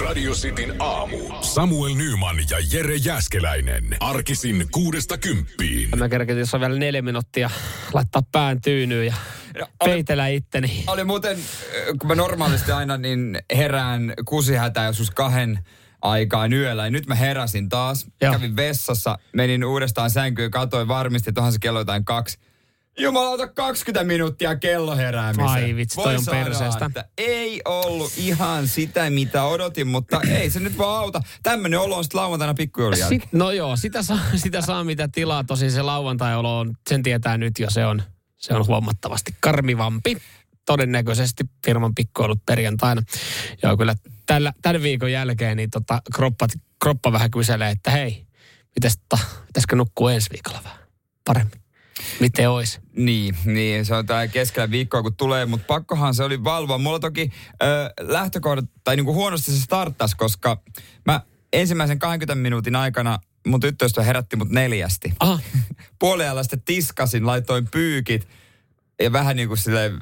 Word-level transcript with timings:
Radio 0.00 0.32
Cityn 0.32 0.74
aamu. 0.78 1.18
Samuel 1.40 1.94
Nyman 1.94 2.36
ja 2.50 2.56
Jere 2.72 2.96
Jäskeläinen. 2.96 3.96
Arkisin 4.00 4.66
kuudesta 4.70 5.18
kymppiin. 5.18 5.88
Mä 5.98 6.08
kerkesin, 6.08 6.40
jos 6.40 6.54
on 6.54 6.60
vielä 6.60 6.78
neljä 6.78 7.02
minuuttia 7.02 7.50
laittaa 7.92 8.22
pään 8.32 8.60
tyynyyn 8.60 9.06
ja 9.06 9.14
peitellä 9.84 10.26
itteni. 10.28 10.84
Oli 10.86 11.04
muuten, 11.04 11.38
kun 12.00 12.08
mä 12.08 12.14
normaalisti 12.14 12.72
aina 12.72 12.96
niin 12.96 13.38
herään 13.56 14.14
kusihätää 14.24 14.86
joskus 14.86 15.10
kahden 15.10 15.58
aikaan 16.02 16.52
yöllä. 16.52 16.84
Ja 16.84 16.90
nyt 16.90 17.06
mä 17.06 17.14
heräsin 17.14 17.68
taas, 17.68 18.06
Joo. 18.22 18.32
kävin 18.32 18.56
vessassa, 18.56 19.18
menin 19.32 19.64
uudestaan 19.64 20.10
sänkyyn, 20.10 20.50
katsoin 20.50 20.88
varmisti, 20.88 21.30
että 21.30 21.40
onhan 21.40 21.52
se 21.52 21.58
kello 21.58 21.78
jotain 21.78 22.04
kaksi. 22.04 22.38
Jumalauta 22.98 23.46
20 23.46 24.04
minuuttia 24.04 24.56
kello 24.56 24.96
heräämiseen. 24.96 25.48
Ai 25.48 25.76
vitsi, 25.76 25.94
toi 25.94 26.16
on 26.16 26.24
sanoa, 26.24 26.44
perseestä. 26.44 26.84
että 26.84 27.04
ei 27.18 27.62
ollut 27.64 28.12
ihan 28.16 28.68
sitä, 28.68 29.10
mitä 29.10 29.44
odotin, 29.44 29.86
mutta 29.86 30.20
ei 30.28 30.50
se 30.50 30.60
nyt 30.60 30.78
vaan 30.78 30.98
auta. 30.98 31.20
Tämmönen 31.42 31.80
olo 31.80 31.96
on 31.96 32.04
sitten 32.04 32.20
lauantaina 32.20 32.54
pikkujoulun 32.54 32.98
jälkeen. 32.98 33.20
Sit, 33.20 33.32
no 33.32 33.50
joo, 33.50 33.76
sitä 33.76 34.02
saa, 34.02 34.18
sitä 34.36 34.60
saa 34.60 34.84
mitä 34.84 35.08
tilaa. 35.08 35.44
Tosin 35.44 35.72
se 35.72 35.82
lauantai-olo 35.82 36.58
on, 36.58 36.74
sen 36.88 37.02
tietää 37.02 37.38
nyt 37.38 37.58
jo, 37.58 37.70
se 37.70 37.86
on, 37.86 38.02
se 38.36 38.54
on 38.54 38.66
huomattavasti 38.66 39.34
karmivampi. 39.40 40.16
Todennäköisesti 40.66 41.44
firman 41.64 41.94
pikkuilut 41.94 42.46
perjantaina. 42.46 43.02
Joo, 43.62 43.76
kyllä 43.76 43.94
tällä, 44.26 44.52
tämän 44.62 44.82
viikon 44.82 45.12
jälkeen 45.12 45.56
niin 45.56 45.70
tota, 45.70 46.02
kroppa, 46.14 46.46
kroppa 46.82 47.12
vähän 47.12 47.30
kyselee, 47.30 47.70
että 47.70 47.90
hei, 47.90 48.26
mitäs, 48.76 48.98
pitäisikö 49.46 49.76
nukkua 49.76 50.12
ensi 50.12 50.30
viikolla 50.32 50.60
vähän 50.64 50.78
paremmin? 51.24 51.61
Miten 52.20 52.50
olisi? 52.50 52.80
Niin, 52.96 53.36
niin, 53.44 53.84
se 53.84 53.94
on 53.94 54.06
tää 54.06 54.28
keskellä 54.28 54.70
viikkoa 54.70 55.02
kun 55.02 55.16
tulee, 55.16 55.46
mutta 55.46 55.66
pakkohan 55.66 56.14
se 56.14 56.24
oli 56.24 56.44
valvoa. 56.44 56.78
Mulla 56.78 56.98
toki 56.98 57.30
ö, 57.62 57.66
lähtökohdat, 58.00 58.64
tai 58.84 58.96
niinku 58.96 59.14
huonosti 59.14 59.52
se 59.52 59.60
starttasi, 59.60 60.16
koska 60.16 60.62
mä 61.06 61.20
ensimmäisen 61.52 61.98
20 61.98 62.34
minuutin 62.42 62.76
aikana 62.76 63.18
mun 63.46 63.60
tyttöystävä 63.60 64.04
herätti 64.04 64.36
mut 64.36 64.50
neljästi. 64.50 65.14
Aha, 65.20 65.38
Puoliajalla 65.98 66.42
sitten 66.42 66.62
tiskasin, 66.62 67.26
laitoin 67.26 67.68
pyykit 67.70 68.28
ja 69.02 69.12
vähän 69.12 69.36
niin 69.36 69.48
kuin 69.48 69.58
sille 69.58 69.92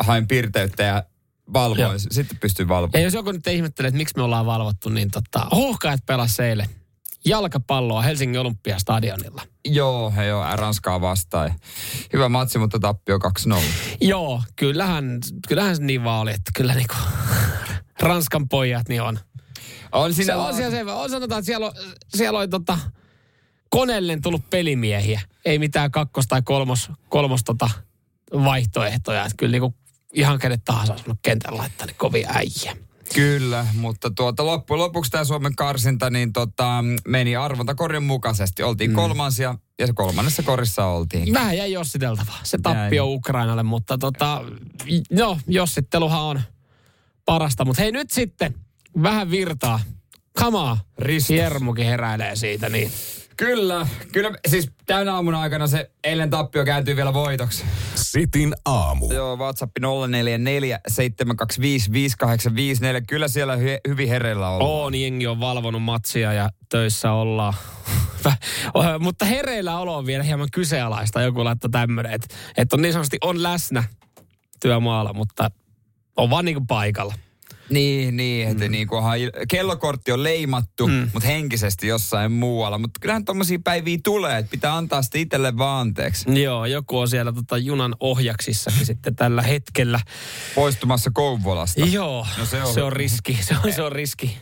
hain 0.00 0.28
pirteyttä 0.28 0.82
ja 0.82 1.04
valvoin. 1.52 1.80
Joo. 1.80 1.98
Sitten 1.98 2.38
pystyin 2.38 2.68
valvomaan. 2.68 3.00
Ja 3.00 3.06
jos 3.06 3.14
joku 3.14 3.32
nyt 3.32 3.46
ihmettelee, 3.46 3.88
että 3.88 3.98
miksi 3.98 4.16
me 4.16 4.22
ollaan 4.22 4.46
valvottu, 4.46 4.88
niin 4.88 5.10
tota, 5.10 5.46
Hohkaat 5.56 6.00
pelasi 6.06 6.42
eilen 6.42 6.66
jalkapalloa 7.28 8.02
Helsingin 8.02 8.40
Olympiastadionilla. 8.40 9.42
Joo, 9.64 10.10
he 10.10 10.26
joo, 10.26 10.44
Ranskaa 10.56 11.00
vastaan. 11.00 11.54
Hyvä 12.12 12.28
matsi, 12.28 12.58
mutta 12.58 12.78
tappio 12.78 13.18
2-0. 13.18 13.56
Joo, 14.00 14.42
kyllähän, 14.56 15.18
kyllähän 15.48 15.76
se 15.76 15.82
niin 15.82 16.04
vaan 16.04 16.20
oli, 16.20 16.30
että 16.30 16.50
kyllä 16.56 16.74
niinku 16.74 16.94
Ranskan 18.00 18.48
pojat 18.48 18.88
niin 18.88 19.02
on. 19.02 19.18
On 19.92 20.12
Se 20.12 20.16
siinä 20.16 20.36
on 20.36 20.54
siellä 20.54 20.76
selvä. 20.76 20.94
On 20.94 21.10
sanotaan, 21.10 21.38
että 21.38 21.46
siellä 21.46 21.66
on, 21.66 21.72
siellä 22.08 22.38
on 22.38 22.50
tota, 22.50 22.78
koneellen 23.70 24.22
tullut 24.22 24.50
pelimiehiä. 24.50 25.20
Ei 25.44 25.58
mitään 25.58 25.90
kakkos- 25.90 26.26
tai 26.28 26.42
kolmos, 26.42 26.90
kolmos 27.08 27.44
tota, 27.44 27.70
vaihtoehtoja. 28.32 29.24
Että 29.24 29.34
kyllä 29.36 29.52
niinku 29.52 29.74
ihan 30.12 30.38
kenet 30.38 30.64
tahansa 30.64 30.92
olisi 30.92 31.04
kentällä 31.22 31.58
laittaa 31.58 31.86
niin 31.86 31.96
kovin 31.96 32.26
äijä. 32.28 32.87
Kyllä, 33.14 33.66
mutta 33.74 34.10
tuota, 34.10 34.46
loppujen 34.46 34.78
lopuksi 34.78 35.10
tämä 35.10 35.24
Suomen 35.24 35.56
karsinta 35.56 36.10
niin 36.10 36.32
tota, 36.32 36.84
meni 37.08 37.36
arvontakorjan 37.36 38.02
mukaisesti. 38.02 38.62
Oltiin 38.62 38.90
mm. 38.90 38.94
kolmansia 38.94 39.54
ja 39.78 39.86
se 39.86 39.92
kolmannessa 39.92 40.42
korissa 40.42 40.86
oltiin. 40.86 41.34
Vähän 41.34 41.56
jäi 41.56 41.72
jossiteltavaa. 41.72 42.40
Se 42.42 42.58
tappio 42.62 43.04
Jäi. 43.04 43.14
Ukrainalle, 43.14 43.62
mutta 43.62 43.98
tota, 43.98 44.44
no, 45.10 45.38
jossitteluhan 45.46 46.22
on 46.22 46.40
parasta. 47.24 47.64
Mutta 47.64 47.82
hei 47.82 47.92
nyt 47.92 48.10
sitten 48.10 48.54
vähän 49.02 49.30
virtaa. 49.30 49.80
Kamaa. 50.38 50.80
Ristus. 50.98 51.36
Jermukin 51.36 51.86
heräilee 51.86 52.36
siitä, 52.36 52.68
niin 52.68 52.92
Kyllä, 53.38 53.86
kyllä. 54.12 54.30
Siis 54.48 54.70
tämän 54.86 55.08
aamun 55.08 55.34
aikana 55.34 55.66
se 55.66 55.90
eilen 56.04 56.30
tappio 56.30 56.64
kääntyy 56.64 56.96
vielä 56.96 57.14
voitoksi. 57.14 57.64
Sitin 57.94 58.54
aamu. 58.64 59.12
Joo, 59.12 59.36
WhatsApp 59.36 59.72
044 60.08 60.80
725 60.88 61.92
5854. 61.92 63.00
Kyllä 63.00 63.28
siellä 63.28 63.56
hy- 63.56 63.88
hyvin 63.88 64.08
hereillä 64.08 64.48
ollaan. 64.50 64.70
on, 64.70 64.94
jengi 64.94 65.26
on 65.26 65.40
valvonut 65.40 65.82
matsia 65.82 66.32
ja 66.32 66.50
töissä 66.68 67.12
ollaan. 67.12 67.54
Mutta 69.00 69.24
hereillä 69.24 69.78
olo 69.78 69.96
on 69.96 70.06
vielä 70.06 70.24
hieman 70.24 70.48
kyseenalaista. 70.52 71.22
Joku 71.22 71.44
laittoi 71.44 71.70
tämmöinen, 71.70 72.12
että, 72.12 72.34
että 72.56 72.76
on 72.76 72.82
niin 72.82 72.92
sanotusti 72.92 73.18
on 73.20 73.42
läsnä 73.42 73.84
työmaalla, 74.60 75.12
mutta 75.12 75.50
on 76.16 76.30
vaan 76.30 76.44
niinku 76.44 76.64
paikalla. 76.68 77.14
Niin, 77.70 78.16
niin, 78.16 78.48
että 78.48 78.64
mm. 78.64 78.70
niin 78.70 78.88
kellokortti 79.48 80.12
on 80.12 80.22
leimattu, 80.22 80.86
mm. 80.88 81.10
mutta 81.12 81.28
henkisesti 81.28 81.86
jossain 81.86 82.32
muualla. 82.32 82.78
Mutta 82.78 83.00
kyllähän 83.00 83.24
tommosia 83.24 83.58
päiviä 83.64 83.98
tulee, 84.04 84.38
että 84.38 84.50
pitää 84.50 84.76
antaa 84.76 85.02
sitten 85.02 85.20
itselle 85.20 85.58
vaan 85.58 85.80
anteeksi. 85.80 86.42
Joo, 86.42 86.66
joku 86.66 86.98
on 86.98 87.08
siellä 87.08 87.32
tota 87.32 87.58
junan 87.58 87.96
ohjaksissakin 88.00 88.86
sitten 88.86 89.16
tällä 89.16 89.42
hetkellä. 89.42 90.00
Poistumassa 90.54 91.10
Kouvolasta. 91.14 91.84
Joo, 91.84 92.26
No 92.38 92.44
se 92.44 92.62
on- 92.62 92.74
se 92.74 92.82
on 92.82 92.92
riski. 92.92 93.38
Se 93.42 93.56
on, 93.64 93.72
se 93.72 93.82
on 93.82 93.92
riski. 93.92 94.38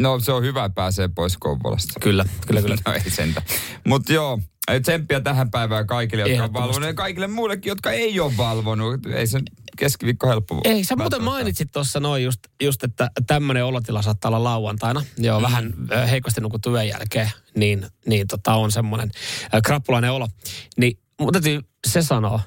No 0.00 0.20
se 0.20 0.32
on 0.32 0.42
hyvä, 0.42 0.70
pääsee 0.70 1.08
pois 1.14 1.36
Kouvolasta. 1.36 2.00
Kyllä, 2.00 2.24
kyllä, 2.46 2.62
kyllä. 2.62 2.76
No 2.86 2.92
ei 2.92 3.10
sentä. 3.10 3.42
Mutta 3.86 4.12
joo, 4.12 4.40
tsemppiä 4.82 5.20
tähän 5.20 5.50
päivään 5.50 5.86
kaikille, 5.86 6.28
jotka 6.28 6.44
on 6.44 6.52
valvonut 6.52 6.88
ja 6.88 6.94
kaikille 6.94 7.26
muillekin, 7.26 7.70
jotka 7.70 7.90
ei 7.92 8.20
ole 8.20 8.36
valvonut. 8.36 9.06
Ei 9.06 9.26
se 9.26 9.40
keskiviikko 9.78 10.28
helppo. 10.28 10.60
Ei, 10.64 10.84
sä 10.84 10.96
muuten 10.96 11.22
mainitsit 11.22 11.72
tuossa 11.72 12.00
noin 12.00 12.24
just, 12.24 12.40
just, 12.62 12.84
että 12.84 13.10
tämmöinen 13.26 13.64
olotila 13.64 14.02
saattaa 14.02 14.28
olla 14.28 14.44
lauantaina. 14.44 15.04
Joo, 15.18 15.40
mm. 15.40 15.42
vähän 15.42 15.74
ö, 15.92 16.06
heikosti 16.06 16.40
nukuttu 16.40 16.74
yön 16.74 16.88
jälkeen, 16.88 17.30
niin, 17.56 17.86
niin 18.06 18.26
tota 18.26 18.54
on 18.54 18.72
semmoinen 18.72 19.10
ö, 19.54 19.60
krappulainen 19.64 20.12
olo. 20.12 20.28
Niin 20.76 20.98
täytyy 21.32 21.60
se 21.86 22.02
sanoa, 22.02 22.40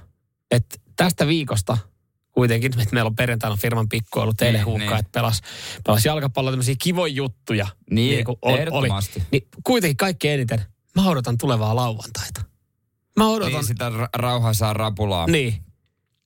että 0.51 0.75
tästä 0.95 1.27
viikosta 1.27 1.77
kuitenkin, 2.31 2.79
että 2.81 2.93
meillä 2.93 3.07
on 3.07 3.15
perjantaina 3.15 3.55
firman 3.57 3.89
pikkuilu 3.89 4.33
teille 4.33 4.57
Niin, 4.57 4.65
huukka, 4.65 4.85
niin. 4.89 4.99
että 4.99 5.11
pelas, 5.11 5.41
pelas 5.85 6.05
jalkapalloa, 6.05 6.51
tämmöisiä 6.51 6.75
kivoja 6.83 7.13
juttuja. 7.13 7.67
Niin, 7.91 8.25
kuin 8.25 8.37
on- 8.41 8.59
ehdottomasti. 8.59 9.23
Niin 9.31 9.47
kuitenkin 9.63 9.97
kaikkein 9.97 10.33
eniten, 10.33 10.61
mä 10.95 11.09
odotan 11.09 11.37
tulevaa 11.37 11.75
lauantaita. 11.75 12.41
Mä 13.17 13.27
odotan, 13.27 13.53
Niin 13.53 13.65
sitä 13.65 13.89
ra- 13.89 14.09
rauhaisaa 14.15 14.73
rapulaa. 14.73 15.27
niin. 15.27 15.63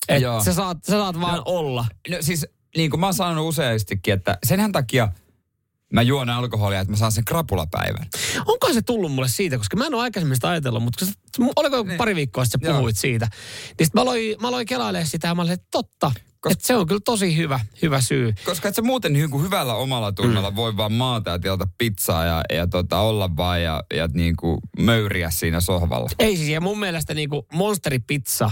Että 0.08 0.24
Joo. 0.24 0.44
sä 0.44 0.54
saat, 0.54 0.78
sä 0.86 0.92
saat 0.92 1.20
vaan 1.22 1.36
No. 1.36 1.42
olla. 1.46 1.86
No 2.10 2.18
siis, 2.22 2.46
niin 2.78 2.90
kuin 2.90 3.00
mä 3.00 3.06
oon 3.08 3.14
sanonut 3.14 3.48
useastikin, 3.48 4.14
että 4.14 4.38
senhän 4.46 4.72
takia 4.72 5.12
mä 5.94 6.02
juon 6.02 6.30
alkoholia, 6.30 6.80
että 6.80 6.92
mä 6.92 6.98
saan 6.98 7.12
sen 7.12 7.26
krapulapäivän. 7.26 8.08
Onko 8.46 8.74
se 8.74 8.82
tullut 8.82 9.12
mulle 9.12 9.28
siitä, 9.28 9.58
koska 9.58 9.78
mä 9.78 9.86
en 9.86 9.94
ole 9.94 10.02
aikaisemmin 10.02 10.36
sitä 10.36 10.50
ajatellut, 10.50 10.84
mutta 10.84 11.06
oliko 11.56 11.76
joku 11.76 11.90
pari 11.98 12.16
viikkoa 12.16 12.46
sitten 12.46 12.60
sä 12.62 12.66
Niin. 12.68 12.72
Joo. 12.74 12.80
puhuit 12.80 12.98
siitä. 12.98 13.28
Niin 13.80 13.86
sit 13.86 13.94
mä 13.94 14.02
aloin, 14.02 14.36
mä 14.42 14.48
aloin 14.48 14.66
kelailemaan 14.68 15.08
sitä 15.08 15.28
ja 15.28 15.36
mä 15.36 15.42
olin, 15.42 15.54
että 15.54 15.68
totta. 15.72 16.12
Kos- 16.48 16.52
Että 16.52 16.68
se 16.68 16.76
on 16.76 16.88
kyllä 16.88 17.02
tosi 17.06 17.38
hyvä, 17.38 17.60
hyvä 17.82 18.02
syy. 18.02 18.34
Koska 18.46 18.68
et 18.68 18.76
sä 18.76 18.82
muuten 18.82 19.14
niin 19.14 19.30
kuin 19.30 19.44
hyvällä 19.44 19.74
omalla 19.74 20.12
tunnolla 20.12 20.50
mm. 20.50 20.56
voi 20.56 20.78
vaan 20.78 20.94
maata 20.94 21.30
ja 21.30 21.40
tilata 21.40 21.68
pizzaa 21.78 22.26
ja, 22.26 22.44
ja 22.54 22.68
tota, 22.68 23.00
olla 23.00 23.38
vaan 23.38 23.64
ja, 23.64 23.84
ja 23.94 24.08
niin 24.14 24.36
kuin 24.36 24.58
möyriä 24.80 25.30
siinä 25.30 25.60
sohvalla. 25.60 26.10
Ei 26.20 26.38
siis, 26.38 26.50
ja 26.50 26.62
mun 26.62 26.80
mielestä 26.80 27.14
niinku 27.14 27.48
monsteripizza 27.54 28.52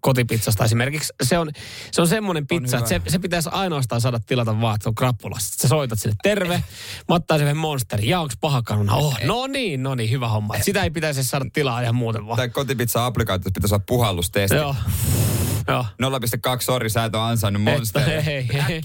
kotipizzasta 0.00 0.64
esimerkiksi, 0.64 1.12
se 1.22 1.38
on, 1.38 1.50
se 1.90 2.00
on 2.00 2.08
semmoinen 2.08 2.46
pizza, 2.46 2.78
että 2.78 2.88
se, 2.88 3.00
se 3.08 3.18
pitäisi 3.18 3.48
ainoastaan 3.52 4.00
saada 4.00 4.20
tilata 4.26 4.60
vaan, 4.60 4.74
että 4.74 4.82
se 4.82 4.88
on 4.88 4.94
krappulassa. 4.94 5.48
Sitten 5.48 5.62
sä 5.62 5.68
soitat 5.68 5.98
sille, 5.98 6.14
terve, 6.22 6.64
mä 7.08 7.14
ottaisin 7.14 7.44
yhden 7.44 7.56
monsterin, 7.56 8.08
ja 8.08 8.20
onks 8.20 8.34
paha 8.40 8.62
kanuna? 8.62 8.94
Oh, 8.94 9.18
no 9.24 9.46
niin, 9.46 9.82
no 9.82 9.94
niin, 9.94 10.10
hyvä 10.10 10.28
homma. 10.28 10.56
Et 10.56 10.64
Sitä 10.64 10.82
ei 10.82 10.90
pitäisi 10.90 11.24
saada 11.24 11.44
tilaa 11.52 11.80
ihan 11.80 11.94
muuten 11.94 12.26
vaan. 12.26 12.36
Tai 12.36 12.48
kotipizza-applikaatiossa 12.48 13.50
pitäisi 13.54 13.74
olla 13.74 13.84
puhallustesti. 13.86 14.56
Joo. 14.56 14.74
Joo. 15.68 15.86
0,2, 16.02 16.60
sori, 16.60 16.90
sä 16.90 17.04
et 17.04 17.14
ole 17.14 17.22
ansainnut 17.22 17.62
monsteria. 17.62 18.20
hei, 18.20 18.48
hei. 18.68 18.80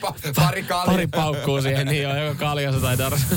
Pa- 0.00 0.14
pari 0.36 0.62
kaljaa. 0.62 0.86
Pari 0.86 1.06
paukkuu 1.06 1.62
siihen, 1.62 1.86
niin 1.86 2.08
on, 2.08 2.18
joka 2.22 2.34
kaljassa 2.34 2.80
tai 2.80 2.96
tarvitse. 2.96 3.34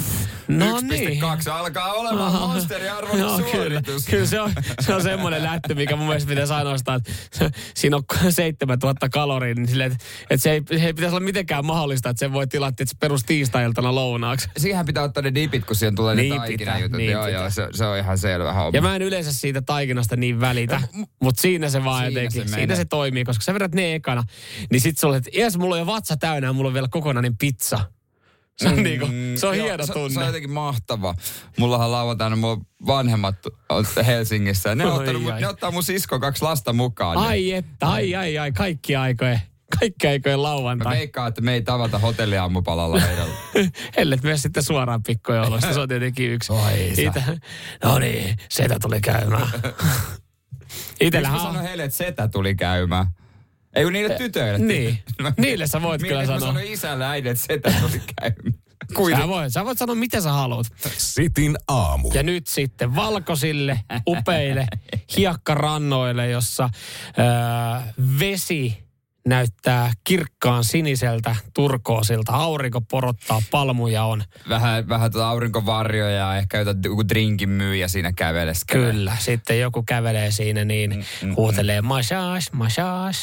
No 0.47 0.79
niin. 0.81 1.23
1,2 1.23 1.49
alkaa 1.51 1.93
olemaan 1.93 2.33
monsterin 2.33 2.91
arvoinen 2.91 3.19
Joo, 3.19 3.38
kyllä, 3.38 3.51
suoritus. 3.51 4.05
kyllä 4.05 4.25
se, 4.25 4.41
on, 4.41 4.51
se 4.81 4.93
on 4.95 5.03
semmoinen 5.03 5.43
lätty, 5.43 5.75
mikä 5.75 5.95
mun 5.95 6.07
mielestä 6.07 6.29
pitäisi 6.29 6.53
ainoastaan, 6.53 6.97
että 7.07 7.51
siinä 7.75 7.97
on 7.97 8.03
7000 8.29 9.09
kaloria, 9.09 9.55
niin 9.55 9.67
silleen, 9.67 9.91
että, 9.91 10.03
että 10.29 10.43
se, 10.43 10.51
ei, 10.51 10.61
se 10.79 10.85
ei 10.85 10.93
pitäisi 10.93 11.15
olla 11.15 11.25
mitenkään 11.25 11.65
mahdollista, 11.65 12.09
että 12.09 12.19
sen 12.19 12.33
voi 12.33 12.47
tilata 12.47 12.83
että 12.83 12.95
perus 12.99 13.23
tiistai-iltana 13.23 13.95
lounaaksi. 13.95 14.49
Siihen 14.57 14.85
pitää 14.85 15.03
ottaa 15.03 15.23
ne 15.23 15.33
dipit, 15.35 15.65
kun 15.65 15.75
siihen 15.75 15.95
tulee 15.95 16.15
Niin 16.15 16.31
ne 16.33 16.38
taikinajutut. 16.38 16.97
niin 16.97 17.11
joo, 17.11 17.25
pitää. 17.25 17.39
joo, 17.41 17.49
se, 17.49 17.67
se, 17.71 17.85
on 17.85 17.97
ihan 17.97 18.17
selvä 18.17 18.53
homma. 18.53 18.71
Ja 18.73 18.81
mä 18.81 18.95
en 18.95 19.01
yleensä 19.01 19.33
siitä 19.33 19.61
taikinasta 19.61 20.15
niin 20.15 20.39
välitä, 20.41 20.81
mutta 21.21 21.41
siinä 21.41 21.69
se 21.69 21.83
vaan 21.83 22.05
Siinä 22.05 22.21
jotenkin, 22.21 22.49
se 22.49 22.52
siinä 22.53 22.63
menee. 22.67 22.75
se 22.75 22.85
toimii, 22.85 23.23
koska 23.23 23.44
sä 23.44 23.53
vedät 23.53 23.75
ne 23.75 23.95
ekana, 23.95 24.23
niin 24.71 24.81
sit 24.81 25.00
sulle, 25.00 25.17
että 25.17 25.29
jes, 25.33 25.57
mulla 25.57 25.75
on 25.75 25.79
jo 25.79 25.85
vatsa 25.85 26.17
täynnä 26.17 26.47
ja 26.47 26.53
mulla 26.53 26.67
on 26.67 26.73
vielä 26.73 26.88
kokonainen 26.91 27.38
pizza. 27.38 27.79
Se 28.57 28.67
on, 28.69 28.75
mm, 28.75 28.83
niinku, 28.83 29.07
se 29.35 29.47
on 29.47 29.57
joo, 29.57 29.65
hieno 29.67 29.85
se, 29.85 29.94
tunne. 29.94 30.13
Se 30.13 30.19
on 30.19 30.25
jotenkin 30.25 30.51
mahtava. 30.51 31.15
Mullahan 31.57 31.91
lauantaina 31.91 32.35
mun 32.35 32.65
vanhemmat 32.88 33.35
on 33.69 33.85
Helsingissä. 34.05 34.69
Ja 34.69 34.75
ne, 34.75 34.85
on 34.85 35.00
ottanut, 35.00 35.21
mun- 35.21 35.31
ai. 35.33 35.41
ne 35.41 35.47
ottaa 35.47 35.71
mun 35.71 35.83
sisko 35.83 36.19
kaksi 36.19 36.44
lasta 36.44 36.73
mukaan. 36.73 37.17
Ai 37.17 37.51
että, 37.51 37.88
ai 37.88 38.15
ai 38.15 38.38
ai, 38.38 38.51
kaikki 38.51 38.95
aikojen, 38.95 39.41
Kaikki 39.79 40.29
Mä 40.29 40.41
lauantai. 40.41 40.97
veikkaan, 40.97 41.27
että 41.27 41.41
me 41.41 41.53
ei 41.53 41.61
tavata 41.61 42.00
hotelliaamupalalla 42.00 43.00
heidän. 43.00 43.27
Ellet 43.97 44.23
myös 44.23 44.41
sitten 44.41 44.63
suoraan 44.63 45.03
pikkujoulusta, 45.03 45.73
se 45.73 45.79
on 45.79 45.88
tietenkin 45.88 46.31
yksi. 46.31 46.53
Oi 46.53 46.94
no 47.83 48.00
niin, 48.00 48.38
setä 48.50 48.79
tuli 48.81 49.01
käymään. 49.01 49.47
Mä 51.21 51.33
on... 51.33 51.39
sanoin 51.39 51.65
heille, 51.65 51.83
että 51.83 51.97
setä 51.97 52.27
tuli 52.27 52.55
käymään? 52.55 53.07
Ei 53.75 53.83
kun 53.83 53.93
niille 53.93 54.15
tytöille. 54.17 54.59
niin. 54.67 54.99
Niille 55.37 55.67
sä 55.67 55.81
voit 55.81 56.01
kyllä 56.01 56.19
mä 56.21 56.25
sanoa. 56.25 56.39
sanoin 56.39 56.67
isälle 56.67 57.05
äidille, 57.05 57.31
että 57.31 57.45
setä 57.47 57.73
tuli 57.81 58.01
käymään? 58.21 58.63
Sä 59.21 59.27
voit, 59.27 59.53
sä 59.53 59.65
voit 59.65 59.77
sanoa, 59.77 59.95
mitä 59.95 60.21
sä 60.21 60.31
haluat. 60.31 60.67
Sitin 60.97 61.57
aamu. 61.67 62.11
Ja 62.13 62.23
nyt 62.23 62.47
sitten 62.47 62.95
valkoisille, 62.95 63.79
upeille 64.07 64.67
hiekkarannoille, 65.17 66.29
jossa 66.29 66.69
ää, 67.17 67.93
vesi 68.19 68.82
näyttää 69.27 69.91
kirkkaan 70.03 70.63
siniseltä 70.63 71.35
turkoosilta. 71.53 72.31
Aurinko 72.31 72.81
porottaa, 72.81 73.41
palmuja 73.51 74.03
on. 74.03 74.23
Vähän, 74.49 74.89
vähän 74.89 75.11
tuota 75.11 75.29
aurinkovarjoja 75.29 76.15
ja 76.15 76.37
ehkä 76.37 76.65
joku 76.83 77.07
drinkin 77.09 77.49
myyjä 77.49 77.87
siinä 77.87 78.13
käveleskelee. 78.13 78.91
Kyllä. 78.91 79.15
Sitten 79.19 79.59
joku 79.59 79.83
kävelee 79.83 80.31
siinä 80.31 80.65
niin 80.65 81.05
huutelee 81.35 81.81
massage, 81.81 82.45
massage. 82.51 83.17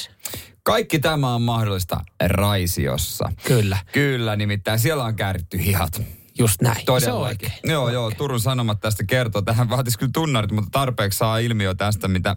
Kaikki 0.63 0.99
tämä 0.99 1.35
on 1.35 1.43
mahdollista 1.43 2.01
Raisiossa. 2.27 3.33
Kyllä, 3.47 3.79
Kyllä, 3.93 4.37
nimittäin 4.37 4.79
siellä 4.79 5.05
on 5.05 5.17
kääritty 5.17 5.65
hihat. 5.65 6.03
Just 6.41 6.63
näin. 6.63 6.77
Se 6.77 6.93
on 6.93 7.01
Todellakin. 7.01 7.27
oikein. 7.27 7.53
Joo, 7.65 7.89
joo, 7.89 8.11
Turun 8.11 8.41
Sanomat 8.41 8.81
tästä 8.81 9.05
kertoo. 9.05 9.43
Tähän 9.43 9.71
vaatisi 9.71 9.99
kyllä 9.99 10.11
tunnarit, 10.15 10.53
mutta 10.53 10.71
tarpeeksi 10.73 11.19
saa 11.19 11.39
ilmiö 11.39 11.75
tästä, 11.75 12.09
mitä 12.09 12.37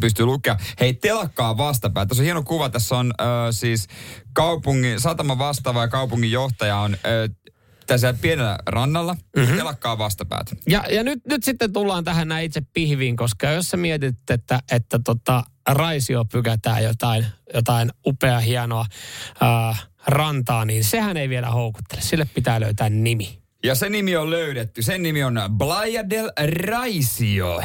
pystyy 0.00 0.26
lukea. 0.26 0.56
Hei, 0.80 0.94
telakkaa 0.94 1.56
vastapää. 1.56 2.06
Tässä 2.06 2.22
on 2.22 2.24
hieno 2.24 2.42
kuva. 2.42 2.68
Tässä 2.68 2.96
on 2.96 3.14
ö, 3.20 3.24
siis 3.52 3.86
kaupungin, 4.32 5.00
satama 5.00 5.38
vastaava 5.38 5.80
ja 5.80 5.88
kaupungin 5.88 6.30
johtaja 6.32 6.76
on 6.76 6.96
ö, 7.06 7.28
tässä 7.86 8.14
pienellä 8.20 8.58
rannalla. 8.66 9.16
Mm-hmm. 9.36 9.56
Telakkaa 9.56 9.98
vastapäät. 9.98 10.50
Ja, 10.68 10.84
ja 10.90 11.02
nyt, 11.02 11.18
nyt 11.28 11.44
sitten 11.44 11.72
tullaan 11.72 12.04
tähän 12.04 12.28
näin 12.28 12.44
itse 12.46 12.60
pihviin, 12.72 13.16
koska 13.16 13.50
jos 13.50 13.68
sä 13.68 13.76
mietit, 13.76 14.30
että, 14.30 14.60
että 14.72 14.98
tota, 15.04 15.44
Raisio 15.68 16.24
pykätään 16.24 16.84
jotain, 16.84 17.26
jotain 17.54 17.90
upea, 18.06 18.40
hienoa 18.40 18.86
ää, 19.40 19.76
rantaa, 20.06 20.64
niin 20.64 20.84
sehän 20.84 21.16
ei 21.16 21.28
vielä 21.28 21.50
houkuttele. 21.50 22.00
Sille 22.00 22.26
pitää 22.34 22.60
löytää 22.60 22.88
nimi. 22.90 23.40
Ja 23.64 23.74
se 23.74 23.88
nimi 23.88 24.16
on 24.16 24.30
löydetty. 24.30 24.82
Sen 24.82 25.02
nimi 25.02 25.24
on 25.24 25.40
Playa 25.58 26.10
del 26.10 26.30
Raisio. 26.66 27.62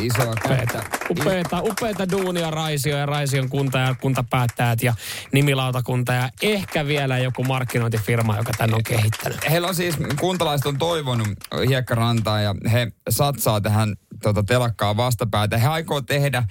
Isoa 0.00 0.34
Upeeta, 0.44 0.82
upeeta, 1.10 1.60
upeeta 1.62 2.10
duunia 2.10 2.50
Raisio 2.50 2.96
ja 2.96 3.06
Raision 3.06 3.48
kunta 3.48 3.78
ja 3.78 3.94
kuntapäättäjät 4.00 4.82
ja 4.82 4.94
nimilautakunta 5.32 6.12
ja 6.12 6.30
ehkä 6.42 6.86
vielä 6.86 7.18
joku 7.18 7.44
markkinointifirma, 7.44 8.36
joka 8.36 8.52
tänne 8.58 8.76
on 8.76 8.82
kehittänyt. 8.84 9.38
Heillä 9.50 9.68
on 9.68 9.74
siis, 9.74 9.96
kuntalaiset 10.20 10.66
on 10.66 10.78
toivonut 10.78 11.28
hiekkarantaa 11.68 12.40
ja 12.40 12.54
he 12.72 12.92
satsaa 13.10 13.60
tähän 13.60 13.96
tota, 14.22 14.42
telakkaa 14.42 14.96
vastapäätä. 14.96 15.58
He 15.58 15.66
aikoo 15.66 16.00
tehdä 16.00 16.38
äh, 16.38 16.46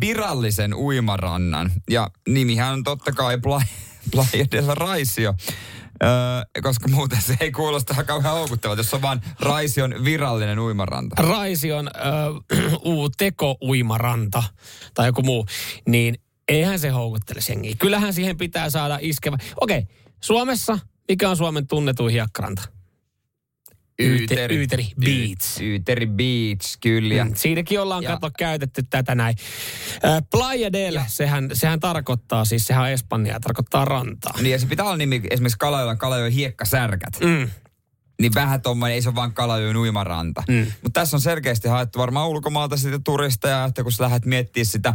virallisen 0.00 0.74
uimarannan 0.74 1.70
ja 1.90 2.10
nimihän 2.28 2.72
on 2.72 2.84
totta 2.84 3.12
kai 3.12 3.38
Playa, 3.38 3.66
Playa 4.10 4.46
del 4.52 4.74
Raisio. 4.74 5.34
Öö, 6.02 6.62
koska 6.62 6.88
muuten 6.88 7.22
se 7.22 7.36
ei 7.40 7.52
kuulosta 7.52 8.04
kauhean 8.04 8.34
houkuttelevalta, 8.34 8.80
jos 8.80 8.94
on 8.94 9.02
vaan 9.02 9.20
Raision 9.40 10.04
virallinen 10.04 10.58
uimaranta. 10.58 11.22
Raision 11.22 11.90
uu 12.84 13.10
teko-uimaranta 13.10 14.42
tai 14.94 15.06
joku 15.08 15.22
muu, 15.22 15.46
niin 15.88 16.18
eihän 16.48 16.78
se 16.78 16.88
houkuttele 16.88 17.40
jengiä. 17.48 17.74
Kyllähän 17.78 18.12
siihen 18.14 18.36
pitää 18.36 18.70
saada 18.70 18.98
iskevä. 19.00 19.36
Okei, 19.60 19.86
Suomessa, 20.20 20.78
mikä 21.08 21.30
on 21.30 21.36
Suomen 21.36 21.66
tunnetuin 21.66 22.12
hiekkaranta? 22.12 22.62
Yyte- 24.02 24.52
Yyteri 24.52 24.86
Beach. 25.00 25.60
Yyteri 25.62 26.06
Beach, 26.06 26.78
kyllä. 26.80 27.24
Mm, 27.24 27.32
siinäkin 27.34 27.80
ollaan 27.80 28.02
Ja- 28.02 28.10
kato 28.10 28.30
käytetty 28.38 28.82
tätä 28.90 29.14
näin. 29.14 29.36
Äh, 30.04 30.22
Playa 30.30 30.72
del, 30.72 31.00
sehän, 31.06 31.50
sehän 31.52 31.80
tarkoittaa, 31.80 32.44
siis 32.44 32.64
sehän 32.66 32.84
on 32.84 32.90
Espanjaa, 32.90 33.40
tarkoittaa 33.40 33.84
rantaa. 33.84 34.34
Niin 34.40 34.52
ja 34.52 34.58
se 34.58 34.66
pitää 34.66 34.86
olla 34.86 34.96
nimi 34.96 35.20
esimerkiksi 35.30 35.58
Kalajoella 35.58 35.96
Kalajoen 35.96 36.32
hiekkasärkät. 36.32 37.20
Mm. 37.20 37.50
Niin 38.20 38.34
vähän 38.34 38.62
tommonen, 38.62 38.94
ei 38.94 39.02
se 39.02 39.08
ole 39.08 39.14
vaan 39.14 39.32
Kalajoen 39.32 39.76
uimaranta. 39.76 40.42
Mm. 40.48 40.66
Mutta 40.82 41.00
tässä 41.00 41.16
on 41.16 41.20
selkeästi 41.20 41.68
haettu 41.68 41.98
varmaan 41.98 42.28
ulkomaalta 42.28 42.76
sitten 42.76 43.04
turisteja, 43.04 43.64
että 43.64 43.82
kun 43.82 43.92
sä 43.92 44.04
lähdet 44.04 44.24
miettimään 44.24 44.66
sitä, 44.66 44.94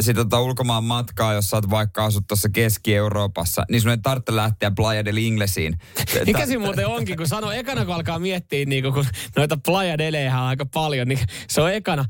sitä 0.00 0.20
tota 0.24 0.40
ulkomaan 0.40 0.84
matkaa, 0.84 1.32
jos 1.32 1.50
sä 1.50 1.56
oot 1.56 1.70
vaikka 1.70 2.04
asut 2.04 2.24
tuossa 2.28 2.48
Keski-Euroopassa, 2.48 3.64
niin 3.70 3.80
sun 3.80 3.90
ei 3.90 3.98
tarvitse 3.98 4.36
lähteä 4.36 4.70
Playa 4.70 5.04
del 5.04 5.16
Inglesiin. 5.16 5.78
Mikä 6.26 6.46
siinä 6.46 6.64
muuten 6.64 6.86
onkin, 6.86 7.16
kun 7.16 7.28
sanoo 7.28 7.50
ekana, 7.50 7.84
kun 7.84 7.94
alkaa 7.94 8.18
miettiä, 8.18 8.64
niin 8.64 8.92
kun 8.92 9.06
noita 9.36 9.56
Playa 9.56 9.98
Delejä 9.98 10.40
on 10.40 10.46
aika 10.46 10.66
paljon, 10.66 11.08
niin 11.08 11.20
se 11.48 11.60
on 11.60 11.72
ekana, 11.72 12.04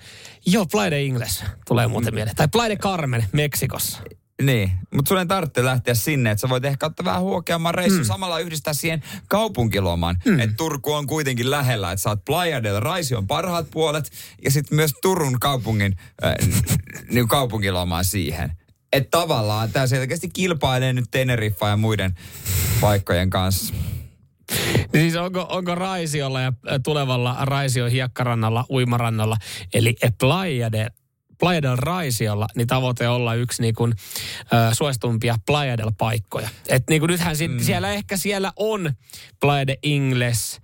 joo, 0.46 0.66
Playa 0.66 0.90
de 0.90 1.02
Ingles 1.02 1.44
tulee 1.68 1.86
muuten 1.86 2.14
mieleen. 2.14 2.36
Tai 2.36 2.48
Playa 2.48 2.68
de 2.68 2.76
Carmen 2.76 3.24
Meksikossa. 3.32 4.02
Niin, 4.42 4.72
mutta 4.94 5.08
sun 5.08 5.18
ei 5.18 5.26
tarvitse 5.26 5.64
lähteä 5.64 5.94
sinne, 5.94 6.30
että 6.30 6.40
sä 6.40 6.48
voit 6.48 6.64
ehkä 6.64 6.86
ottaa 6.86 7.04
vähän 7.04 7.22
huokeamman 7.22 7.74
reissun, 7.74 8.00
mm. 8.00 8.04
samalla 8.04 8.38
yhdistää 8.38 8.74
siihen 8.74 9.02
kaupunkiloman. 9.28 10.16
Mm. 10.24 10.40
Että 10.40 10.56
Turku 10.56 10.92
on 10.92 11.06
kuitenkin 11.06 11.50
lähellä, 11.50 11.92
että 11.92 12.02
saat 12.02 12.24
Playa 12.24 12.62
del 12.62 12.80
Raision 12.80 13.26
parhaat 13.26 13.70
puolet 13.70 14.10
ja 14.44 14.50
sitten 14.50 14.76
myös 14.76 14.92
Turun 15.02 15.40
kaupungin 15.40 15.96
äh, 16.24 16.34
niin 17.10 17.28
kaupunkilomaan 17.28 18.04
siihen. 18.04 18.52
Että 18.92 19.18
tavallaan 19.18 19.72
tämä 19.72 19.86
selkeästi 19.86 20.28
kilpailee 20.28 20.92
nyt 20.92 21.04
Teneriffa 21.10 21.68
ja 21.68 21.76
muiden 21.76 22.14
paikkojen 22.80 23.30
kanssa. 23.30 23.74
Niin 24.92 25.02
siis 25.02 25.16
onko, 25.16 25.46
onko 25.50 25.74
Raisiolla 25.74 26.40
ja 26.40 26.52
tulevalla 26.84 27.36
Raision 27.40 27.90
hiekkarannalla, 27.90 28.64
uimarannalla, 28.70 29.36
eli 29.74 29.96
Playa 30.20 30.72
de 30.72 30.86
Playa 31.38 31.62
del 31.62 31.76
Raisiolla, 31.76 32.46
niin 32.56 32.66
tavoite 32.66 33.08
olla 33.08 33.34
yksi 33.34 33.62
niin 33.62 33.74
kuin, 33.74 33.94
ö, 34.52 34.74
suositumpia 34.74 35.36
Playa 35.46 35.78
del 35.78 35.92
paikkoja. 35.98 36.48
Et 36.68 36.84
niin 36.90 37.00
kuin 37.00 37.10
nythän 37.10 37.36
sit, 37.36 37.52
mm. 37.52 37.60
siellä 37.60 37.92
ehkä 37.92 38.16
siellä 38.16 38.52
on 38.56 38.92
Playa 39.40 39.66
de 39.66 39.76
Ingles, 39.82 40.60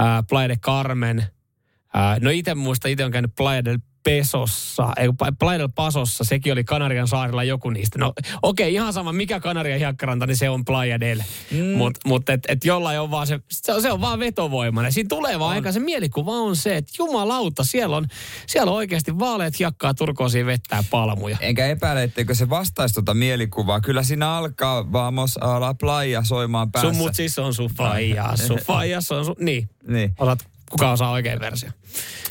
äh, 0.00 0.24
Playa 0.28 0.48
de 0.48 0.56
Carmen. 0.56 1.18
Äh, 1.18 2.20
no 2.20 2.30
itse 2.30 2.54
muista, 2.54 2.88
itse 2.88 3.04
on 3.04 3.10
käynyt 3.10 3.34
Playa 3.36 3.64
del 3.64 3.78
Pesossa, 4.02 4.88
ei 4.96 5.08
Playa 5.38 5.58
del 5.58 5.68
Pasossa, 5.74 6.24
sekin 6.24 6.52
oli 6.52 6.64
Kanarian 6.64 7.08
saarilla 7.08 7.44
joku 7.44 7.70
niistä. 7.70 7.98
No 7.98 8.12
okei, 8.42 8.64
okay, 8.66 8.72
ihan 8.72 8.92
sama 8.92 9.12
mikä 9.12 9.40
Kanarian 9.40 9.78
hiekkaranta, 9.78 10.26
niin 10.26 10.36
se 10.36 10.50
on 10.50 10.64
Playa 10.64 11.00
del. 11.00 11.22
Mm. 11.50 11.64
Mutta 11.64 12.00
mut, 12.06 12.28
et, 12.28 12.40
et 12.48 12.64
jollain 12.64 13.00
on 13.00 13.10
vaan 13.10 13.26
se, 13.26 13.40
se 13.50 13.72
on, 13.72 13.82
se 13.82 13.92
on 13.92 14.00
vaan 14.00 14.18
vetovoimainen. 14.18 14.92
Siinä 14.92 15.08
tulee 15.08 15.38
vaan 15.38 15.54
aika 15.54 15.72
se 15.72 15.80
mielikuva 15.80 16.32
on 16.32 16.56
se, 16.56 16.76
että 16.76 16.92
jumalauta, 16.98 17.64
siellä 17.64 17.96
on, 17.96 18.06
siellä 18.46 18.70
on 18.70 18.76
oikeasti 18.76 19.18
vaaleat 19.18 19.58
hiekkaa 19.58 19.94
turkoosia 19.94 20.46
vettää 20.46 20.84
palmuja. 20.90 21.36
Enkä 21.40 21.66
epäile, 21.66 22.02
etteikö 22.02 22.34
se 22.34 22.50
vastaisi 22.50 22.94
tuota 22.94 23.14
mielikuvaa. 23.14 23.80
Kyllä 23.80 24.02
siinä 24.02 24.30
alkaa 24.30 24.92
Vamos 24.92 25.38
a 25.40 25.60
la 25.60 25.74
playa 25.74 26.24
soimaan 26.24 26.72
päässä. 26.72 26.88
Sun 26.88 26.96
mutsis 26.96 27.38
on 27.38 27.54
sun 27.54 27.70
faija, 27.76 28.36
sun 28.46 28.58
faijas 28.58 29.12
on 29.12 29.24
sun... 29.24 29.36
Niin. 29.38 29.68
Niin. 29.86 30.14
Osaat, 30.18 30.38
kuka 30.72 30.90
osaa 30.90 31.10
oikein 31.10 31.40
versio? 31.40 31.70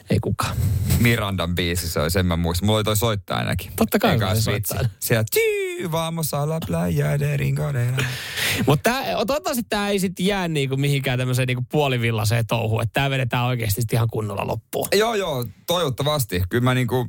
Ei 0.09 0.19
kukaan. 0.19 0.55
Mirandan 0.99 1.55
biisi, 1.55 1.89
se 1.89 1.99
oli 1.99 2.11
sen 2.11 2.25
mä 2.25 2.35
muistan. 2.35 2.65
Mulla 2.65 2.77
oli 2.77 2.83
toi 2.83 2.97
soittaa 2.97 3.37
ainakin. 3.37 3.71
Totta 3.75 3.99
kai 3.99 4.15
Ekas 4.15 4.37
se 4.37 4.41
soittaa. 4.41 4.79
Siellä, 4.99 5.23
tyyy, 5.33 5.91
vamos 5.91 6.33
a 6.33 6.49
la 6.49 6.59
playa 6.67 7.19
de 7.19 7.37
Rinconera. 7.37 7.97
Mutta 8.67 8.91
toivottavasti 9.27 9.63
tämä 9.69 9.89
ei 9.89 9.99
sitten 9.99 10.25
jää 10.25 10.47
niinku 10.47 10.77
mihinkään 10.77 11.19
tämmöiseen 11.19 11.47
niinku 11.47 11.65
puolivillaiseen 11.71 12.47
touhuun. 12.47 12.83
Että 12.83 12.93
tämä 12.93 13.09
vedetään 13.09 13.45
oikeasti 13.45 13.81
ihan 13.93 14.07
kunnolla 14.11 14.47
loppuun. 14.47 14.87
joo, 14.95 15.15
joo, 15.15 15.45
toivottavasti. 15.67 16.43
Kyllä 16.49 16.63
mä 16.63 16.73
niinku, 16.73 17.07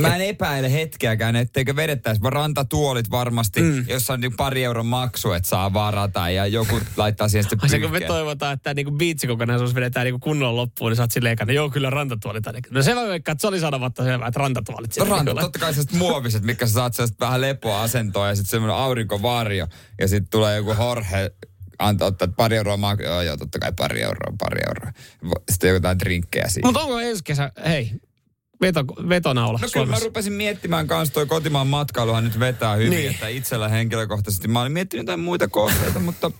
Mä 0.00 0.16
en 0.16 0.22
epäile 0.22 0.72
hetkeäkään, 0.72 1.36
etteikö 1.36 1.76
vedettäisi. 1.76 2.22
Vaan 2.22 2.32
Rantatuolit 2.32 3.10
varmasti, 3.10 3.60
mm. 3.60 3.84
jossa 3.88 4.12
on 4.12 4.20
niinku 4.20 4.36
pari 4.36 4.64
euron 4.64 4.86
maksu, 4.86 5.32
että 5.32 5.48
saa 5.48 5.72
varata 5.72 6.30
ja 6.30 6.46
joku 6.46 6.80
laittaa 6.96 7.28
siihen 7.28 7.44
sitten 7.50 7.70
se 7.70 7.78
kun 7.78 7.90
me 7.90 8.00
toivotaan, 8.00 8.52
että 8.52 8.74
niinku 8.74 8.90
biitsikokonaisuus 8.92 9.74
vedetään 9.74 10.04
niinku 10.04 10.18
kunnolla 10.18 10.56
loppuun, 10.56 10.90
niin 10.90 10.96
sä 10.96 11.02
oot 11.02 11.10
silleen, 11.10 11.36
että 11.40 11.52
joo 11.52 11.70
kyllä 11.70 11.90
rantatuolit 11.90 12.46
ainakin. 12.46 12.74
No 12.74 12.82
se 12.82 12.94
mä 12.94 13.06
veikkaan, 13.06 13.32
että 13.32 13.40
se 13.40 13.46
oli 13.46 13.60
sanomatta 13.60 14.04
selvää, 14.04 14.28
että 14.28 14.40
rantatuolit 14.40 14.92
siellä. 14.92 15.10
Ranta, 15.10 15.30
kyllä. 15.30 15.40
totta 15.40 15.58
kai 15.58 15.74
sellaiset 15.74 15.98
muoviset, 15.98 16.42
mitkä 16.42 16.66
sä 16.66 16.72
saat 16.72 16.94
vähän 17.20 17.40
lepoa 17.40 17.82
asentoa 17.82 18.28
ja 18.28 18.34
sitten 18.34 18.50
semmoinen 18.50 18.76
aurinkovarjo. 18.76 19.66
Ja 20.00 20.08
sitten 20.08 20.30
tulee 20.30 20.56
joku 20.56 20.74
Jorge 20.78 21.30
antaa 21.78 22.08
ottaa 22.08 22.28
pari 22.36 22.56
euroa 22.56 22.76
mak- 22.76 23.02
joo, 23.02 23.22
joo, 23.22 23.36
totta 23.36 23.58
kai 23.58 23.72
pari 23.76 24.02
euroa, 24.02 24.36
pari 24.38 24.60
euroa. 24.68 24.92
Sitten 25.50 25.70
jotain 25.70 25.98
drinkkejä 25.98 26.48
siihen. 26.48 26.66
Mutta 26.66 26.80
onko 26.80 27.00
ensi 27.00 27.24
kesä, 27.24 27.52
hei, 27.66 27.90
veto, 28.60 28.84
vetonaula 29.08 29.58
No 29.62 29.68
kyllä 29.72 29.86
mä 29.86 29.98
rupesin 29.98 30.32
miettimään 30.32 30.86
kanssa, 30.86 31.14
toi 31.14 31.26
kotimaan 31.26 31.66
matkailuhan 31.66 32.24
nyt 32.24 32.38
vetää 32.38 32.74
hyvin, 32.74 32.90
niin. 32.90 33.10
että 33.10 33.28
itsellä 33.28 33.68
henkilökohtaisesti 33.68 34.48
mä 34.48 34.60
olin 34.60 34.72
miettinyt 34.72 35.02
jotain 35.02 35.20
muita 35.20 35.48
kohteita, 35.48 35.98
mutta 35.98 36.30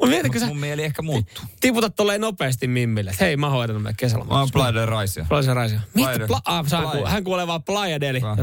Mun 0.00 0.10
Mut 0.26 0.38
sä 0.38 0.46
mun 0.46 0.58
mieli 0.58 0.84
ehkä 0.84 1.02
muuttuu. 1.02 1.44
tiputat 1.60 1.96
tolleen 1.96 2.20
nopeasti 2.20 2.68
Mimmille, 2.68 3.12
hei 3.20 3.36
mä 3.36 3.50
hoidan 3.50 3.82
me 3.82 3.94
kesällä. 3.96 4.24
Mä 4.24 4.38
oon 4.38 4.48
Playa 4.52 4.74
del 4.74 4.86
Raisia. 4.86 5.26
Playa 5.28 5.54
Raisia. 5.54 5.80
Playa- 5.98 6.18
Pla- 6.18 6.40
ah, 6.44 6.64
Playa. 6.68 7.08
hän 7.08 7.24
kuulee 7.24 7.46
vaan 7.46 7.62
Playa 7.62 8.00
Deli. 8.00 8.20
Ah. 8.24 8.38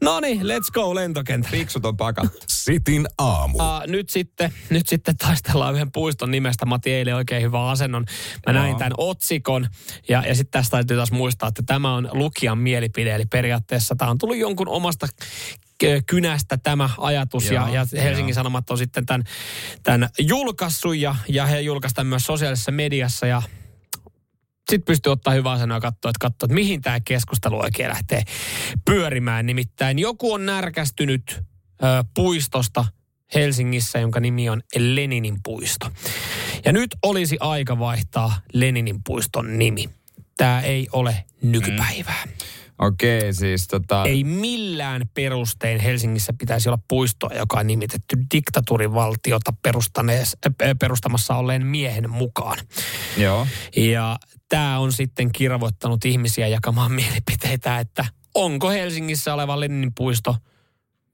No 0.00 0.20
niin, 0.20 0.40
let's 0.40 0.72
go 0.72 0.94
lentokenttä. 0.94 1.48
Piksut 1.50 1.86
on 1.86 1.96
pakattu. 1.96 2.38
Sitin 2.64 3.06
aamu. 3.18 3.56
Uh, 3.56 3.86
nyt, 3.86 4.08
sitten, 4.08 4.52
nyt 4.70 4.88
sitten 4.88 5.16
taistellaan 5.16 5.74
yhden 5.74 5.92
puiston 5.92 6.30
nimestä. 6.30 6.66
Mä 6.66 6.74
otin 6.74 6.92
eilen 6.92 7.14
oikein 7.14 7.42
hyvän 7.42 7.62
asennon. 7.62 8.04
Mä 8.46 8.52
näin 8.52 8.76
tämän 8.76 8.92
otsikon. 8.96 9.66
Ja, 10.08 10.22
ja 10.26 10.34
sitten 10.34 10.50
tästä 10.60 10.70
täytyy 10.76 10.96
taas 10.96 11.12
muistaa, 11.12 11.48
että 11.48 11.62
tämä 11.66 11.94
on 11.94 12.08
lukijan 12.12 12.58
mielipide. 12.58 13.14
Eli 13.14 13.24
periaatteessa 13.26 13.96
tämä 13.96 14.10
on 14.10 14.18
tullut 14.18 14.36
jonkun 14.36 14.68
omasta 14.68 15.06
kynästä 16.06 16.56
tämä 16.56 16.90
ajatus. 16.98 17.50
Joo, 17.50 17.66
ja, 17.66 17.86
ja 17.92 18.02
Helsingin 18.02 18.32
joo. 18.32 18.34
Sanomat 18.34 18.70
on 18.70 18.78
sitten 18.78 19.06
tämän, 19.06 19.24
tämän 19.82 20.08
julkaissut. 20.18 20.96
Ja, 20.96 21.14
ja 21.28 21.46
he 21.46 21.60
julkaistaan 21.60 22.06
myös 22.06 22.22
sosiaalisessa 22.22 22.72
mediassa. 22.72 23.26
Ja 23.26 23.42
sitten 24.70 24.84
pystyy 24.86 25.12
ottaa 25.12 25.34
hyvää 25.34 25.58
sanoa 25.58 25.76
ja 25.76 25.80
katsoa, 25.80 26.10
että, 26.10 26.18
katsoa, 26.20 26.46
että 26.46 26.54
mihin 26.54 26.82
tämä 26.82 27.00
keskustelu 27.00 27.60
oikein 27.60 27.88
lähtee 27.88 28.22
pyörimään. 28.84 29.46
Nimittäin 29.46 29.98
joku 29.98 30.32
on 30.32 30.46
närkästynyt 30.46 31.40
ö, 31.82 32.04
puistosta 32.14 32.84
Helsingissä, 33.34 33.98
jonka 33.98 34.20
nimi 34.20 34.48
on 34.48 34.62
Leninin 34.76 35.36
puisto. 35.42 35.90
Ja 36.64 36.72
nyt 36.72 36.96
olisi 37.02 37.36
aika 37.40 37.78
vaihtaa 37.78 38.40
Leninin 38.52 39.00
puiston 39.06 39.58
nimi. 39.58 39.90
Tämä 40.36 40.60
ei 40.60 40.88
ole 40.92 41.24
nykypäivää. 41.42 42.24
Mm. 42.26 42.59
Okei, 42.80 43.34
siis 43.34 43.68
tota... 43.68 44.04
Ei 44.04 44.24
millään 44.24 45.02
perustein 45.14 45.80
Helsingissä 45.80 46.32
pitäisi 46.38 46.68
olla 46.68 46.82
puistoa, 46.88 47.30
joka 47.34 47.60
on 47.60 47.66
nimitetty 47.66 48.16
diktatuurivaltiota 48.34 49.52
äh, 50.08 50.70
perustamassa 50.80 51.34
olleen 51.34 51.66
miehen 51.66 52.10
mukaan. 52.10 52.58
Joo. 53.16 53.46
Ja 53.76 54.18
tämä 54.48 54.78
on 54.78 54.92
sitten 54.92 55.32
kirvoittanut 55.32 56.04
ihmisiä 56.04 56.48
jakamaan 56.48 56.92
mielipiteitä, 57.00 57.78
että 57.78 58.04
onko 58.34 58.70
Helsingissä 58.70 59.34
oleva 59.34 59.60
Leninin 59.60 59.94
puisto 59.94 60.36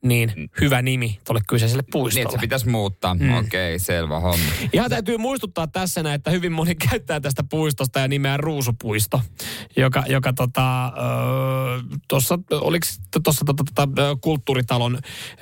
niin 0.04 0.50
hyvä 0.60 0.82
nimi 0.82 1.18
tuolle 1.26 1.40
kyseiselle 1.48 1.82
Niin, 1.82 1.90
puistolle. 1.92 2.22
että 2.22 2.36
se 2.36 2.40
pitäisi 2.40 2.68
muuttaa. 2.68 3.14
Mm. 3.14 3.34
Okei, 3.34 3.78
selvä 3.78 4.20
homma. 4.20 4.44
Ihan 4.72 4.90
täytyy 4.90 5.18
muistuttaa 5.18 5.66
tässä 5.66 6.02
näin, 6.02 6.14
että 6.14 6.30
hyvin 6.30 6.52
moni 6.52 6.74
käyttää 6.74 7.20
tästä 7.20 7.44
puistosta 7.50 8.00
ja 8.00 8.08
nimeä 8.08 8.36
Ruusupuisto, 8.36 9.20
joka, 9.76 10.04
joka 10.08 10.32
tota, 10.32 10.92
tuossa, 12.08 12.38
oliko 12.50 12.86
tuossa 13.24 13.44
tota, 13.44 13.64
tota, 13.74 14.16
kulttuuritalon 14.20 14.98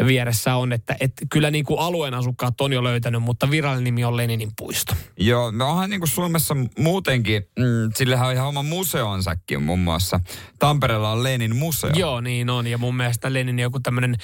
vieressä 0.06 0.56
on, 0.56 0.72
että 0.72 0.96
et, 1.00 1.12
kyllä 1.30 1.50
niin 1.50 1.64
kuin 1.64 1.80
alueen 1.80 2.14
asukkaat 2.14 2.60
on 2.60 2.72
jo 2.72 2.84
löytänyt, 2.84 3.22
mutta 3.22 3.50
virallinen 3.50 3.84
nimi 3.84 4.04
on 4.04 4.16
Leninin 4.16 4.50
puisto. 4.56 4.94
Joo, 5.16 5.52
me 5.52 5.64
onhan 5.64 5.90
niin 5.90 6.00
kuin 6.00 6.10
Suomessa 6.10 6.56
muutenkin, 6.78 7.42
mm, 7.58 7.90
sillähän 7.94 8.26
on 8.28 8.34
ihan 8.34 8.46
oma 8.48 8.62
museonsakin 8.62 9.62
muun 9.62 9.78
muassa. 9.78 10.20
Tampereella 10.58 11.10
on 11.10 11.22
Lenin 11.22 11.56
museo. 11.56 11.90
Joo, 11.94 12.20
niin 12.20 12.50
on. 12.50 12.66
Ja 12.66 12.78
mun 12.78 12.96
mielestä 12.96 13.32
Leninin 13.32 13.62
joku 13.62 13.80
tämmöinen 13.80 14.16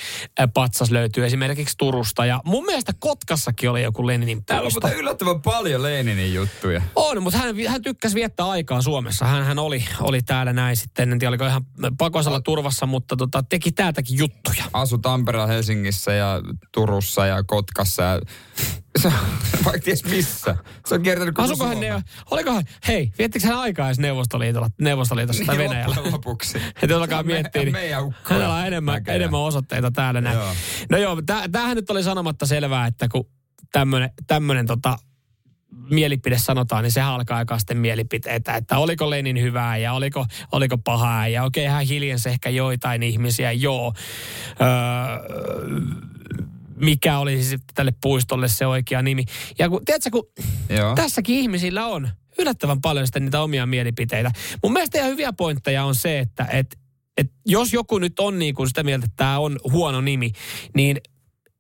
patsas 0.55 0.91
löytyy 0.91 1.27
esimerkiksi 1.27 1.75
Turusta. 1.79 2.27
Ja 2.27 2.41
mun 2.45 2.65
mielestä 2.65 2.93
Kotkassakin 2.99 3.71
oli 3.71 3.83
joku 3.83 4.07
Leninin 4.07 4.45
Täällä 4.45 4.61
on 4.61 4.65
puisto. 4.65 4.81
muuten 4.81 4.99
yllättävän 5.01 5.43
paljon 5.43 5.83
Leninin 5.83 6.35
juttuja. 6.35 6.83
On, 6.97 7.23
mutta 7.23 7.39
hän, 7.39 7.57
hän 7.69 7.83
tykkäsi 7.83 8.15
viettää 8.15 8.49
aikaa 8.49 8.83
Suomessa. 8.83 9.25
Hän, 9.27 9.45
hän 9.45 9.59
oli, 9.59 9.85
oli 10.01 10.23
täällä 10.23 10.53
näin 10.53 10.77
sitten, 10.77 11.13
en 11.13 11.19
tiedä 11.19 11.29
oliko 11.31 11.47
ihan 11.47 11.65
pakoisella 11.99 12.41
turvassa, 12.41 12.87
mutta 12.87 13.17
tota, 13.17 13.43
teki 13.49 13.73
täältäkin 13.73 14.19
juttuja. 14.19 14.65
Asu 14.73 14.99
Tampereella, 14.99 15.47
Helsingissä 15.47 16.13
ja 16.13 16.41
Turussa 16.73 17.27
ja 17.27 17.43
Kotkassa 17.45 18.03
ja 18.03 18.21
se 18.99 19.13
vaikka 19.65 19.81
ties 19.85 20.05
missä. 20.05 20.57
Se 20.87 20.95
on 20.95 21.03
kiertänyt 21.03 21.35
koko 21.35 21.45
Asukohan 21.45 21.73
Suomen. 21.77 21.95
ne, 21.95 22.03
olikohan, 22.31 22.65
hei, 22.89 23.13
viettikö 23.19 23.47
hän 23.47 23.59
aikaa 23.59 23.87
edes 23.87 23.99
Neuvostoliitolla, 23.99 24.69
Neuvostoliitossa 24.81 25.45
tai 25.47 25.57
Niin, 25.57 25.71
Venäjällä? 25.71 25.95
loppujen 25.95 26.13
lopuksi. 26.13 26.59
Että 26.69 26.87
jos 26.87 27.01
alkaa 27.01 27.23
miettiä, 27.23 27.63
niin 27.63 27.73
meidän 27.73 28.15
hänellä 28.23 28.55
on 28.55 28.67
enemmän, 28.67 28.95
näköjään. 28.95 29.21
enemmän 29.21 29.41
osoitteita 29.41 29.91
täällä 29.91 30.10
näin. 30.13 30.39
Joo. 30.39 30.55
No 30.91 30.99
joo, 30.99 31.23
tämähän 31.53 31.77
nyt 31.77 31.91
oli 31.91 32.03
sanomatta 32.03 32.47
selvää, 32.47 32.87
että 32.87 33.09
kun 33.09 33.29
tämmöinen 33.73 34.11
tämmönen 34.27 34.67
tota, 34.67 34.99
mielipide 35.91 36.39
sanotaan, 36.39 36.83
niin 36.83 36.93
sehän 36.93 37.13
alkaa 37.13 37.39
aikaa 37.39 37.59
sitten 37.59 37.77
mielipiteitä, 37.77 38.55
että 38.55 38.79
oliko 38.79 39.11
Lenin 39.11 39.43
hyvää 39.43 39.77
ja 39.77 39.93
oliko, 39.93 40.27
oliko 40.53 40.79
pahaa 40.79 41.29
ja 41.29 41.45
okei, 41.45 41.67
hän 41.67 41.87
hiljensi 41.87 42.29
ehkä 42.29 42.51
joitain 42.51 43.03
ihmisiä, 43.03 43.53
joo. 43.53 43.95
Öö, 44.61 45.31
mikä 46.77 47.19
olisi 47.19 47.45
sitten 47.45 47.75
tälle 47.75 47.93
puistolle 48.03 48.49
se 48.49 48.67
oikea 48.67 49.03
nimi. 49.03 49.25
Ja 49.59 49.69
kun, 49.69 49.85
tiedätkö, 49.85 50.11
kun 50.11 50.27
Joo. 50.69 50.95
tässäkin 50.95 51.37
ihmisillä 51.37 51.87
on 51.87 52.09
yllättävän 52.39 52.81
paljon 52.81 53.07
sitten 53.07 53.25
niitä 53.25 53.41
omia 53.41 53.67
mielipiteitä. 53.67 54.31
Mun 54.63 54.73
mielestä 54.73 54.99
ihan 54.99 55.11
hyviä 55.11 55.33
pointteja 55.33 55.85
on 55.85 55.95
se, 55.95 56.19
että 56.19 56.47
et, 56.53 56.79
et 57.21 57.33
jos 57.47 57.73
joku 57.73 57.99
nyt 57.99 58.19
on 58.19 58.39
niin 58.39 58.55
kuin 58.55 58.69
sitä 58.69 58.83
mieltä, 58.83 59.05
että 59.05 59.17
tämä 59.17 59.39
on 59.39 59.59
huono 59.73 60.01
nimi, 60.01 60.33
niin 60.77 61.01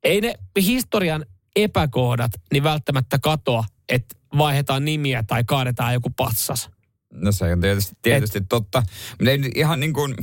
ei 0.02 0.20
ne 0.20 0.34
historian 0.56 1.26
epäkohdat 1.56 2.32
niin 2.52 2.62
välttämättä 2.62 3.18
katoa, 3.18 3.64
että 3.88 4.16
vaihdetaan 4.38 4.84
nimiä 4.84 5.22
tai 5.22 5.44
kaadetaan 5.44 5.94
joku 5.94 6.10
patsas. 6.10 6.70
No 7.12 7.32
se 7.32 7.52
on 7.52 7.60
tietysti, 7.60 7.96
tietysti 8.02 8.40
totta. 8.48 8.82
Mutta 9.10 9.30
ei 9.30 9.50
ihan 9.54 9.80
niin 9.80 9.92
kuin, 9.92 10.14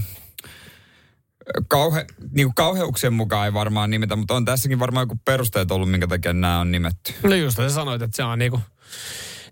kauhe, 1.67 2.05
niin 2.31 2.47
kuin 2.47 2.55
kauheuksien 2.55 3.13
mukaan 3.13 3.45
ei 3.45 3.53
varmaan 3.53 3.89
nimetä, 3.89 4.15
mutta 4.15 4.33
on 4.33 4.45
tässäkin 4.45 4.79
varmaan 4.79 5.03
joku 5.03 5.19
perusteet 5.25 5.71
ollut, 5.71 5.91
minkä 5.91 6.07
takia 6.07 6.33
nämä 6.33 6.59
on 6.59 6.71
nimetty. 6.71 7.13
No 7.23 7.35
just 7.35 7.57
sä 7.57 7.69
sanoit, 7.69 8.01
että 8.01 8.15
se 8.15 8.23
on 8.23 8.39
niinku 8.39 8.59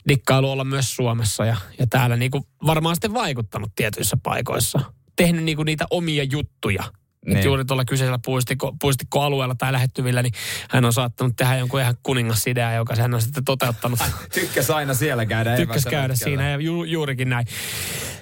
dikkailu 0.10 0.52
olla 0.52 0.64
myös 0.64 0.96
Suomessa 0.96 1.46
ja, 1.46 1.56
ja 1.80 1.88
täällä 1.88 2.16
niinku 2.16 2.48
varmaan 2.66 2.96
sitten 2.96 3.14
vaikuttanut 3.14 3.72
tietyissä 3.76 4.18
paikoissa. 4.24 4.80
Tehnyt 5.16 5.44
niinku 5.44 5.64
niitä 5.64 5.86
omia 5.90 6.24
juttuja. 6.24 6.84
Niin. 7.26 7.36
Niin. 7.36 7.46
Juuri 7.46 7.66
tuolla 7.66 7.86
kyseisellä 7.86 8.20
puistikko, 8.26 8.76
puistikkoalueella 8.82 9.56
tai 9.56 9.72
lähettyvillä, 9.72 10.22
niin 10.22 10.34
hän 10.70 10.86
on 10.86 10.94
saattanut 10.94 11.36
tehdä 11.36 11.58
jonkun 11.58 11.80
ihan 11.82 11.96
kuningasidea, 12.04 12.74
joka 12.74 12.96
hän 12.96 13.14
on 13.14 13.22
sitten 13.22 13.46
toteuttanut. 13.46 14.00
Tykkäs 14.34 14.70
aina 14.70 14.94
siellä 14.94 15.26
käydä. 15.26 15.56
Tykkäs 15.58 15.84
käydä 15.86 16.08
retkellä. 16.08 16.16
siinä 16.30 16.50
ja 16.50 16.58
ju, 16.62 16.84
juurikin 16.84 17.30
näin. 17.30 17.48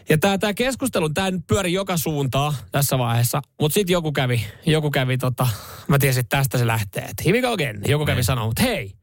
Ja 0.09 0.17
tämä 0.17 0.37
tää 0.37 0.53
keskustelu, 0.53 1.09
tämä 1.09 1.31
nyt 1.31 1.47
pyöri 1.47 1.73
joka 1.73 1.97
suuntaan 1.97 2.53
tässä 2.71 2.97
vaiheessa, 2.97 3.41
mutta 3.61 3.73
sitten 3.73 3.93
joku 3.93 4.11
kävi, 4.11 4.45
joku 4.65 4.91
kävi 4.91 5.17
tota, 5.17 5.47
mä 5.87 5.99
tiesin, 5.99 6.21
että 6.21 6.37
tästä 6.37 6.57
se 6.57 6.67
lähtee, 6.67 7.03
että 7.03 7.23
here 7.25 7.37
we 7.37 7.41
go 7.41 7.53
again. 7.53 7.81
Joku 7.87 8.05
kävi 8.05 8.15
Niin. 8.15 8.23
sanoa, 8.23 8.45
mutta 8.45 8.63
hei, 8.63 8.93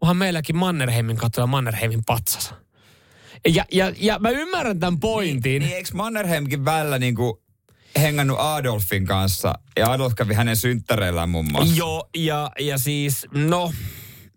onhan 0.00 0.16
meilläkin 0.16 0.56
Mannerheimin 0.56 1.16
katu 1.16 1.40
ja 1.40 1.46
Mannerheimin 1.46 2.00
patsas. 2.06 2.54
Ja, 3.48 3.64
ja, 3.72 3.92
ja 3.96 4.18
mä 4.18 4.30
ymmärrän 4.30 4.80
tämän 4.80 5.00
pointin. 5.00 5.50
Niin, 5.50 5.62
niin 5.62 5.76
eikö 5.76 5.88
Mannerheimkin 5.94 6.64
välillä 6.64 6.98
niinku 6.98 7.42
hengannut 8.00 8.36
Adolfin 8.40 9.06
kanssa 9.06 9.54
ja 9.76 9.92
Adolf 9.92 10.14
kävi 10.14 10.34
hänen 10.34 10.56
synttäreillään 10.56 11.28
muun 11.28 11.52
muassa. 11.52 11.74
Joo, 11.76 12.08
ja, 12.16 12.50
ja 12.58 12.78
siis, 12.78 13.26
no, 13.34 13.72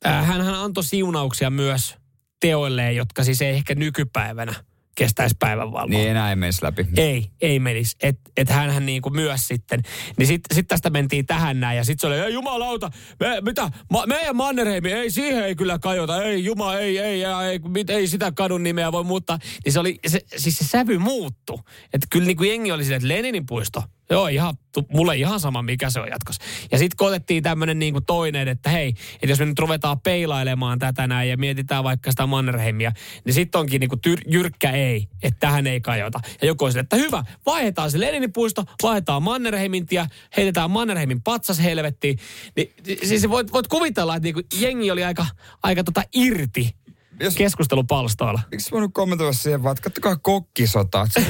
äh, 0.06 0.28
hänhän 0.28 0.56
antoi 0.56 0.84
siunauksia 0.84 1.50
myös 1.50 1.96
teoilleen, 2.40 2.96
jotka 2.96 3.24
siis 3.24 3.42
ei 3.42 3.56
ehkä 3.56 3.76
nykypäivänä 3.76 4.54
kestäisi 4.96 5.36
päivänvaloa. 5.40 5.86
Niin 5.86 6.10
enää 6.10 6.30
ei 6.30 6.36
menisi 6.36 6.64
läpi. 6.64 6.86
Ei, 6.98 7.30
ei 7.42 7.60
menisi. 7.60 7.96
Että 8.04 8.32
et 8.38 8.50
hänhän 8.50 8.86
niinku 8.86 9.10
myös 9.10 9.48
sitten. 9.48 9.82
Niin 10.18 10.28
sitten 10.28 10.56
sit 10.56 10.68
tästä 10.68 10.90
mentiin 10.90 11.26
tähän 11.26 11.60
näin. 11.60 11.78
Ja 11.78 11.84
sitten 11.84 12.02
se 12.02 12.08
oli, 12.08 12.26
ei 12.26 12.34
jumalauta, 12.34 12.92
me, 13.20 13.42
mitä, 13.42 13.72
ma, 13.92 14.06
meidän 14.06 14.36
Mannerheimi, 14.36 14.92
ei 14.92 15.12
siihen 15.12 15.46
ei 15.46 15.56
kyllä 15.56 15.80
kajota. 15.80 16.24
Ei 16.24 16.46
juma, 16.46 16.76
ei, 16.76 16.98
ei, 16.98 17.24
ei, 17.24 17.34
ei, 17.50 17.60
mit, 17.60 17.90
ei 17.90 18.08
sitä 18.08 18.32
kadun 18.32 18.64
nimeä 18.64 18.92
voi 18.92 19.04
muuttaa. 19.04 19.40
Niin 19.66 19.74
se 19.74 19.80
oli, 19.80 20.00
se, 20.08 20.22
siis 20.36 20.58
se 20.58 20.66
sävy 20.66 20.98
muuttu. 20.98 21.62
Että 21.94 22.08
kyllä 22.10 22.26
niinku 22.26 22.44
jengi 22.44 22.72
oli 22.72 22.84
silleen, 22.84 22.98
että 22.98 23.08
Leninin 23.08 23.46
puisto, 23.46 23.84
Joo, 24.10 24.28
ihan, 24.28 24.58
mulle 24.90 25.16
ihan 25.16 25.40
sama, 25.40 25.62
mikä 25.62 25.90
se 25.90 26.00
on 26.00 26.08
jatkossa. 26.08 26.44
Ja 26.72 26.78
sitten 26.78 26.98
kun 26.98 27.08
otettiin 27.08 27.44
tämmöinen 27.44 27.80
niinku 27.80 28.02
toinen, 28.02 28.48
että 28.48 28.70
hei, 28.70 28.90
että 29.14 29.28
jos 29.28 29.40
me 29.40 29.46
nyt 29.46 29.60
ruvetaan 29.60 30.00
peilailemaan 30.00 30.80
tätä 30.80 31.08
näin 31.08 31.30
ja 31.30 31.38
mietitään 31.38 31.84
vaikka 31.84 32.12
sitä 32.12 32.28
Mannerheimia, 32.28 32.92
niin 33.26 33.34
sitten 33.34 33.60
onkin 33.60 33.80
niinku 33.80 33.96
tyr- 34.08 34.24
jyrkkä 34.28 34.72
ei, 34.72 35.08
että 35.24 35.40
tähän 35.40 35.68
ei 35.68 35.82
kajota. 35.82 36.20
Ja 36.42 36.48
joku 36.48 36.66
on 36.66 36.72
sille, 36.72 36.82
että 36.82 36.96
hyvä, 36.96 37.24
vaihdetaan 37.46 37.92
se 37.92 38.00
Leninin 38.00 38.34
puisto, 38.34 38.64
vaihdetaan 38.84 39.24
Mannerheimin 39.24 39.86
tie, 39.86 40.06
heitetään 40.38 40.72
Mannerheimin 40.72 41.22
patsas 41.22 41.60
helvettiin. 41.60 42.20
Niin, 42.56 42.74
siis 43.04 43.30
voit, 43.30 43.54
voit 43.54 43.68
kuvitella, 43.68 44.16
että 44.16 44.24
niinku 44.26 44.42
jengi 44.60 44.92
oli 44.92 45.04
aika, 45.04 45.26
aika 45.64 45.84
tota 45.84 46.04
irti 46.14 46.76
Jos- 47.20 47.36
keskustelupalstoilla. 47.36 48.42
Miksi 48.52 48.72
voinut 48.72 48.92
kommentoida 48.94 49.34
siihen 49.34 49.64
vaan, 49.64 49.72
että 49.72 49.84
kattokaa 49.84 50.16
kokkisota, 50.16 51.08
se 51.12 51.26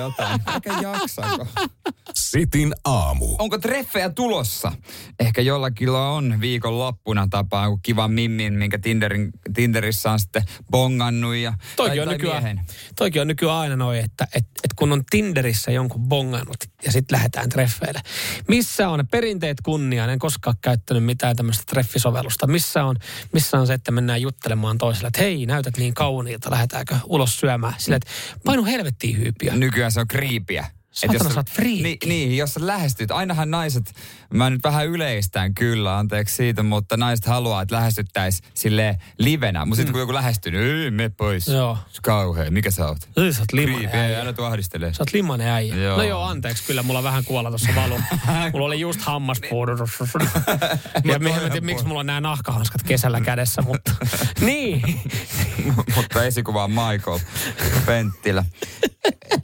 jotain. 0.00 0.40
Mikä 0.54 0.74
jaksako? 0.82 1.46
Sitin 2.14 2.74
aamu. 2.84 3.36
Onko 3.38 3.58
treffejä 3.58 4.10
tulossa? 4.10 4.72
Ehkä 5.20 5.42
jollakin 5.42 5.90
on 5.90 6.40
viikon 6.40 6.78
loppuna 6.78 7.26
tapaa 7.30 7.68
kuin 7.68 7.80
kiva 7.82 8.08
mimmin, 8.08 8.54
minkä 8.54 8.78
Tinderin, 8.78 9.30
Tinderissä 9.54 10.10
on 10.10 10.20
sitten 10.20 10.42
bongannut. 10.70 11.34
Ja, 11.34 11.52
Toikin 11.76 11.90
tai, 11.96 12.00
on, 12.00 12.04
tai 12.08 12.14
nykyään, 12.14 12.42
miehen. 12.42 12.60
toikin 12.96 13.22
on 13.22 13.28
nykyään 13.28 13.56
aina 13.56 13.76
noin, 13.76 13.98
että 13.98 14.26
et, 14.34 14.46
et 14.64 14.72
kun 14.76 14.92
on 14.92 15.02
Tinderissä 15.10 15.70
jonkun 15.70 16.08
bongannut 16.08 16.56
ja 16.84 16.92
sitten 16.92 17.16
lähdetään 17.16 17.48
treffeille. 17.48 18.00
Missä 18.48 18.88
on 18.88 19.06
perinteet 19.10 19.60
kunniaan? 19.60 20.10
En 20.10 20.18
koskaan 20.18 20.56
käyttänyt 20.60 21.04
mitään 21.04 21.36
tämmöistä 21.36 21.64
treffisovellusta. 21.66 22.46
Missä 22.46 22.84
on, 22.84 22.96
missä 23.32 23.58
on 23.58 23.66
se, 23.66 23.74
että 23.74 23.92
mennään 23.92 24.22
juttelemaan 24.22 24.78
toiselle, 24.78 25.08
että 25.08 25.20
hei, 25.20 25.46
näytät 25.46 25.76
niin 25.76 25.94
kauniilta, 25.94 26.50
lähdetäänkö 26.50 26.96
ulos 27.04 27.40
syömään? 27.40 27.74
Sillä, 27.78 27.96
että 27.96 28.10
painu 28.44 28.64
helvettiin 28.64 29.18
hyypiä. 29.18 29.56
Nykyään 29.56 29.92
se 29.92 30.00
on 30.00 30.08
kriipiä. 30.08 30.66
Satana, 31.00 31.24
jos 31.24 31.34
sä. 31.34 31.62
Niin, 31.62 31.98
niin, 32.06 32.36
jos 32.36 32.54
sä 32.54 32.66
lähestyt. 32.66 33.10
Ainahan 33.10 33.50
naiset, 33.50 33.94
mä 34.34 34.50
nyt 34.50 34.60
vähän 34.64 34.86
yleistän 34.86 35.54
kyllä, 35.54 35.98
anteeksi 35.98 36.34
siitä, 36.34 36.62
mutta 36.62 36.96
naiset 36.96 37.26
haluaa, 37.26 37.62
että 37.62 37.74
lähestyttäis 37.74 38.42
sille 38.54 38.98
livenä. 39.18 39.64
Mutta 39.64 39.76
sitten 39.76 39.92
kun 39.92 40.00
joku 40.00 40.14
lähestyy, 40.14 40.52
niin 40.52 40.84
ei, 40.84 40.90
me 40.90 41.08
pois. 41.08 41.48
Mm. 41.48 41.54
Joo. 41.54 41.78
Kauhea, 42.02 42.50
mikä 42.50 42.70
sä 42.70 42.86
oot? 42.86 42.98
Ei, 43.16 43.32
sä 43.32 43.40
oot 43.40 43.52
limanen 43.52 43.90
äijä. 43.92 44.20
älä 44.20 44.32
tuu 44.32 44.44
ahdistele. 44.44 44.94
Sä 44.94 45.02
oot 45.02 45.12
limanen 45.12 45.48
äijä. 45.48 45.76
Joo. 45.76 45.96
No 45.96 46.02
joo, 46.02 46.22
anteeksi, 46.22 46.64
kyllä 46.66 46.82
mulla 46.82 47.02
vähän 47.02 47.24
kuolla 47.24 47.48
tuossa 47.48 47.68
valu. 47.76 48.00
mulla 48.52 48.66
oli 48.66 48.80
just 48.80 49.00
hammaspuudu. 49.00 49.72
ja 51.04 51.18
mä 51.18 51.28
en 51.28 51.50
tiedä, 51.50 51.66
miksi 51.66 51.86
mulla 51.86 52.00
on 52.00 52.06
nämä 52.06 52.20
nahkahanskat 52.20 52.82
kesällä 52.82 53.20
kädessä, 53.20 53.62
mutta... 53.62 53.92
niin. 54.40 54.82
mutta 55.96 56.24
esikuva 56.24 56.64
on 56.64 56.70
Michael 56.70 57.18
Penttilä. 57.86 58.44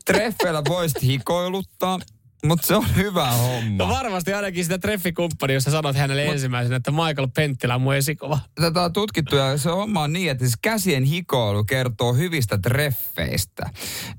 Treffeillä 0.05 0.63
voisit 0.69 1.03
hikoiluttaa, 1.47 1.99
mutta 2.45 2.67
se 2.67 2.77
on 2.77 2.97
hyvä 2.97 3.31
homma. 3.31 3.85
No 3.85 3.89
varmasti 3.89 4.33
ainakin 4.33 4.65
sitä 4.65 4.79
treffikumppani, 4.79 5.55
jos 5.55 5.65
sä 5.65 5.71
sanot 5.71 5.97
hänelle 5.97 6.27
ensimmäisenä, 6.27 6.77
että 6.77 6.91
Michael 6.91 7.29
Penttilä 7.35 7.75
on 7.75 7.81
mun 7.81 7.95
esikova. 7.95 8.39
Tätä 8.55 8.83
on 8.83 8.93
tutkittu 8.93 9.37
ja 9.37 9.59
se 9.59 9.71
homma 9.71 10.03
on 10.03 10.13
niin, 10.13 10.31
että 10.31 10.45
siis 10.45 10.59
käsien 10.63 11.05
hikoilu 11.05 11.65
kertoo 11.65 12.13
hyvistä 12.13 12.59
treffeistä. 12.59 13.71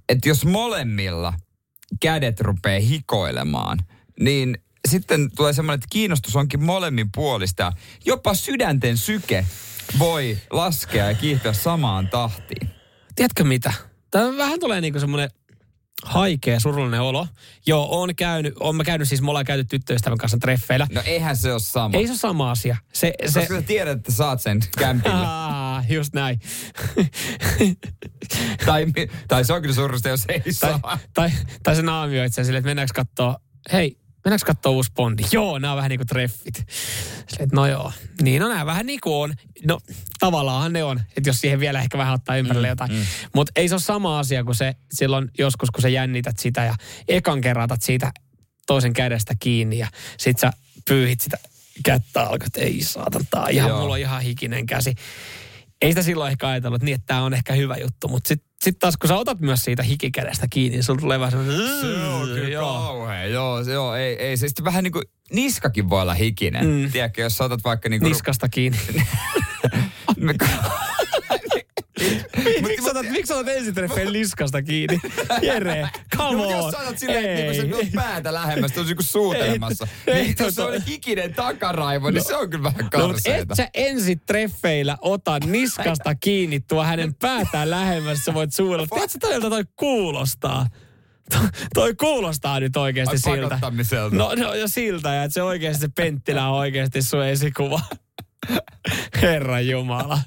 Että 0.10 0.29
jos 0.29 0.46
molemmilla 0.46 1.34
kädet 2.01 2.41
rupeaa 2.41 2.79
hikoilemaan, 2.79 3.79
niin 4.19 4.57
sitten 4.88 5.29
tulee 5.36 5.53
semmoinen, 5.53 5.75
että 5.75 5.88
kiinnostus 5.89 6.36
onkin 6.36 6.63
molemmin 6.63 7.10
puolista. 7.15 7.74
Jopa 8.05 8.34
sydänten 8.34 8.98
syke 8.98 9.46
voi 10.00 10.38
laskea 10.51 11.05
ja 11.05 11.13
kiihtyä 11.13 11.53
samaan 11.53 12.07
tahtiin. 12.07 12.69
Tiedätkö 13.15 13.43
mitä? 13.43 13.74
Tämä 14.12 14.38
vähän 14.38 14.60
tulee 14.60 14.81
niinku 14.81 15.00
semmoinen 15.00 15.29
haikea, 16.06 16.60
surullinen 16.60 17.01
olo. 17.01 17.27
Joo, 17.66 18.01
on 18.01 18.16
käynyt, 18.16 18.54
on 18.60 18.75
mä 18.75 18.84
käynyt 18.84 19.08
siis, 19.08 19.22
me 19.22 19.30
ollaan 19.30 19.46
käyty 19.46 19.63
tyttöystävän 19.63 20.18
kanssa 20.18 20.38
treffeillä. 20.38 20.88
No 20.92 21.01
eihän 21.06 21.38
se 21.38 21.51
ole 21.51 21.60
sama. 21.60 21.98
Ei 21.98 22.06
se 22.06 22.12
ole 22.12 22.18
sama 22.18 22.51
asia. 22.51 22.77
Se, 22.94 23.13
se, 23.25 23.39
Koska 23.39 23.56
sä 23.56 23.62
tiedät, 23.62 23.98
että 23.98 24.12
saat 24.12 24.42
sen 24.42 24.60
kämpille. 24.77 25.16
Ah, 25.16 25.92
just 25.92 26.13
näin. 26.13 26.39
tai, 28.66 28.86
tai 29.27 29.46
se 29.46 29.54
on 29.54 29.62
kyllä 29.62 29.75
surullista, 29.75 30.10
jos 30.10 30.25
ei 30.30 30.39
tai, 30.39 30.54
saa. 30.54 31.00
tai, 31.13 31.32
tai 31.63 31.75
se 31.75 31.82
naamioi 31.82 32.25
itse 32.25 32.44
silleen, 32.44 32.60
että 32.60 32.70
mennäänkö 32.70 32.94
kattoo, 32.96 33.38
hei, 33.74 33.98
mennäänkö 34.27 34.46
kattoo 34.46 34.72
uusi 34.72 34.91
Bondi? 34.96 35.24
Joo, 35.31 35.60
nämä 35.60 35.74
on 35.74 35.77
vähän 35.77 35.89
niin 35.89 36.00
kuin 36.00 36.07
treffit. 36.07 36.60
Että 37.39 37.55
no 37.55 37.65
joo, 37.65 37.91
niin 38.22 38.41
no 38.41 38.48
nämä 38.48 38.65
vähän 38.65 38.86
niin 38.86 39.00
kuin 39.03 39.15
on. 39.15 39.34
No 39.65 39.79
tavallaan 40.19 40.74
ne 40.74 40.84
on, 40.84 41.01
että 41.17 41.29
jos 41.29 41.41
siihen 41.41 41.60
vielä 41.60 41.81
ehkä 41.81 41.98
vähän 41.98 42.13
ottaa 42.13 42.38
ympärille 42.38 42.67
jotain. 42.67 42.91
Mm. 42.91 43.05
Mutta 43.36 43.51
ei 43.55 43.67
se 43.67 43.75
ole 43.75 43.81
sama 43.81 44.19
asia 44.19 44.43
kuin 44.43 44.55
se 44.55 44.75
silloin 44.91 45.31
joskus, 45.38 45.72
kun 45.72 45.81
sä 45.81 45.89
jännität 45.89 46.39
sitä 46.39 46.63
ja 46.63 46.75
ekan 47.07 47.41
kerran 47.41 47.63
otat 47.63 47.81
siitä 47.81 48.12
toisen 48.67 48.93
kädestä 48.93 49.34
kiinni 49.39 49.77
ja 49.77 49.88
sit 50.17 50.39
sä 50.39 50.51
pyyhit 50.88 51.22
sitä 51.22 51.38
kättä 51.84 52.22
alkaa, 52.22 52.46
että 52.46 52.62
ei 52.62 52.84
saatan, 52.84 53.27
tää 53.29 53.41
on 53.41 53.51
ihan, 53.51 53.69
Joo. 53.69 53.79
mulla 53.79 53.93
on 53.93 54.00
ihan 54.00 54.22
hikinen 54.22 54.65
käsi. 54.65 54.96
Ei 55.81 55.91
sitä 55.91 56.01
silloin 56.01 56.31
ehkä 56.31 56.48
ajatellut 56.48 56.81
niin, 56.81 56.96
että 56.96 57.07
tämä 57.07 57.24
on 57.24 57.34
ehkä 57.34 57.53
hyvä 57.53 57.75
juttu, 57.77 58.07
mutta 58.07 58.27
sitten 58.27 58.47
sit 58.62 58.80
taas 58.80 58.98
kun 58.98 59.08
sä 59.08 59.16
otat 59.16 59.40
myös 59.40 59.64
siitä 59.64 59.84
hikikädestä 59.84 60.48
kiinni, 60.50 60.76
niin 60.76 60.84
sulla 60.84 61.00
tulee 61.00 61.20
vähän 61.20 61.32
semmoinen... 61.32 61.82
Se 61.82 62.06
on 62.06 62.28
kyllä 62.28 62.50
Joo. 62.50 62.74
kauhea. 62.74 63.26
Joo, 63.26 63.62
joo 63.62 63.96
ei, 63.96 64.14
ei, 64.14 64.38
se 64.38 64.48
sitten 64.48 64.66
vähän 64.66 64.84
niin 64.84 64.92
kuin 64.92 65.04
niskakin 65.32 65.90
voi 65.90 66.02
olla 66.02 66.14
hikinen. 66.14 66.66
Mm. 66.66 66.92
Tiedätkö, 66.92 67.22
jos 67.22 67.38
sä 67.38 67.44
otat 67.44 67.64
vaikka 67.64 67.90
niin 67.90 68.00
kuin... 68.00 68.10
Niskasta 68.10 68.50
kiinni. 68.50 68.80
miksi, 72.62 72.84
sä 72.84 72.89
otat, 72.89 73.10
miksi 73.10 73.34
otat 73.34 73.48
ensitreffeen 73.48 74.13
niskasta 74.13 74.62
kiinni? 74.62 75.00
Jere, 75.42 75.89
come 76.18 76.32
No, 76.32 76.38
mutta 76.38 76.58
on. 76.58 76.63
jos 76.63 76.72
sä 76.72 76.80
otat 76.80 77.00
silleen, 77.00 77.25
että 77.30 77.51
niin 77.51 77.62
sä 77.62 77.68
tuot 77.68 77.92
päätä 77.96 78.34
lähemmäs, 78.34 78.72
tuossa 78.72 78.94
niin 78.94 79.04
suutelemassa. 79.04 79.88
Ei, 80.08 80.13
niin, 80.13 80.27
ei, 80.27 80.46
jos 80.46 80.56
se 80.56 80.62
on 80.63 80.82
hikinen 80.88 81.34
takaraivo, 81.34 82.10
niin 82.12 82.24
se 82.24 82.36
on 82.36 82.50
kyllä 82.50 82.63
vähän 82.63 82.89
No, 82.98 83.08
mutta 83.08 83.36
et 83.36 83.48
sä 83.54 83.70
ensi 83.74 84.16
treffeillä 84.16 84.98
ota 85.01 85.39
niskasta 85.39 86.16
kiinni 86.16 86.60
tuo 86.60 86.84
hänen 86.84 87.16
päätään 87.16 87.70
lähemmäs, 87.70 88.20
sä 88.25 88.34
voit 88.34 88.54
suudella. 88.54 88.88
Tiedätkö 88.88 89.17
toilta 89.19 89.50
toi 89.50 89.63
kuulostaa? 89.76 90.67
To, 91.32 91.38
toi 91.74 91.95
kuulostaa 91.95 92.60
nyt 92.60 92.78
oikeasti 92.78 93.17
siltä. 93.17 93.60
No, 94.12 94.34
no 94.36 94.54
ja 94.54 94.67
siltä, 94.67 95.13
ja 95.13 95.24
että 95.24 95.34
se 95.34 95.43
oikeasti 95.43 95.82
se 95.82 95.88
Penttilä 95.95 96.48
on 96.50 96.56
oikeasti 96.58 97.02
sun 97.02 97.26
esikuva. 97.26 97.80
Herran 99.21 99.67
Jumala. 99.67 100.19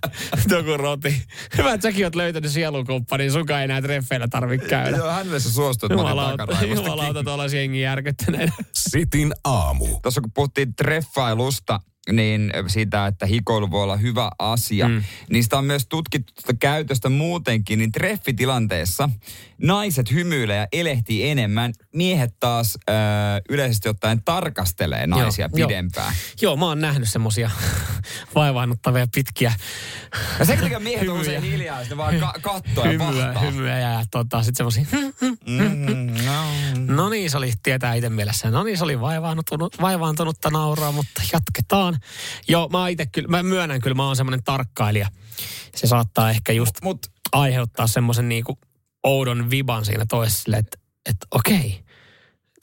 Joku 0.51 0.77
roti. 0.77 1.23
Hyvä, 1.59 1.73
että 1.73 1.89
säkin 1.89 2.07
oot 2.07 2.15
löytänyt 2.15 2.51
sielukumppanin. 2.51 3.33
Sunkaan 3.33 3.61
ei 3.61 3.65
enää 3.65 3.83
treffeillä 3.83 4.29
tarvitse 4.29 4.69
käydä. 4.69 4.97
Joo, 4.97 5.11
hänelle 5.11 5.41
se 5.41 5.51
suostuu, 5.51 5.87
että 5.87 5.95
mä 5.95 6.01
Jumalauta, 6.01 6.37
takaraivosta 6.37 6.83
jumalauta 6.83 7.13
kiinni. 7.13 7.25
tuolla 7.25 7.47
jengi 7.47 7.81
järkyttäneen. 7.81 8.53
Sitin 8.75 9.33
aamu. 9.45 9.87
Tuossa 10.03 10.21
kun 10.21 10.33
puhuttiin 10.35 10.75
treffailusta, 10.75 11.81
niin 12.13 12.53
siitä, 12.67 13.07
että 13.07 13.27
hikoilu 13.27 13.71
voi 13.71 13.83
olla 13.83 13.97
hyvä 13.97 14.31
asia. 14.39 14.89
Mm. 14.89 15.03
Sitä 15.41 15.59
on 15.59 15.65
myös 15.65 15.87
tutkittu 15.87 16.33
käytöstä 16.61 17.09
muutenkin, 17.09 17.79
niin 17.79 17.93
treffitilanteessa 17.93 19.09
naiset 19.63 20.13
hymyilee 20.13 20.57
ja 20.57 20.67
elehtii 20.73 21.29
enemmän. 21.31 21.73
Miehet 21.95 22.35
taas 22.41 22.79
ö, 22.89 22.93
yleisesti 23.49 23.89
ottaen 23.89 24.23
tarkastelee 24.25 25.07
naisia 25.07 25.49
Joo, 25.55 25.69
pidempään. 25.69 26.15
Joo, 26.43 26.57
mä 26.57 26.65
oon 26.67 26.81
nähnyt 26.81 27.09
semmosia 27.09 27.51
vaivaannuttavia 28.35 29.07
pitkiä 29.15 29.53
Ja 30.39 30.45
sen 30.45 30.59
takia 30.59 30.81
miehet 30.81 31.09
on 31.09 31.19
Hymyjä. 31.19 31.39
usein 31.39 31.53
hiljaa, 31.53 31.79
sitten 31.79 31.99
vaan 31.99 32.17
ka- 32.21 32.35
kattoo 32.43 32.85
ja 32.85 32.91
hymyä, 32.91 33.07
vahtaa. 33.27 33.43
hymyä 33.43 33.79
ja 33.79 34.05
tota, 34.11 34.43
sit 34.43 34.57
semmosia, 34.57 34.85
Mm, 35.47 36.25
no. 36.27 36.45
no 36.95 37.09
niin, 37.09 37.31
se 37.31 37.37
oli, 37.37 37.53
tietää 37.63 37.95
itse 37.95 38.09
mielessä, 38.11 38.51
no 38.51 38.63
niin, 38.63 38.79
se 38.79 38.85
oli 38.85 39.01
vaivaantunut, 39.01 39.81
vaivaantunutta 39.81 40.51
nauraa, 40.51 40.93
mutta 40.93 41.23
jatketaan. 41.33 42.00
Joo, 42.49 42.69
mä 42.69 42.89
itse 42.89 43.07
kyllä, 43.07 43.29
mä 43.29 43.43
myönnän 43.43 43.81
kyllä, 43.81 43.95
mä 43.95 44.07
oon 44.07 44.17
semmoinen 44.17 44.45
tarkkailija. 44.45 45.09
Se 45.77 45.87
saattaa 45.87 46.31
ehkä 46.31 46.53
just 46.53 46.75
Mut 46.83 47.07
aiheuttaa 47.33 47.87
semmoisen 47.87 48.29
niinku 48.29 48.59
oudon 49.05 49.51
viban 49.51 49.85
siinä 49.85 50.05
toiselle, 50.09 50.57
että 50.57 50.79
et, 51.07 51.17
okei, 51.31 51.85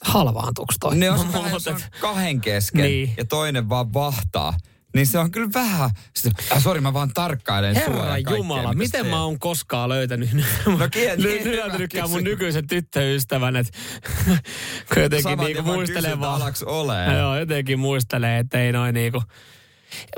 halvaantuuko 0.02 0.74
toi? 0.80 0.96
ne 0.96 1.10
on, 1.10 1.28
jos 1.52 1.66
on 1.68 1.80
kahden 2.00 2.40
kesken 2.40 2.84
Niin. 2.84 3.14
ja 3.16 3.24
toinen 3.24 3.68
vaan 3.68 3.92
vahtaa. 3.92 4.56
Niin 4.94 5.06
se 5.06 5.18
on 5.18 5.30
kyllä 5.30 5.48
vähän... 5.54 5.90
Sitten, 6.16 6.46
äh, 6.52 6.62
sori, 6.62 6.80
mä 6.80 6.92
vaan 6.92 7.10
tarkkailen 7.14 7.74
Herra 7.74 8.18
Jumala, 8.18 8.74
miten 8.74 9.00
teet. 9.02 9.10
mä 9.10 9.24
oon 9.24 9.38
koskaan 9.38 9.88
löytänyt 9.88 10.30
No 10.66 10.78
kie- 10.96 11.16
niin, 11.16 11.56
löytänytkään 11.56 12.10
mun 12.10 12.24
nykyisen 12.24 12.66
tyttöystävän, 12.66 13.56
että 13.56 13.78
kun 14.94 15.02
jotenkin 15.02 15.22
Saman 15.22 15.44
niinku 15.46 15.62
muistelee 15.62 16.20
vaan. 16.20 16.42
olee. 16.66 17.14
Joo, 17.18 17.38
jotenkin 17.38 17.78
muistelee, 17.78 18.38
että 18.38 18.60
ei 18.60 18.72
noin 18.72 18.94
niinku... 18.94 19.22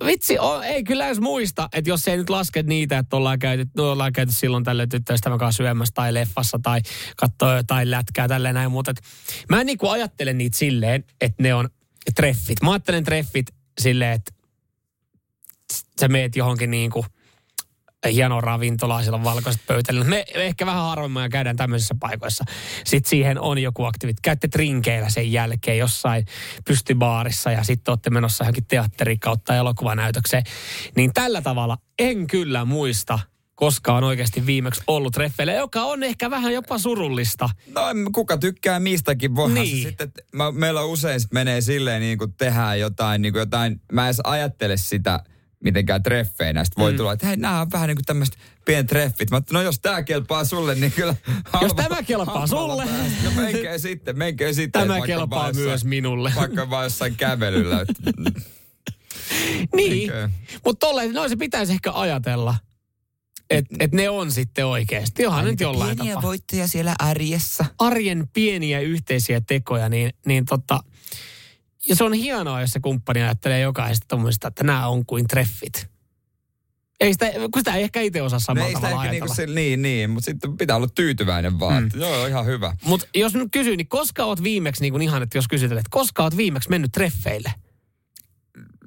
Vitsi, 0.06 0.38
o, 0.38 0.60
ei 0.62 0.84
kyllä 0.84 1.06
edes 1.06 1.20
muista, 1.20 1.68
että 1.72 1.90
jos 1.90 2.08
ei 2.08 2.16
nyt 2.16 2.30
laske 2.30 2.62
niitä, 2.62 2.98
että 2.98 3.16
ollaan 3.16 3.38
käyty, 3.38 3.66
no, 3.76 3.90
ollaan 3.92 4.12
käyty 4.12 4.32
silloin 4.32 4.64
tälle 4.64 4.86
tyttöystävän 4.86 5.38
kanssa 5.38 5.56
syömässä 5.56 5.92
tai 5.94 6.14
leffassa 6.14 6.58
tai 6.62 6.80
katsoo 7.16 7.56
jotain 7.56 7.90
lätkää 7.90 8.28
tälleen 8.28 8.54
näin, 8.54 8.70
mutta 8.70 8.90
et, 8.90 9.00
mä 9.48 9.60
en 9.60 9.66
niinku 9.66 9.88
ajattele 9.88 10.32
niitä 10.32 10.58
silleen, 10.58 11.04
että 11.20 11.42
ne 11.42 11.54
on 11.54 11.68
treffit. 12.16 12.62
Mä 12.62 12.70
ajattelen 12.72 13.04
treffit 13.04 13.46
silleen, 13.80 14.12
että 14.12 14.32
sä 16.00 16.08
meet 16.08 16.36
johonkin 16.36 16.70
niinku 16.70 17.06
hieno 18.12 18.40
ravintola, 18.40 19.02
siellä 19.02 19.16
on 19.16 19.24
valkoiset 19.24 19.62
pöytällä. 19.66 20.04
Me 20.04 20.24
ehkä 20.34 20.66
vähän 20.66 20.82
harvemmin 20.82 21.30
käydään 21.30 21.56
tämmöisissä 21.56 21.94
paikoissa. 22.00 22.44
Sitten 22.84 23.10
siihen 23.10 23.40
on 23.40 23.58
joku 23.58 23.84
aktiviteetti. 23.84 24.20
Käytte 24.22 24.48
trinkeillä 24.48 25.08
sen 25.08 25.32
jälkeen 25.32 25.78
jossain 25.78 26.26
pystybaarissa 26.64 27.50
ja 27.50 27.64
sitten 27.64 27.92
olette 27.92 28.10
menossa 28.10 28.44
johonkin 28.44 28.66
teatteri 28.66 29.18
kautta 29.18 29.56
elokuvanäytökseen. 29.56 30.42
Niin 30.96 31.12
tällä 31.14 31.42
tavalla 31.42 31.78
en 31.98 32.26
kyllä 32.26 32.64
muista, 32.64 33.18
koska 33.54 33.94
on 33.94 34.04
oikeasti 34.04 34.46
viimeksi 34.46 34.82
ollut 34.86 35.12
treffeillä, 35.12 35.52
joka 35.52 35.82
on 35.82 36.02
ehkä 36.02 36.30
vähän 36.30 36.52
jopa 36.52 36.78
surullista. 36.78 37.48
No 37.74 37.82
kuka 38.14 38.38
tykkää 38.38 38.80
mistäkin, 38.80 39.36
voihan 39.36 39.54
Niin. 39.54 39.82
se 39.82 39.88
sitten, 39.88 40.12
mä, 40.32 40.50
meillä 40.52 40.82
usein 40.82 41.20
menee 41.32 41.60
silleen 41.60 42.00
niin 42.00 42.18
kuin 42.18 42.32
tehdään 42.32 42.80
jotain, 42.80 43.22
niin 43.22 43.32
kuin 43.32 43.40
jotain, 43.40 43.80
mä 43.92 44.06
edes 44.06 44.20
ajattele 44.24 44.76
sitä, 44.76 45.24
mitenkään 45.64 46.02
treffeinä. 46.02 46.64
Sitten 46.64 46.82
voi 46.82 46.92
mm. 46.92 46.96
tulla, 46.96 47.12
että 47.12 47.26
hei, 47.26 47.36
nämä 47.36 47.60
on 47.60 47.70
vähän 47.72 47.88
niin 47.88 47.96
kuin 47.96 48.04
tämmöiset 48.04 48.38
pienet 48.64 48.86
treffit. 48.86 49.30
Mä 49.30 49.36
että 49.36 49.54
no 49.54 49.62
jos 49.62 49.80
tämä 49.80 50.02
kelpaa 50.02 50.44
sulle, 50.44 50.74
niin 50.74 50.92
kyllä... 50.92 51.16
Halva, 51.44 51.66
jos 51.66 51.74
tämä 51.74 52.02
kelpaa 52.02 52.46
sulle. 52.46 52.84
No 53.24 53.30
menkää 53.36 53.78
sitten, 53.78 54.18
menkää 54.18 54.52
sitten. 54.52 54.88
Tämä 54.88 55.00
kelpaa 55.00 55.52
myös 55.52 55.66
jossain, 55.66 55.88
minulle. 55.88 56.32
Vaikka 56.36 56.70
vaan 56.70 56.84
jossain 56.84 57.16
kävelyllä. 57.16 57.86
niin, 59.76 60.12
mutta 60.64 60.86
tolleen, 60.86 61.12
no 61.12 61.28
se 61.28 61.36
pitäisi 61.36 61.72
ehkä 61.72 61.92
ajatella. 61.92 62.56
Että 63.50 63.76
et 63.80 63.92
ne 63.92 64.10
on 64.10 64.32
sitten 64.32 64.66
oikeasti. 64.66 65.26
Onhan 65.26 65.44
nyt 65.44 65.60
jollain 65.60 65.96
pieniä 65.96 66.14
tapa. 66.14 66.26
voittoja 66.26 66.68
siellä 66.68 66.94
arjessa. 66.98 67.64
Arjen 67.78 68.28
pieniä 68.32 68.80
yhteisiä 68.80 69.40
tekoja, 69.40 69.88
niin, 69.88 70.12
niin 70.26 70.44
tota, 70.44 70.80
ja 71.88 71.96
se 71.96 72.04
on 72.04 72.12
hienoa, 72.12 72.60
jos 72.60 72.70
se 72.70 72.80
kumppani 72.80 73.22
ajattelee 73.22 73.60
jokaista 73.60 74.06
tuommoista, 74.08 74.48
että 74.48 74.64
nämä 74.64 74.88
on 74.88 75.06
kuin 75.06 75.26
treffit. 75.26 75.90
Ei 77.00 77.12
sitä, 77.12 77.26
kun 77.26 77.60
sitä 77.60 77.74
ei 77.74 77.82
ehkä 77.82 78.00
itse 78.00 78.22
osaa 78.22 78.38
samalla 78.38 78.72
no 78.72 78.80
tavalla 78.80 79.04
ehkä 79.04 79.10
niinku 79.10 79.34
se, 79.34 79.46
niin, 79.46 79.82
niin, 79.82 80.10
mutta 80.10 80.24
sitten 80.24 80.56
pitää 80.56 80.76
olla 80.76 80.88
tyytyväinen 80.94 81.60
vaan. 81.60 81.82
Mm. 81.82 81.86
Että, 81.86 81.98
joo, 81.98 82.26
ihan 82.26 82.46
hyvä. 82.46 82.76
Mutta 82.84 83.06
jos 83.14 83.34
nyt 83.34 83.48
kysyy, 83.52 83.76
niin 83.76 83.88
koska 83.88 84.24
oot 84.24 84.42
viimeksi, 84.42 84.82
niin 84.82 84.92
kuin 84.92 85.02
ihan, 85.02 85.22
että 85.22 85.38
jos 85.38 85.48
kysytelet, 85.48 85.86
koska 85.90 86.22
oot 86.22 86.36
viimeksi 86.36 86.70
mennyt 86.70 86.92
treffeille? 86.92 87.52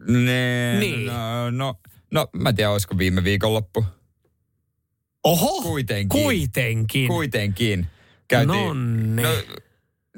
Nee, 0.08 0.80
niin. 0.80 1.06
No, 1.06 1.52
no, 1.52 1.76
no, 2.12 2.28
mä 2.34 2.50
en 2.50 2.56
tiedä, 2.56 2.72
olisiko 2.72 2.98
viime 2.98 3.24
viikonloppu. 3.24 3.86
Oho, 5.24 5.62
kuitenkin. 5.62 6.22
Kuitenkin. 6.22 7.08
Kuitenkin. 7.08 7.88
Käytiin, 8.28 8.48
Nonni. 8.48 9.22
No, 9.22 9.30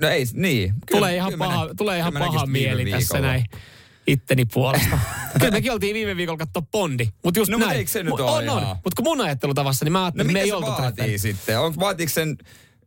no 0.02 0.08
ei, 0.08 0.26
niin. 0.34 0.70
Kyllä, 0.70 1.00
tulee 1.00 1.16
ihan 1.16 1.32
kyllä 1.32 1.46
paha, 1.46 1.68
mä, 1.68 1.74
tulee 1.78 1.98
ihan 1.98 2.14
paha 2.14 2.46
mieli 2.46 2.92
tässä 2.92 3.20
näin 3.20 3.46
itteni 4.08 4.46
puolesta. 4.46 5.00
Kyllä 5.40 5.52
mekin 5.52 5.72
oltiin 5.72 5.94
viime 5.94 6.18
viikolla 6.18 6.38
katsoa 6.38 6.62
Bondi. 6.72 7.08
Mut 7.24 7.38
just 7.38 7.52
no, 7.52 7.58
näin. 7.58 7.78
eikö 7.78 7.92
se 7.92 8.04
nyt 8.04 8.14
ole 8.14 8.52
on, 8.52 8.64
on. 8.64 8.64
Mutta 8.64 8.96
kun 8.96 9.04
mun 9.04 9.22
ajattelutavassa, 9.22 9.86
niin 9.86 9.92
mä 9.92 10.04
ajattelin, 10.04 10.34
no, 10.34 10.40
että 10.40 10.40
me 10.40 10.44
ei 10.44 10.52
oltu 10.52 10.68
vaatii 10.68 11.18
sitten? 11.18 11.60
On, 11.60 11.76
vaatiiko 11.80 12.14
sen 12.14 12.38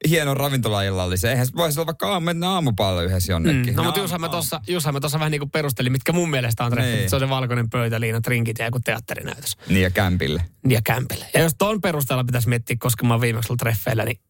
hienon 0.09 0.37
ravintolaillallisen. 0.37 1.31
Eihän 1.31 1.47
se 1.47 1.53
voisi 1.57 1.81
olla 1.81 1.87
vaikka 1.87 2.12
aamu, 2.12 2.25
mennä 2.25 2.51
aamupallo 2.51 3.03
yhdessä 3.03 3.33
jonnekin. 3.33 3.66
Mm, 3.66 3.77
no, 3.77 3.83
no 3.83 3.85
mutta 3.85 4.01
Jussahan 4.01 4.21
mä 4.21 4.29
tuossa 4.29 4.61
tossa 5.01 5.18
vähän 5.18 5.31
niin 5.31 5.40
kuin 5.40 5.51
perustelin, 5.51 5.92
mitkä 5.92 6.12
mun 6.12 6.31
mielestä 6.31 6.64
on 6.64 6.71
treffit. 6.71 6.94
Niin. 6.94 7.11
Se 7.11 7.16
on 7.16 7.21
se 7.21 7.29
valkoinen 7.29 7.71
pöytä, 7.71 8.01
liina, 8.01 8.21
trinkit 8.21 8.59
ja 8.59 8.64
joku 8.64 8.81
teatterinäytös. 8.81 9.57
Niin 9.68 9.83
ja 9.83 9.90
kämpille. 9.90 10.42
Niin 10.64 10.75
ja 10.75 10.81
kämpille. 10.85 11.27
Ja 11.35 11.40
jos 11.40 11.53
ton 11.59 11.81
perusteella 11.81 12.25
pitäisi 12.25 12.49
miettiä, 12.49 12.77
koska 12.81 13.07
mä 13.07 13.14
oon 13.14 13.21
viimeksi 13.21 13.53
ollut 13.53 13.59
treffeillä, 13.59 14.05
niin 14.05 14.21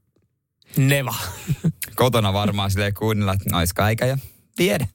neva. 0.77 1.15
Kotona 1.97 2.33
varmaan 2.33 2.71
silleen 2.71 2.95
kuunnella, 2.95 3.33
että 3.33 3.51
naiskaika 3.53 4.07
ja 4.07 4.19
tiedä. 4.57 4.89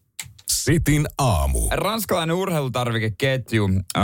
Sitin 0.48 1.08
aamu. 1.18 1.70
Ranskalainen 1.72 2.36
urheilutarvikeketju 2.36 3.70
äh, 3.98 4.04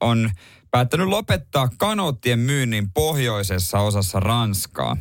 on 0.00 0.30
päättänyt 0.70 1.06
lopettaa 1.06 1.68
kanoottien 1.78 2.38
myynnin 2.38 2.90
pohjoisessa 2.90 3.80
osassa 3.80 4.20
Ranskaa. 4.20 4.96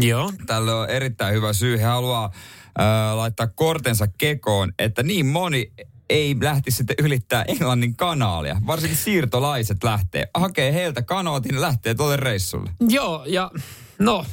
Joo. 0.00 0.32
Tällä 0.46 0.76
on 0.76 0.90
erittäin 0.90 1.34
hyvä 1.34 1.52
syy. 1.52 1.78
He 1.78 1.84
haluaa 1.84 2.24
äh, 2.24 3.16
laittaa 3.16 3.46
kortensa 3.46 4.06
kekoon, 4.18 4.72
että 4.78 5.02
niin 5.02 5.26
moni 5.26 5.72
ei 6.10 6.36
lähtisi 6.42 6.76
sitten 6.76 6.96
ylittää 6.98 7.44
Englannin 7.48 7.96
kanaalia. 7.96 8.56
Varsinkin 8.66 8.98
siirtolaiset 8.98 9.84
lähtee. 9.84 10.28
Hakee 10.34 10.72
heiltä 10.74 11.02
kanootin 11.02 11.60
lähtee 11.60 11.94
tuolle 11.94 12.16
reissulle. 12.16 12.70
Joo, 12.88 13.24
ja 13.26 13.50
no, 13.98 14.26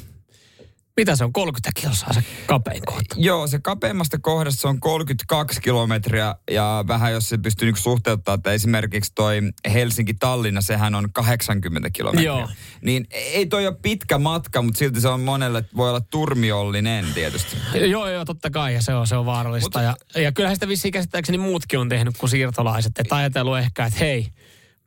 mitä 0.98 1.16
se 1.16 1.24
on, 1.24 1.32
30 1.32 1.70
kilsaa 1.80 2.12
se 2.12 2.24
kapein 2.46 2.82
kohta? 2.86 3.14
Joo, 3.18 3.46
se 3.46 3.58
kapeimmasta 3.58 4.18
kohdasta 4.18 4.68
on 4.68 4.80
32 4.80 5.60
kilometriä 5.60 6.34
ja 6.50 6.84
vähän 6.88 7.12
jos 7.12 7.28
se 7.28 7.38
pystyy 7.38 7.66
niinku 7.66 7.80
suhteuttaa, 7.80 8.34
että 8.34 8.52
esimerkiksi 8.52 9.12
toi 9.14 9.40
Helsinki-Tallinna, 9.72 10.60
sehän 10.60 10.94
on 10.94 11.12
80 11.12 11.90
kilometriä. 11.90 12.26
Joo. 12.26 12.48
Niin 12.82 13.06
ei 13.10 13.46
toi 13.46 13.66
ole 13.66 13.76
pitkä 13.82 14.18
matka, 14.18 14.62
mutta 14.62 14.78
silti 14.78 15.00
se 15.00 15.08
on 15.08 15.20
monelle, 15.20 15.64
voi 15.76 15.88
olla 15.88 16.00
turmiollinen 16.00 17.06
tietysti. 17.14 17.56
Joo, 17.74 18.10
joo, 18.10 18.24
totta 18.24 18.50
kai 18.50 18.74
ja 18.74 18.82
se 18.82 18.94
on, 18.94 19.06
se 19.06 19.16
on 19.16 19.26
vaarallista. 19.26 19.66
Mutta, 19.66 19.82
ja, 19.82 20.22
ja 20.22 20.32
kyllähän 20.32 20.56
sitä 20.56 20.68
vissiin 20.68 20.92
käsittääkseni 20.92 21.38
muutkin 21.38 21.78
on 21.78 21.88
tehnyt 21.88 22.18
kuin 22.18 22.30
siirtolaiset. 22.30 22.98
Että 22.98 23.16
ajatellut 23.16 23.58
ehkä, 23.58 23.86
että 23.86 23.98
hei, 23.98 24.28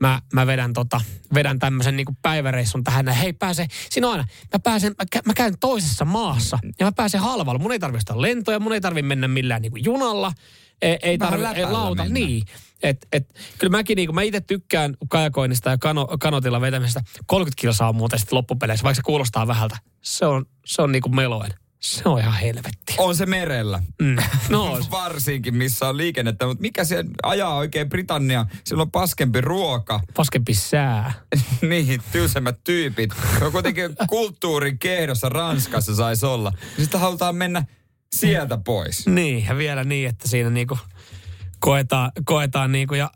mä, 0.02 0.22
mä 0.34 0.48
vedän, 0.48 0.74
tota, 0.74 1.02
vedän 1.34 1.60
tämmöisen 1.60 1.98
niin 1.98 2.18
päiväreissun 2.22 2.84
tähän. 2.84 3.08
Hei 3.08 3.34
pääse, 3.34 3.68
siinä 3.90 4.08
on 4.08 4.14
aina, 4.14 4.26
mä, 4.54 4.60
pääsen, 4.60 4.96
mä, 4.98 5.22
mä 5.26 5.34
käyn 5.34 5.54
toisessa 5.60 6.06
maassa 6.06 6.60
ja 6.80 6.86
mä 6.86 6.92
pääsen 6.92 7.22
halvalla. 7.22 7.60
Mun 7.60 7.72
ei 7.72 7.80
tarvitse 7.80 8.14
lentoja, 8.16 8.60
mun 8.60 8.74
ei 8.74 8.82
tarvitse 8.82 9.08
mennä 9.08 9.28
millään 9.28 9.62
niin 9.62 9.86
junalla. 9.86 10.34
Ei, 10.82 10.98
ei 11.02 11.18
tarvitse 11.18 11.66
lauta. 11.66 12.04
Mennä. 12.04 12.20
Niin. 12.20 12.44
Et, 12.84 13.08
et, 13.12 13.36
kyllä 13.58 13.72
mäkin, 13.72 13.96
niin 13.96 14.16
mä 14.16 14.22
itse 14.22 14.42
tykkään 14.42 14.98
kajakoinnista 15.10 15.70
ja 15.70 15.78
kano, 15.78 16.08
kanotilla 16.20 16.62
vetämisestä. 16.62 17.02
30 17.26 17.62
kilsaa 17.62 17.90
on 17.90 17.96
muuten 17.96 18.20
sitten 18.20 18.38
loppupeleissä, 18.38 18.84
vaikka 18.84 18.96
se 18.96 19.02
kuulostaa 19.06 19.48
vähältä. 19.48 19.78
Se 20.02 20.26
on, 20.26 20.46
se 20.66 20.82
on 20.82 20.92
niin 20.92 21.02
kuin 21.02 21.16
meloen. 21.16 21.52
Se 21.82 22.02
on 22.06 22.20
ihan 22.20 22.34
helvetti. 22.34 22.96
On 22.98 23.16
se 23.16 23.26
merellä. 23.26 23.84
Mm. 24.02 24.16
No. 24.50 24.80
Varsinkin, 24.92 25.56
missä 25.56 25.90
on 25.90 25.98
liikennettä. 25.98 26.46
Mutta 26.46 26.62
mikä 26.62 26.84
se 26.84 27.04
ajaa 27.24 27.56
oikein 27.56 27.90
Britannia? 27.90 28.46
Siellä 28.64 28.82
on 28.82 28.92
paskempi 28.92 29.42
ruoka. 29.42 30.00
Paskempi 30.16 30.54
sää. 30.54 31.14
niin, 31.70 32.02
tylsemmät 32.12 32.64
tyypit. 32.64 33.12
No 33.40 33.52
kuitenkin 33.52 33.96
kulttuurin 34.08 34.80
kehdossa 34.80 35.30
Ranskassa 35.30 35.96
saisi 35.96 36.26
olla. 36.26 36.52
Sitten 36.78 37.00
halutaan 37.00 37.36
mennä 37.36 37.66
sieltä 38.16 38.58
pois. 38.66 39.08
Niin, 39.08 39.46
ja 39.46 39.58
vielä 39.58 39.84
niin, 39.84 40.10
että 40.10 40.28
siinä 40.28 40.50
niinku 40.50 40.78
koetaan, 41.60 42.12
koetaan 42.26 42.72
niinku 42.72 42.94
ja 42.94 43.12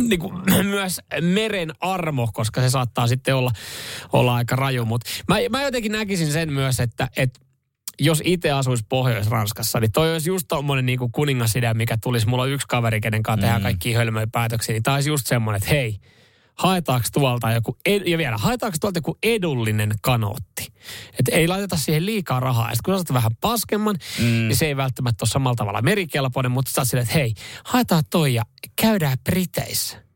niin 0.00 0.20
kuin, 0.20 0.42
myös 0.66 1.00
meren 1.20 1.72
armo, 1.80 2.28
koska 2.32 2.60
se 2.60 2.70
saattaa 2.70 3.06
sitten 3.06 3.34
olla, 3.34 3.50
olla 4.12 4.34
aika 4.34 4.56
raju. 4.56 4.84
Mutta 4.84 5.10
mä, 5.28 5.36
mä 5.50 5.62
jotenkin 5.62 5.92
näkisin 5.92 6.32
sen 6.32 6.52
myös, 6.52 6.80
että, 6.80 7.08
että 7.16 7.40
jos 8.00 8.22
itse 8.24 8.50
asuisi 8.50 8.84
Pohjois-Ranskassa, 8.88 9.80
niin 9.80 9.92
toi 9.92 10.12
olisi 10.12 10.30
just 10.30 10.46
tommonen 10.48 10.86
niinku 10.86 11.08
kuningasidea, 11.12 11.74
mikä 11.74 11.96
tulisi. 12.02 12.26
Mulla 12.26 12.42
on 12.42 12.50
yksi 12.50 12.66
kaveri, 12.68 13.00
kenen 13.00 13.22
kanssa 13.22 13.36
mm. 13.36 13.40
tehdään 13.40 13.62
kaikki 13.62 13.92
hölmöjä 13.92 14.26
päätöksiä, 14.32 14.72
niin 14.72 14.82
tämä 14.82 14.94
olisi 14.94 15.08
just 15.10 15.26
semmoinen, 15.26 15.62
että 15.62 15.74
hei, 15.74 15.98
haetaanko 16.54 17.06
tuolta 17.12 17.52
joku, 17.52 17.76
ed- 17.86 18.06
ja 18.06 18.18
vielä, 18.18 18.38
haetaanko 18.38 18.76
tuolta 18.80 18.98
joku 18.98 19.18
edullinen 19.22 19.94
kanootti. 20.02 20.66
Että 21.18 21.36
ei 21.36 21.48
laiteta 21.48 21.76
siihen 21.76 22.06
liikaa 22.06 22.40
rahaa. 22.40 22.70
Ja 22.70 22.76
kun 22.84 22.98
sä 22.98 23.14
vähän 23.14 23.36
paskemman, 23.40 23.96
mm. 24.18 24.24
niin 24.24 24.56
se 24.56 24.66
ei 24.66 24.76
välttämättä 24.76 25.22
ole 25.22 25.30
samalla 25.30 25.56
tavalla 25.56 25.82
merikelpoinen, 25.82 26.52
mutta 26.52 26.70
sä 26.74 26.84
silleen, 26.84 27.02
että 27.02 27.18
hei, 27.18 27.34
haetaan 27.64 28.02
toi 28.10 28.34
ja 28.34 28.42
käydään 28.76 29.18
Briteissä. 29.24 30.09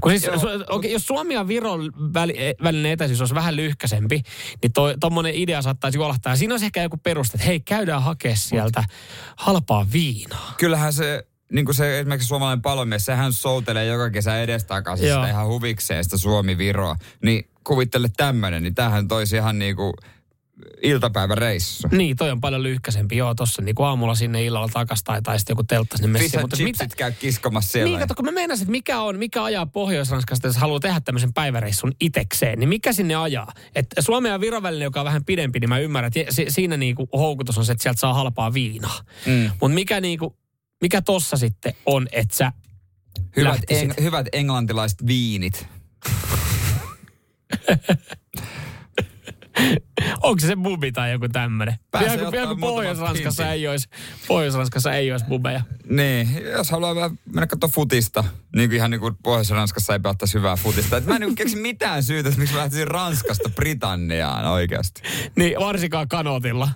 Kun 0.00 0.10
siis, 0.10 0.24
Joo, 0.24 0.64
okay, 0.68 0.90
jos 0.90 1.06
Suomi 1.06 1.34
ja 1.34 1.48
Viron 1.48 1.92
väli, 2.14 2.34
välinen 2.62 2.92
etäisyys 2.92 3.20
olisi 3.20 3.34
vähän 3.34 3.56
lyhkäsempi, 3.56 4.22
niin 4.62 4.72
tuommoinen 5.00 5.34
idea 5.34 5.62
saattaisi 5.62 5.98
juolahtaa. 5.98 6.36
Siinä 6.36 6.54
olisi 6.54 6.66
ehkä 6.66 6.82
joku 6.82 6.96
peruste, 6.96 7.36
että 7.36 7.46
hei, 7.46 7.60
käydään 7.60 8.02
hakea 8.02 8.36
sieltä 8.36 8.84
halpaa 9.36 9.86
viinaa. 9.92 10.54
Kyllähän 10.58 10.92
se 10.92 11.26
niin 11.52 11.64
kuin 11.64 11.74
se 11.74 11.98
esimerkiksi 11.98 12.28
suomalainen 12.28 12.62
palomies, 12.62 13.04
sehän 13.04 13.32
soutelee 13.32 13.86
joka 13.86 14.10
kesä 14.10 14.40
edestakaisin 14.40 15.08
sitä 15.08 15.28
ihan 15.28 15.46
huvikseen 15.46 16.04
sitä 16.04 16.16
Suomi-Viroa. 16.16 16.96
Niin 17.24 17.50
kuvittele 17.64 18.08
tämmöinen, 18.16 18.62
niin 18.62 18.74
tämähän 18.74 19.08
toisi 19.08 19.36
ihan 19.36 19.58
niin 19.58 19.76
kuin 19.76 19.92
iltapäiväreissu. 20.82 21.88
Niin, 21.90 22.16
toi 22.16 22.30
on 22.30 22.40
paljon 22.40 22.62
lyhkäisempi. 22.62 23.16
Joo, 23.16 23.34
tossa 23.34 23.62
niin 23.62 23.74
kuin 23.74 23.86
aamulla 23.86 24.14
sinne 24.14 24.44
illalla 24.44 24.68
takas 24.68 25.02
tai, 25.02 25.22
tai 25.22 25.38
sitten 25.38 25.52
joku 25.52 25.64
teltta 25.64 25.96
sinne 25.96 26.08
messiin. 26.08 26.40
Mutta 26.40 26.56
mitä... 26.62 26.86
käy 26.96 27.12
kiskomassa 27.12 27.70
siellä. 27.70 27.90
Niin, 27.90 28.00
kato, 28.00 28.14
kun 28.14 28.24
mä 28.24 28.32
meinasin, 28.32 28.62
että 28.62 28.70
mikä, 28.70 29.00
on, 29.00 29.18
mikä 29.18 29.44
ajaa 29.44 29.66
Pohjois-Ranskasta, 29.66 30.46
jos 30.46 30.56
haluaa 30.56 30.80
tehdä 30.80 31.00
tämmöisen 31.00 31.32
päiväreissun 31.32 31.92
itekseen, 32.00 32.58
niin 32.58 32.68
mikä 32.68 32.92
sinne 32.92 33.14
ajaa? 33.14 33.52
Että 33.74 34.02
Suomen 34.02 34.30
ja 34.30 34.40
Viron 34.40 34.62
välinen, 34.62 34.84
joka 34.84 35.00
on 35.00 35.06
vähän 35.06 35.24
pidempi, 35.24 35.60
niin 35.60 35.68
mä 35.68 35.78
ymmärrän, 35.78 36.12
että 36.14 36.32
siinä 36.48 36.76
niin 36.76 36.94
kuin 36.96 37.08
houkutus 37.12 37.58
on 37.58 37.64
se, 37.64 37.72
että 37.72 37.82
sieltä 37.82 38.00
saa 38.00 38.14
halpaa 38.14 38.54
viinaa. 38.54 39.00
Mm. 39.26 39.50
Mutta 39.60 39.74
mikä 39.74 40.00
niin 40.00 40.18
kuin, 40.18 40.34
mikä 40.80 41.02
tossa 41.02 41.36
sitten 41.36 41.74
on, 41.86 42.08
että 42.12 42.36
sä 42.36 42.52
Hyvät, 43.36 43.60
en, 43.68 43.94
hyvät 44.02 44.26
englantilaiset 44.32 45.06
viinit. 45.06 45.66
Onko 50.22 50.40
se 50.40 50.46
se 50.46 50.56
bubi 50.56 50.92
tai 50.92 51.12
joku 51.12 51.28
tämmöinen? 51.28 51.78
Vielä, 52.00 52.32
vielä 52.32 52.46
kun 52.46 52.60
Pohjois-Ranskassa 52.60 53.52
ei, 53.52 53.68
olisi, 53.68 53.88
Pohjois-Ranskassa 54.28 54.92
ei 54.92 55.12
olisi 55.12 55.26
bubeja. 55.26 55.60
Niin, 55.90 56.28
jos 56.44 56.70
haluaa 56.70 56.94
vähän 56.94 57.18
mennä 57.26 57.46
katsoa 57.46 57.68
futista, 57.68 58.24
niin 58.56 58.70
kuin 58.70 58.76
ihan 58.76 58.90
niin 58.90 59.00
kuin 59.00 59.16
Pohjois-Ranskassa 59.22 59.92
ei 59.92 60.00
pelattaisi 60.00 60.34
hyvää 60.34 60.56
futista. 60.56 60.96
Et 60.96 61.06
mä 61.06 61.14
en 61.14 61.20
niin 61.20 61.34
keksi 61.34 61.56
mitään 61.56 62.02
syytä, 62.02 62.30
miksi 62.36 62.54
mä 62.54 62.60
lähtisin 62.60 62.88
Ranskasta 62.88 63.48
Britanniaan 63.48 64.44
oikeasti. 64.44 65.02
Niin, 65.36 65.60
varsinkaan 65.60 66.08
kanotilla. 66.08 66.68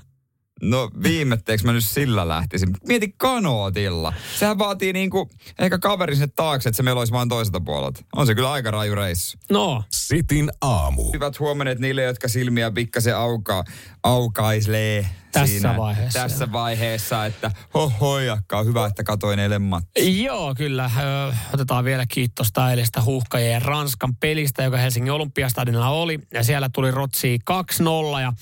No 0.63 0.91
viimetteeksi 1.03 1.67
mä 1.67 1.73
nyt 1.73 1.85
sillä 1.85 2.29
lähtisin. 2.29 2.69
Mieti 2.89 3.15
kanootilla. 3.17 4.13
Sehän 4.39 4.59
vaatii 4.59 4.93
niinku 4.93 5.31
ehkä 5.59 5.79
kaverin 5.79 6.17
sinne 6.17 6.33
taakse, 6.37 6.69
että 6.69 6.77
se 6.77 6.83
meillä 6.83 6.99
olisi 6.99 7.13
vain 7.13 7.29
toiselta 7.29 7.61
puolelta. 7.61 8.05
On 8.17 8.27
se 8.27 8.35
kyllä 8.35 8.53
aika 8.53 8.71
raju 8.71 8.95
reissu. 8.95 9.39
No. 9.51 9.85
Sitin 9.91 10.51
aamu. 10.61 11.13
Hyvät 11.13 11.41
huomenet 11.41 11.79
niille, 11.79 12.03
jotka 12.03 12.29
silmiä 12.29 12.71
pikkasen 12.71 13.17
aukaa, 13.17 13.65
aukaislee 14.03 15.07
Tässä 15.35 15.47
siinä, 15.59 15.77
vaiheessa, 15.77 16.19
Tässä 16.19 16.53
vaiheessa, 16.53 17.27
että 17.27 17.51
hoho, 17.75 18.19
jakka, 18.19 18.63
hyvä, 18.63 18.87
että 18.87 19.05
katoin 19.05 19.39
eilen 19.39 19.63
matsi. 19.63 20.23
Joo, 20.25 20.55
kyllä. 20.55 20.91
Ö, 20.99 21.35
otetaan 21.55 21.85
vielä 21.85 22.05
kiitosta 22.09 22.71
eilestä 22.71 23.03
huuhkajien 23.03 23.53
ja 23.53 23.61
Ranskan 23.61 24.17
pelistä, 24.17 24.63
joka 24.63 24.77
Helsingin 24.77 25.13
Olympiastadionilla 25.13 25.89
oli. 25.89 26.19
Ja 26.35 26.45
siellä 26.45 26.69
tuli 26.69 26.91
Rotsi 26.91 27.39
2-0 27.51 28.21
ja 28.23 28.33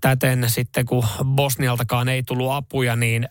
täten 0.00 0.44
sitten 0.50 0.86
kun 0.86 1.04
Bosnialtakaan 1.24 2.08
ei 2.08 2.22
tullut 2.22 2.52
apuja, 2.52 2.96
niin 2.96 3.28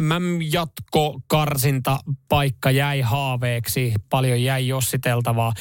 MM-jatko-karsinta 0.00 1.98
paikka 2.28 2.70
jäi 2.70 3.00
haaveeksi. 3.00 3.94
Paljon 4.10 4.42
jäi 4.42 4.68
jossiteltavaa. 4.68 5.52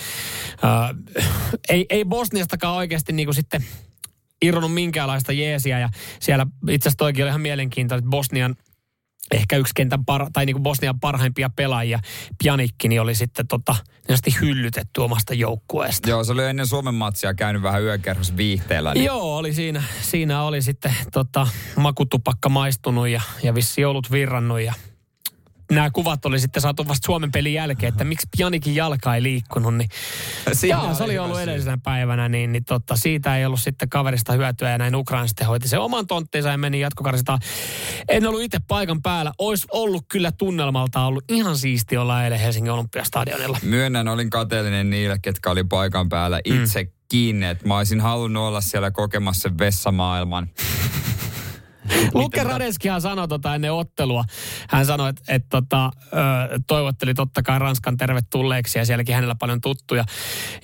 Ö, 0.64 0.68
ei, 1.70 1.86
ei 1.90 2.06
Bosniastakaan 2.06 2.76
oikeasti 2.76 3.14
niin 3.14 3.28
kuin 3.28 3.36
sitten 3.36 3.66
irronnut 4.42 4.74
minkäänlaista 4.74 5.34
jeesiä 5.34 5.80
ja 5.80 5.90
siellä 6.20 6.46
itse 6.70 6.90
asiassa 6.90 6.98
toikin 6.98 7.24
oli 7.24 7.30
ihan 7.30 7.42
mielenkiintoinen, 7.42 8.00
että 8.00 8.10
Bosnian 8.10 8.56
ehkä 9.32 9.58
yksi 9.58 9.74
kentän 9.76 10.06
par, 10.06 10.30
tai 10.34 10.46
niin 10.46 10.54
kuin 10.54 10.64
Bosnian 10.64 11.00
parhaimpia 11.00 11.50
pelaajia, 11.50 12.00
Pjanikki, 12.44 12.88
niin 12.88 13.02
oli 13.02 13.16
sitten 13.16 13.48
tota, 13.48 13.76
hyllytetty 14.42 15.02
omasta 15.02 15.34
joukkueesta. 15.34 16.10
Joo, 16.10 16.24
se 16.24 16.32
oli 16.32 16.46
ennen 16.46 16.68
Suomen 16.68 16.96
matsia 16.96 17.34
käynyt 17.34 17.62
vähän 17.62 17.84
yökerros 17.84 18.38
viihteellä. 18.38 18.94
Niin... 18.94 19.06
Joo, 19.06 19.38
oli 19.38 19.54
siinä, 19.54 19.84
siinä 20.02 20.44
oli 20.44 20.62
sitten 20.62 20.96
tota, 21.12 21.48
makutupakka 21.76 22.50
maistunut 22.50 23.08
ja, 23.08 23.22
ja 23.44 23.56
vissi 23.56 23.86
ollut 23.86 24.12
virrannut 24.12 24.62
ja 24.62 24.74
nämä 25.72 25.92
kuvat 25.92 26.26
oli 26.26 26.40
sitten 26.40 26.62
saatu 26.62 26.88
vasta 26.88 27.06
Suomen 27.06 27.32
pelin 27.32 27.54
jälkeen, 27.54 27.92
että 27.92 28.04
miksi 28.04 28.28
Pjanikin 28.38 28.76
jalka 28.76 29.16
ei 29.16 29.24
liikkunut, 29.24 29.76
niin 29.76 29.90
Siinä 30.54 30.78
Jaa, 30.78 30.94
se 30.94 31.04
oli 31.04 31.20
ollut 31.20 31.40
edellisenä 31.40 31.78
päivänä, 31.84 32.30
niin, 32.30 32.52
niin 32.52 32.66
totta, 32.66 32.96
siitä 32.96 33.38
ei 33.38 33.46
ollut 33.46 33.62
sitten 33.62 33.90
kaverista 33.90 34.34
hyötyä 34.34 34.70
ja 34.70 34.78
näin 34.78 34.96
Ukraina 34.96 35.28
sitten 35.28 35.48
hoiti 35.48 35.68
sen 35.68 35.80
oman 35.80 36.08
tonttinsa 36.08 36.50
ja 36.50 36.58
meni 36.58 36.80
jatkokarsintaan. 36.80 37.40
En 38.10 38.28
ollut 38.28 38.42
itse 38.42 38.60
paikan 38.68 39.02
päällä. 39.02 39.32
Olisi 39.38 39.68
ollut 39.72 40.06
kyllä 40.10 40.32
tunnelmalta 40.32 41.06
ollut 41.06 41.24
ihan 41.30 41.58
siisti 41.58 41.98
olla 41.98 42.24
eilen 42.24 42.40
Helsingin 42.40 42.72
Olympiastadionilla. 42.72 43.58
Myönnän, 43.64 44.08
olin 44.08 44.30
kateellinen 44.30 44.90
niille, 44.90 45.20
ketkä 45.22 45.52
oli 45.52 45.64
paikan 45.64 46.10
päällä 46.10 46.42
Mm. 46.50 46.64
itse 46.64 46.86
kiinni, 47.10 47.46
että 47.46 47.68
mä 47.68 47.78
olisin 47.78 48.02
halunnut 48.02 48.44
olla 48.44 48.62
siellä 48.62 48.92
kokemassa 48.92 49.50
vessamaailman. 49.60 50.50
Lukke 52.14 52.44
Radeskihan 52.44 53.02
sanoi 53.02 53.28
tota 53.28 53.56
ennen 53.56 53.74
ottelua. 53.74 54.24
Hän 54.70 54.86
sanoi, 54.86 55.10
että, 55.10 55.24
että 55.28 55.48
tota, 55.50 55.92
toivotteli 56.68 57.14
totta 57.14 57.44
kai 57.44 57.60
Ranskan 57.60 57.98
tervetulleeksi 57.98 58.80
ja 58.80 58.86
sielläkin 58.86 59.16
hänellä 59.16 59.36
paljon 59.36 59.62
tuttuja. 59.62 60.06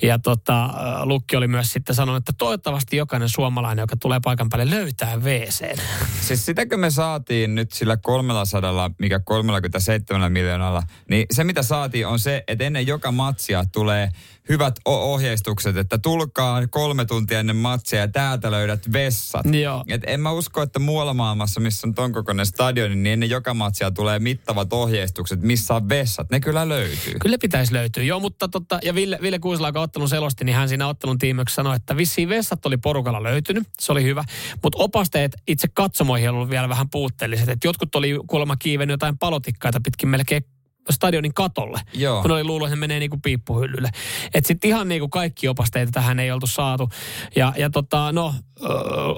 Ja 0.01 0.19
tota, 0.19 0.69
Lukki 1.03 1.35
oli 1.35 1.47
myös 1.47 1.73
sitten 1.73 1.95
sanonut, 1.95 2.17
että 2.17 2.33
toivottavasti 2.37 2.97
jokainen 2.97 3.29
suomalainen, 3.29 3.83
joka 3.83 3.95
tulee 3.97 4.19
paikan 4.23 4.49
päälle, 4.49 4.75
löytää 4.75 5.17
WC. 5.17 5.79
Siis 6.21 6.45
sitäkö 6.45 6.77
me 6.77 6.89
saatiin 6.89 7.55
nyt 7.55 7.71
sillä 7.71 7.97
300, 7.97 8.91
mikä 8.99 9.19
37 9.19 10.31
miljoonalla, 10.31 10.83
niin 11.09 11.25
se 11.33 11.43
mitä 11.43 11.63
saatiin 11.63 12.07
on 12.07 12.19
se, 12.19 12.43
että 12.47 12.63
ennen 12.63 12.87
joka 12.87 13.11
matsia 13.11 13.63
tulee 13.71 14.09
hyvät 14.49 14.75
ohjeistukset, 14.85 15.77
että 15.77 15.97
tulkaa 15.97 16.67
kolme 16.67 17.05
tuntia 17.05 17.39
ennen 17.39 17.55
matsia 17.55 17.99
ja 17.99 18.07
täältä 18.07 18.51
löydät 18.51 18.93
vessat. 18.93 19.45
Joo. 19.61 19.83
Et 19.87 20.01
en 20.07 20.19
mä 20.19 20.31
usko, 20.31 20.61
että 20.61 20.79
muualla 20.79 21.13
maailmassa, 21.13 21.59
missä 21.59 21.87
on 21.87 21.93
ton 21.93 22.13
kokoinen 22.13 22.45
stadioni, 22.45 22.95
niin 22.95 23.13
ennen 23.13 23.29
joka 23.29 23.53
matsia 23.53 23.91
tulee 23.91 24.19
mittavat 24.19 24.73
ohjeistukset, 24.73 25.41
missä 25.41 25.75
on 25.75 25.89
vessat. 25.89 26.29
Ne 26.31 26.39
kyllä 26.39 26.69
löytyy. 26.69 27.13
Kyllä 27.21 27.37
pitäisi 27.41 27.73
löytyä, 27.73 28.03
joo, 28.03 28.19
mutta 28.19 28.47
totta, 28.47 28.79
ja 28.83 28.95
Ville, 28.95 29.19
Ville 29.21 29.39
Kuisela, 29.39 29.67
joka 29.67 29.81
ottelun 29.81 30.09
selosti, 30.09 30.45
niin 30.45 30.55
hän 30.55 30.69
siinä 30.69 30.87
ottelun 30.87 31.17
tiimöksi 31.17 31.55
sanoi, 31.55 31.75
että 31.75 31.97
vissiin 31.97 32.29
vessat 32.29 32.65
oli 32.65 32.77
porukalla 32.77 33.23
löytynyt, 33.23 33.67
se 33.79 33.91
oli 33.91 34.03
hyvä, 34.03 34.23
mutta 34.63 34.77
opasteet 34.77 35.31
itse 35.47 35.67
katsomoihin 35.73 36.29
on 36.29 36.35
ollut 36.35 36.49
vielä 36.49 36.69
vähän 36.69 36.89
puutteelliset, 36.89 37.49
että 37.49 37.67
jotkut 37.67 37.95
oli 37.95 38.19
kuulemma 38.27 38.55
kiivennyt 38.55 38.93
jotain 38.93 39.17
palotikkaita 39.17 39.79
pitkin 39.83 40.09
melkein 40.09 40.43
stadionin 40.89 41.33
katolle, 41.33 41.81
Joo. 41.93 42.21
kun 42.21 42.31
oli 42.31 42.43
luullut, 42.43 42.67
että 42.67 42.75
ne 42.75 42.79
menee 42.79 42.99
niinku 42.99 43.17
piippuhyllylle. 43.23 43.89
Että 44.33 44.47
sitten 44.47 44.67
ihan 44.67 44.87
niinku 44.87 45.07
kaikki 45.09 45.47
opasteita 45.47 45.91
tähän 45.91 46.19
ei 46.19 46.31
oltu 46.31 46.47
saatu. 46.47 46.89
Ja, 47.35 47.53
ja 47.57 47.69
tota, 47.69 48.11
no, 48.11 48.33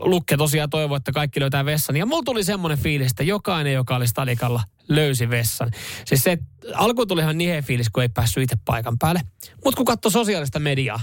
Lukke 0.02 0.38
tosiaan 0.38 0.70
toivoi, 0.70 0.98
että 0.98 1.12
kaikki 1.12 1.40
löytää 1.40 1.66
vessan. 1.66 1.96
Ja 1.96 2.06
mulla 2.06 2.24
tuli 2.26 2.44
semmoinen 2.44 2.78
fiilis, 2.80 3.12
että 3.12 3.24
jokainen, 3.24 3.74
joka 3.74 3.96
oli 3.96 4.08
stadikalla, 4.08 4.64
löysi 4.90 5.30
vessan. 5.30 5.72
Siis 6.06 6.24
se, 6.24 6.38
alkuun 6.74 7.08
tuli 7.08 7.22
ihan 7.22 7.38
nihe 7.38 7.62
fiilis, 7.62 7.90
kun 7.90 8.04
ei 8.04 8.10
päässyt 8.10 8.44
itse 8.44 8.58
paikan 8.66 8.98
päälle. 9.00 9.22
Mutta 9.64 9.78
kun 9.78 9.86
katsoi 9.86 10.12
sosiaalista 10.12 10.60
mediaa, 10.60 11.00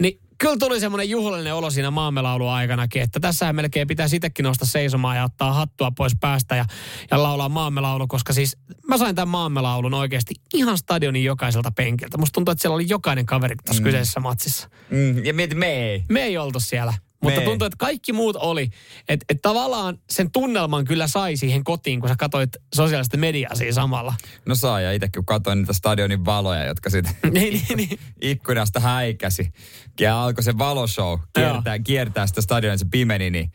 niin 0.00 0.20
kyllä 0.38 0.56
tuli 0.58 0.80
semmoinen 0.80 1.10
juhlallinen 1.10 1.54
olo 1.54 1.70
siinä 1.70 1.90
maamelaulun 1.90 2.50
aikanakin, 2.50 3.02
että 3.02 3.20
tässähän 3.20 3.56
melkein 3.56 3.88
pitäisi 3.88 4.16
itsekin 4.16 4.44
nousta 4.44 4.66
seisomaan 4.66 5.16
ja 5.16 5.24
ottaa 5.24 5.52
hattua 5.52 5.90
pois 5.90 6.12
päästä 6.20 6.56
ja, 6.56 6.64
ja 7.10 7.22
laulaa 7.22 7.48
maamelaulu, 7.48 8.06
koska 8.06 8.32
siis 8.32 8.56
mä 8.88 8.98
sain 8.98 9.14
tämän 9.14 9.28
maamelaulun 9.28 9.94
oikeasti 9.94 10.34
ihan 10.54 10.78
stadionin 10.78 11.24
jokaiselta 11.24 11.70
penkiltä. 11.70 12.18
Musta 12.18 12.32
tuntuu, 12.32 12.52
että 12.52 12.62
siellä 12.62 12.74
oli 12.74 12.88
jokainen 12.88 13.26
kaveri 13.26 13.56
tässä 13.64 13.82
mm. 13.82 13.84
kyseisessä 13.84 14.20
matsissa. 14.20 14.68
Mm, 14.90 15.24
ja 15.24 15.34
mieti, 15.34 15.54
me 15.54 15.66
ei. 15.66 16.04
Me 16.08 16.22
ei 16.22 16.38
oltu 16.38 16.60
siellä. 16.60 16.94
Mutta 17.24 17.40
Me. 17.40 17.46
tuntuu, 17.46 17.66
että 17.66 17.76
kaikki 17.78 18.12
muut 18.12 18.36
oli. 18.36 18.70
Että 19.08 19.24
et 19.28 19.38
tavallaan 19.42 19.98
sen 20.10 20.30
tunnelman 20.30 20.84
kyllä 20.84 21.06
sai 21.06 21.36
siihen 21.36 21.64
kotiin, 21.64 22.00
kun 22.00 22.08
sä 22.08 22.16
katsoit 22.18 22.50
sosiaalista 22.74 23.16
mediaa 23.16 23.54
siinä 23.54 23.72
samalla. 23.72 24.14
No 24.46 24.54
saa, 24.54 24.80
ja 24.80 24.92
itse 24.92 25.08
kun 25.14 25.26
katsoin 25.26 25.58
niitä 25.58 25.72
stadionin 25.72 26.24
valoja, 26.24 26.64
jotka 26.64 26.90
sitten 26.90 27.14
niin, 27.32 27.62
niin, 27.68 27.76
niin. 27.76 27.98
ikkunasta 28.30 28.80
häikäsi. 28.80 29.52
Ja 30.00 30.24
alkoi 30.24 30.44
se 30.44 30.58
valoshow 30.58 31.20
kiertää, 31.34 31.78
kiertää 31.78 32.26
sitä 32.26 32.40
stadionia, 32.40 32.78
se 32.78 32.86
pimeni, 32.90 33.30
niin 33.30 33.52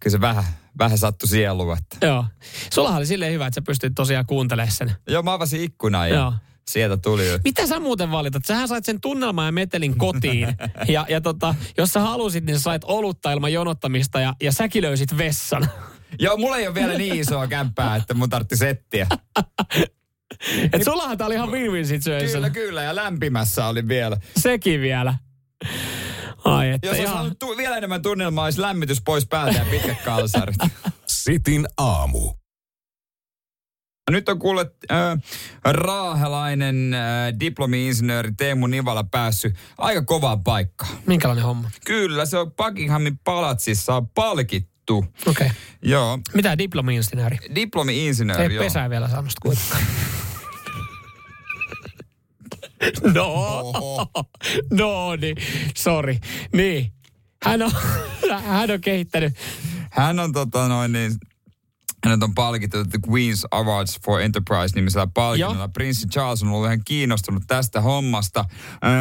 kyllä 0.00 0.12
se 0.12 0.20
vähän, 0.20 0.44
vähän 0.78 0.98
sattui 0.98 1.28
sieluun. 1.28 1.76
Että. 1.78 2.06
Joo. 2.06 2.24
Sullahan 2.72 2.98
oli 2.98 3.06
silleen 3.06 3.32
hyvä, 3.32 3.46
että 3.46 3.54
sä 3.54 3.62
pystyt 3.62 3.92
tosiaan 3.96 4.26
kuuntelemaan 4.26 4.72
sen. 4.72 4.92
Joo, 5.08 5.22
mä 5.22 5.32
avasin 5.32 5.60
ikkunan 5.60 6.08
ja 6.08 6.14
Joo. 6.16 6.32
Sieltä 6.70 6.96
tuli. 6.96 7.28
jo- 7.28 7.38
Mitä 7.44 7.66
sä 7.66 7.80
muuten 7.80 8.10
valitat? 8.10 8.44
Sähän 8.44 8.68
sait 8.68 8.84
sen 8.84 9.00
tunnelman 9.00 9.46
ja 9.46 9.52
metelin 9.52 9.98
kotiin. 9.98 10.48
ja, 10.88 11.06
ja 11.08 11.20
tota, 11.20 11.54
jos 11.78 11.90
sä 11.90 12.00
halusit, 12.00 12.44
niin 12.46 12.56
sä 12.58 12.62
sait 12.62 12.84
olutta 12.84 13.32
ilman 13.32 13.52
jonottamista 13.52 14.20
ja, 14.20 14.34
ja 14.42 14.52
säkin 14.52 14.82
löysit 14.82 15.18
vessan. 15.18 15.68
Joo, 16.18 16.36
mulla 16.36 16.56
ei 16.58 16.66
ole 16.66 16.74
vielä 16.74 16.98
niin 16.98 17.16
isoa 17.20 17.46
kämppää, 17.46 17.96
että 17.96 18.14
mun 18.14 18.30
tartti 18.30 18.56
settiä. 18.56 19.06
Et 20.72 20.84
sullahan 20.84 21.18
tää 21.18 21.26
oli 21.26 21.34
ihan 21.34 21.48
win-win 21.50 21.86
situation. 21.86 22.32
Kyllä, 22.32 22.50
kyllä, 22.50 22.82
ja 22.82 22.94
lämpimässä 22.94 23.66
oli 23.66 23.88
vielä. 23.88 24.16
Sekin 24.36 24.80
vielä. 24.80 25.14
Ai, 26.44 26.70
että 26.70 26.86
Jos 26.86 26.90
olisi 26.92 27.02
ihan... 27.02 27.16
halunnut 27.16 27.38
tu- 27.38 27.56
vielä 27.56 27.76
enemmän 27.76 28.02
tunnelmaa, 28.02 28.44
olisi 28.44 28.60
lämmitys 28.60 29.02
pois 29.04 29.26
päältä 29.26 29.58
ja 29.58 29.64
pitkät 29.70 30.00
kalsarit. 30.04 30.56
Sitin 31.06 31.66
aamu. 31.78 32.34
Nyt 34.10 34.28
on 34.28 34.38
kuule 34.38 34.70
äh, 34.90 35.18
raahelainen 35.64 36.94
äh, 36.94 37.00
diplomi-insinööri 37.40 38.32
Teemu 38.36 38.66
Nivala 38.66 39.04
päässyt 39.04 39.54
aika 39.78 40.02
kovaan 40.02 40.44
paikkaan. 40.44 40.96
Minkälainen 41.06 41.44
homma? 41.44 41.70
Kyllä, 41.84 42.26
se 42.26 42.38
on 42.38 42.52
Buckinghamin 42.52 43.18
palatsissa 43.18 43.94
on 43.94 44.08
palkittu. 44.08 44.96
Okei. 44.98 45.46
Okay. 45.46 45.48
Joo, 45.82 46.18
Mitä 46.34 46.58
diplomi-insinööri? 46.58 47.38
diplomi-insinööri, 47.54 48.42
Ei 48.42 48.54
joo. 48.54 48.64
pesää 48.64 48.90
vielä 48.90 49.08
saanut 49.08 49.32
kuitenkaan. 49.42 49.82
no, 53.14 53.72
no 54.70 55.16
niin, 55.16 55.36
sorry. 55.76 56.16
Niin, 56.52 56.92
hän 57.44 57.62
on, 57.62 57.72
hän 58.46 58.70
on 58.70 58.80
kehittänyt, 58.80 59.34
Hän 59.90 60.20
on 60.20 60.32
tota 60.32 60.68
noin 60.68 60.92
niin, 60.92 61.12
hänet 62.06 62.22
on 62.22 62.34
palkittu 62.34 62.84
The 62.84 62.98
Queen's 63.08 63.48
Awards 63.50 63.98
for 64.04 64.20
Enterprise 64.20 64.74
nimisellä 64.74 65.06
palkinnolla. 65.14 65.68
Prinssi 65.68 66.06
Charles 66.08 66.42
on 66.42 66.48
ollut 66.48 66.66
ihan 66.66 66.84
kiinnostunut 66.84 67.42
tästä 67.46 67.80
hommasta. 67.80 68.44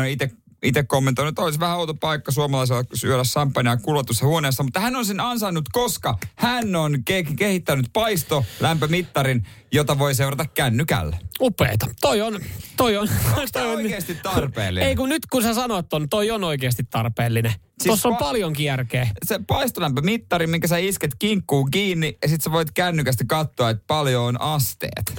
Itse 0.09 0.31
itse 0.63 0.83
kommentoinut, 0.83 1.29
että 1.29 1.41
olisi 1.41 1.59
vähän 1.59 1.77
outo 1.77 1.93
paikka 1.93 2.31
suomalaisella 2.31 2.83
syödä 2.93 3.23
champagnea 3.23 3.77
kulutussa 3.77 4.25
huoneessa, 4.25 4.63
mutta 4.63 4.79
hän 4.79 4.95
on 4.95 5.05
sen 5.05 5.19
ansainnut, 5.19 5.69
koska 5.71 6.17
hän 6.35 6.75
on 6.75 6.95
ke- 6.95 7.35
kehittänyt 7.35 7.85
paisto 7.93 8.45
lämpömittarin, 8.59 9.47
jota 9.71 9.99
voi 9.99 10.15
seurata 10.15 10.45
kännykällä. 10.45 11.17
upeeta. 11.41 11.87
Toi 12.01 12.21
on, 12.21 12.39
toi 12.77 12.97
on. 12.97 13.09
Onko 13.27 13.47
tämä 13.51 13.67
oikeasti 13.67 14.15
tarpeellinen? 14.15 14.89
Ei 14.89 14.95
kun 14.95 15.09
nyt 15.09 15.25
kun 15.25 15.43
sä 15.43 15.53
sanoit 15.53 15.93
on, 15.93 16.09
toi 16.09 16.31
on 16.31 16.43
oikeasti 16.43 16.83
tarpeellinen. 16.89 17.53
Siis 17.81 17.87
Tuossa 17.87 18.09
on 18.09 18.15
pa- 18.15 18.19
paljonkin 18.19 18.65
järkeä. 18.65 19.07
se 19.25 19.39
paistolämpömittari, 19.47 20.47
minkä 20.47 20.67
sä 20.67 20.77
isket 20.77 21.11
kinkkuun 21.19 21.71
kiinni 21.71 22.17
ja 22.21 22.29
sit 22.29 22.41
sä 22.41 22.51
voit 22.51 22.71
kännykästä 22.71 23.23
katsoa, 23.27 23.69
että 23.69 23.83
paljon 23.87 24.23
on 24.23 24.41
asteet. 24.41 25.13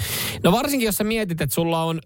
No 0.45 0.53
varsinkin 0.53 0.87
jos 0.87 0.95
sä 0.95 1.05
mietit, 1.05 1.41
että 1.41 1.55
sulla 1.55 1.83
on, 1.83 2.01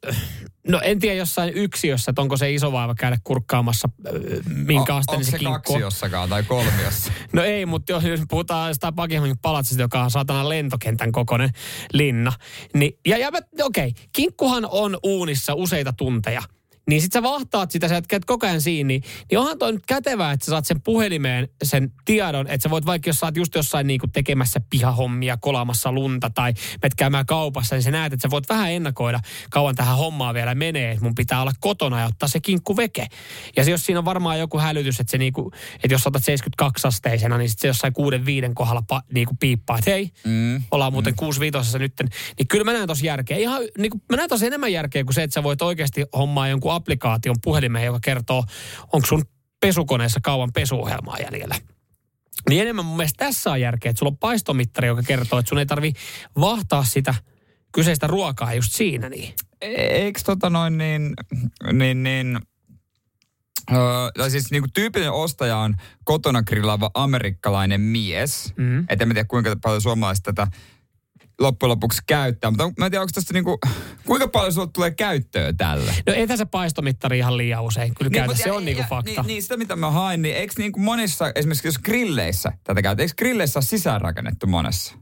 no 0.68 0.80
en 0.84 0.98
tiedä 0.98 1.16
jossain 1.16 1.54
yksiössä, 1.54 2.10
että 2.10 2.22
onko 2.22 2.36
se 2.36 2.52
iso 2.52 2.72
vaiva 2.72 2.94
käydä 2.94 3.18
kurkkaamassa, 3.24 3.88
äh, 4.06 4.12
minkä 4.54 4.94
O- 4.94 4.96
asteinen 4.96 5.18
onko 5.18 5.24
se 5.24 5.30
se 5.30 5.38
kinkku 5.38 5.52
kaksi 5.52 5.72
on. 5.74 5.80
jossakaan 5.80 6.28
tai 6.28 6.42
kolmiossa? 6.42 7.12
No 7.32 7.42
ei, 7.42 7.66
mutta 7.66 7.92
jos 7.92 8.04
jos 8.04 8.20
puhutaan 8.28 8.74
sitä 8.74 8.92
Buckinghamin 8.92 9.38
palatsista, 9.42 9.82
joka 9.82 10.02
on 10.02 10.10
saatana 10.10 10.48
lentokentän 10.48 11.12
kokoinen 11.12 11.50
linna. 11.92 12.32
Niin, 12.74 12.98
ja, 13.06 13.18
ja 13.18 13.28
okei, 13.62 13.88
okay, 13.88 14.04
kinkkuhan 14.12 14.68
on 14.70 14.98
uunissa 15.02 15.54
useita 15.54 15.92
tunteja. 15.92 16.42
Niin 16.88 17.02
sit 17.02 17.12
sä 17.12 17.22
vahtaat 17.22 17.70
sitä, 17.70 17.88
sä 17.88 17.96
et 17.96 18.06
käyt 18.06 18.24
koko 18.24 18.46
ajan 18.46 18.60
siinä, 18.60 18.88
niin, 18.88 19.02
niin 19.30 19.38
onhan 19.38 19.58
toi 19.58 19.72
nyt 19.72 19.86
kätevää, 19.86 20.32
että 20.32 20.46
sä 20.46 20.50
saat 20.50 20.66
sen 20.66 20.80
puhelimeen 20.80 21.48
sen 21.62 21.92
tiedon, 22.04 22.46
että 22.46 22.62
sä 22.62 22.70
voit 22.70 22.86
vaikka 22.86 23.08
jos 23.08 23.16
sä 23.16 23.26
oot 23.26 23.36
just 23.36 23.54
jossain 23.54 23.86
niinku 23.86 24.06
tekemässä 24.06 24.60
pihahommia, 24.70 25.36
kolamassa 25.36 25.92
lunta 25.92 26.30
tai 26.30 26.54
met 26.82 26.94
käymään 26.94 27.26
kaupassa, 27.26 27.74
niin 27.76 27.82
sä 27.82 27.90
näet, 27.90 28.12
että 28.12 28.22
sä 28.22 28.30
voit 28.30 28.48
vähän 28.48 28.72
ennakoida, 28.72 29.20
kauan 29.50 29.74
tähän 29.74 29.96
hommaan 29.96 30.34
vielä 30.34 30.54
menee, 30.54 30.90
että 30.90 31.04
mun 31.04 31.14
pitää 31.14 31.42
olla 31.42 31.52
kotona 31.60 32.00
ja 32.00 32.06
ottaa 32.06 32.28
se 32.28 32.40
kinkku 32.40 32.76
veke. 32.76 33.06
Ja 33.56 33.64
se, 33.64 33.70
jos 33.70 33.86
siinä 33.86 33.98
on 33.98 34.04
varmaan 34.04 34.38
joku 34.38 34.58
hälytys, 34.58 35.00
että, 35.00 35.10
se 35.10 35.18
niinku, 35.18 35.52
että 35.74 35.94
jos 35.94 36.06
otat 36.06 36.24
72 36.24 36.88
asteisena, 36.88 37.38
niin 37.38 37.50
sit 37.50 37.58
se 37.58 37.68
jossain 37.68 37.92
6-5 38.50 38.52
kohdalla 38.54 38.82
pa, 38.88 39.02
niinku 39.12 39.36
piippaa, 39.40 39.78
että 39.78 39.90
hei, 39.90 40.10
mm. 40.24 40.62
ollaan 40.70 40.92
muuten 40.92 41.14
mm. 41.20 41.74
6-5 41.74 41.78
nyt, 41.78 41.92
niin 42.38 42.48
kyllä 42.48 42.64
mä 42.64 42.72
näen 42.72 42.86
tossa 42.86 43.06
järkeä. 43.06 43.36
Ihan, 43.36 43.62
niinku, 43.78 44.00
mä 44.10 44.16
näen 44.16 44.28
tossa 44.28 44.46
enemmän 44.46 44.72
järkeä 44.72 45.04
kuin 45.04 45.14
se, 45.14 45.22
että 45.22 45.34
sä 45.34 45.42
voit 45.42 45.62
oikeasti 45.62 46.04
hommaa 46.16 46.48
jonkun 46.48 46.69
applikaation 46.70 47.36
puhelimeen, 47.42 47.86
joka 47.86 47.98
kertoo, 48.02 48.44
onko 48.92 49.06
sun 49.06 49.24
pesukoneessa 49.60 50.20
kauan 50.22 50.52
pesuohjelmaa 50.52 51.18
jäljellä. 51.18 51.54
Niin 52.48 52.62
enemmän 52.62 52.84
mun 52.84 52.96
mielestä 52.96 53.24
tässä 53.24 53.50
on 53.50 53.60
järkeä, 53.60 53.90
että 53.90 53.98
sulla 53.98 54.10
on 54.10 54.18
paistomittari, 54.18 54.88
joka 54.88 55.02
kertoo, 55.02 55.38
että 55.38 55.48
sun 55.48 55.58
ei 55.58 55.66
tarvi 55.66 55.92
vahtaa 56.40 56.84
sitä 56.84 57.14
kyseistä 57.72 58.06
ruokaa 58.06 58.54
just 58.54 58.72
siinä 58.72 59.08
niin. 59.08 59.34
Eikö 59.60 60.20
tota 60.24 60.50
noin 60.50 60.78
niin, 60.78 61.14
niin, 61.72 62.02
niin 62.02 62.38
Öö, 63.72 64.30
siis 64.30 64.50
niinku 64.50 64.68
tyypillinen 64.74 65.12
ostaja 65.12 65.56
on 65.56 65.76
kotona 66.04 66.42
grillaava 66.42 66.90
amerikkalainen 66.94 67.80
mies. 67.80 68.52
Mm. 68.56 68.78
Et 68.88 69.02
en 69.02 69.08
tiedä 69.08 69.24
kuinka 69.24 69.56
paljon 69.62 69.80
suomalaiset 69.82 70.22
tätä 70.22 70.46
loppujen 71.40 71.70
lopuksi 71.70 72.02
käyttää. 72.06 72.50
Mutta 72.50 72.72
mä 72.78 72.86
en 72.86 72.92
tiedä, 72.92 73.02
onko 73.02 73.10
tästä 73.14 73.32
niinku, 73.32 73.58
kuinka 74.06 74.28
paljon 74.28 74.52
sulle 74.52 74.68
tulee 74.72 74.90
käyttöä 74.90 75.52
tällä? 75.52 75.94
No 76.06 76.12
ei 76.12 76.26
tässä 76.26 76.46
paistomittari 76.46 77.18
ihan 77.18 77.36
liian 77.36 77.64
usein. 77.64 77.94
Kyllä 77.94 78.26
niin, 78.26 78.36
se 78.36 78.52
on 78.52 78.64
niinku 78.64 78.82
fakta. 78.88 79.10
Niin, 79.10 79.26
niin, 79.26 79.42
sitä 79.42 79.56
mitä 79.56 79.76
mä 79.76 79.90
hain, 79.90 80.22
niin 80.22 80.36
eikö 80.36 80.54
niinku 80.58 80.80
monissa, 80.80 81.32
esimerkiksi 81.34 81.68
jos 81.68 81.78
grilleissä 81.78 82.52
tätä 82.64 82.82
käytetään, 82.82 83.04
eikö 83.04 83.14
grilleissä 83.18 83.58
ole 83.58 83.64
sisäänrakennettu 83.64 84.46
monessa? 84.46 84.94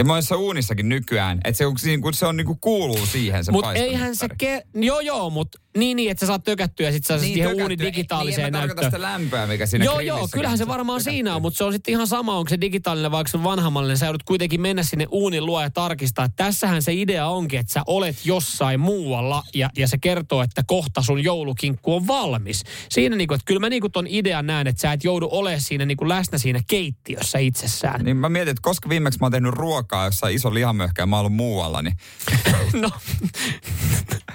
Ja 0.00 0.04
monessa 0.04 0.36
uunissakin 0.36 0.88
nykyään, 0.88 1.40
että 1.44 1.58
se, 1.58 1.64
se, 1.78 1.90
se 2.12 2.26
on 2.26 2.36
niinku 2.36 2.58
kuuluu 2.60 3.06
siihen 3.06 3.44
se 3.44 3.52
Mutta 3.52 3.72
eihän 3.72 4.16
se, 4.16 4.26
ke- 4.26 4.66
joo 4.74 5.00
joo, 5.00 5.30
mutta 5.30 5.58
niin, 5.76 5.96
niin, 5.96 6.10
että 6.10 6.20
sä 6.20 6.26
saat 6.26 6.44
tökättyä 6.44 6.86
ja 6.86 6.92
sit 6.92 7.06
sä 7.06 7.16
niin, 7.16 7.22
siihen 7.34 7.54
uuni 7.62 7.78
digitaaliseen 7.78 8.44
niin, 8.44 8.52
näyttöön. 8.52 8.84
sitä 8.84 9.02
lämpöä, 9.02 9.46
mikä 9.46 9.66
siinä 9.66 9.84
Joo, 9.84 10.00
joo, 10.00 10.28
kyllähän 10.32 10.58
se 10.58 10.66
varmaan 10.66 10.98
tökättyä. 10.98 11.12
siinä 11.12 11.36
on, 11.36 11.42
mutta 11.42 11.58
se 11.58 11.64
on 11.64 11.72
sitten 11.72 11.92
ihan 11.92 12.06
sama, 12.06 12.36
onko 12.38 12.48
se 12.48 12.60
digitaalinen 12.60 13.10
vai 13.10 13.18
onko 13.18 13.28
se 13.28 13.42
vanhamallinen. 13.44 13.98
Sä 13.98 14.06
joudut 14.06 14.22
kuitenkin 14.22 14.60
mennä 14.60 14.82
sinne 14.82 15.06
uunin 15.10 15.46
luo 15.46 15.62
ja 15.62 15.70
tarkistaa. 15.70 16.24
Että 16.24 16.44
tässähän 16.44 16.82
se 16.82 16.92
idea 16.94 17.26
onkin, 17.26 17.60
että 17.60 17.72
sä 17.72 17.82
olet 17.86 18.26
jossain 18.26 18.80
muualla 18.80 19.42
ja, 19.54 19.70
ja 19.78 19.88
se 19.88 19.98
kertoo, 19.98 20.42
että 20.42 20.62
kohta 20.66 21.02
sun 21.02 21.24
joulukinkku 21.24 21.94
on 21.94 22.06
valmis. 22.06 22.62
Siinä 22.88 23.16
niinku, 23.16 23.34
että 23.34 23.44
kyllä 23.46 23.60
mä 23.60 23.68
niinku 23.68 23.88
ton 23.88 24.06
idean 24.08 24.46
näen, 24.46 24.66
että 24.66 24.80
sä 24.82 24.92
et 24.92 25.04
joudu 25.04 25.28
olemaan 25.32 25.60
siinä 25.60 25.86
niinku 25.86 26.08
läsnä 26.08 26.38
siinä 26.38 26.60
keittiössä 26.68 27.38
itsessään. 27.38 28.04
Niin 28.04 28.16
mä 28.16 28.28
mietin, 28.28 28.50
että 28.50 28.62
koska 28.62 28.88
viimeksi 28.88 29.20
mä 29.20 29.24
oon 29.24 29.32
tehnyt 29.32 29.54
ruokaa 29.54 29.89
jossain 30.04 30.34
iso 30.34 30.54
lihamöhkä 30.54 31.02
ja 31.02 31.06
mä 31.06 31.16
oon 31.16 31.20
ollut 31.20 31.36
muualla, 31.36 31.82
niin... 31.82 31.96
no, 32.82 32.90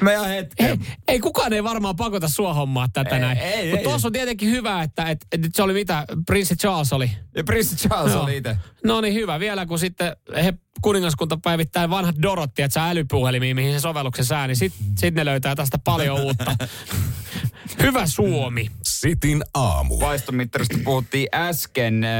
Mä 0.00 0.10
Ei, 0.58 0.76
ei, 1.08 1.20
kukaan 1.20 1.52
ei 1.52 1.64
varmaan 1.64 1.96
pakota 1.96 2.28
sua 2.28 2.54
hommaa 2.54 2.88
tätä 2.92 3.14
ei, 3.14 3.20
näin. 3.20 3.38
Mutta 3.70 3.84
tuossa 3.84 4.08
on 4.08 4.12
tietenkin 4.12 4.50
hyvä, 4.50 4.82
että 4.82 5.10
et, 5.10 5.26
et, 5.32 5.40
se 5.54 5.62
oli 5.62 5.72
mitä, 5.72 6.04
Prince 6.26 6.54
Charles 6.54 6.92
oli. 6.92 7.10
Ja 7.36 7.44
Prince 7.44 7.76
Charles 7.76 8.14
no. 8.14 8.22
oli 8.22 8.36
itse. 8.36 8.56
No 8.84 9.00
niin 9.00 9.14
hyvä, 9.14 9.40
vielä 9.40 9.66
kun 9.66 9.78
sitten 9.78 10.16
he 10.44 10.54
kuningaskunta 10.82 11.38
päivittää 11.42 11.90
vanhat 11.90 12.16
Dorotti, 12.22 12.62
että 12.62 12.74
sä 12.74 12.88
älypuhelimiin, 12.90 13.56
mihin 13.56 13.72
se 13.72 13.80
sovelluksen 13.80 14.24
sää, 14.24 14.46
niin 14.46 14.56
sitten 14.56 14.86
sit 14.98 15.14
ne 15.14 15.24
löytää 15.24 15.54
tästä 15.54 15.78
paljon 15.78 16.20
uutta. 16.20 16.56
Hyvä 17.82 18.06
Suomi. 18.06 18.70
Sitin 18.82 19.44
aamu. 19.54 20.00
Vaistomittarista 20.00 20.78
puhuttiin 20.84 21.28
äsken. 21.34 22.04
Äh, 22.04 22.10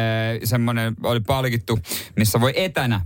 semmoinen 0.44 0.94
oli 1.02 1.20
palkittu, 1.20 1.78
missä 2.16 2.40
voi 2.40 2.52
etänä 2.57 3.00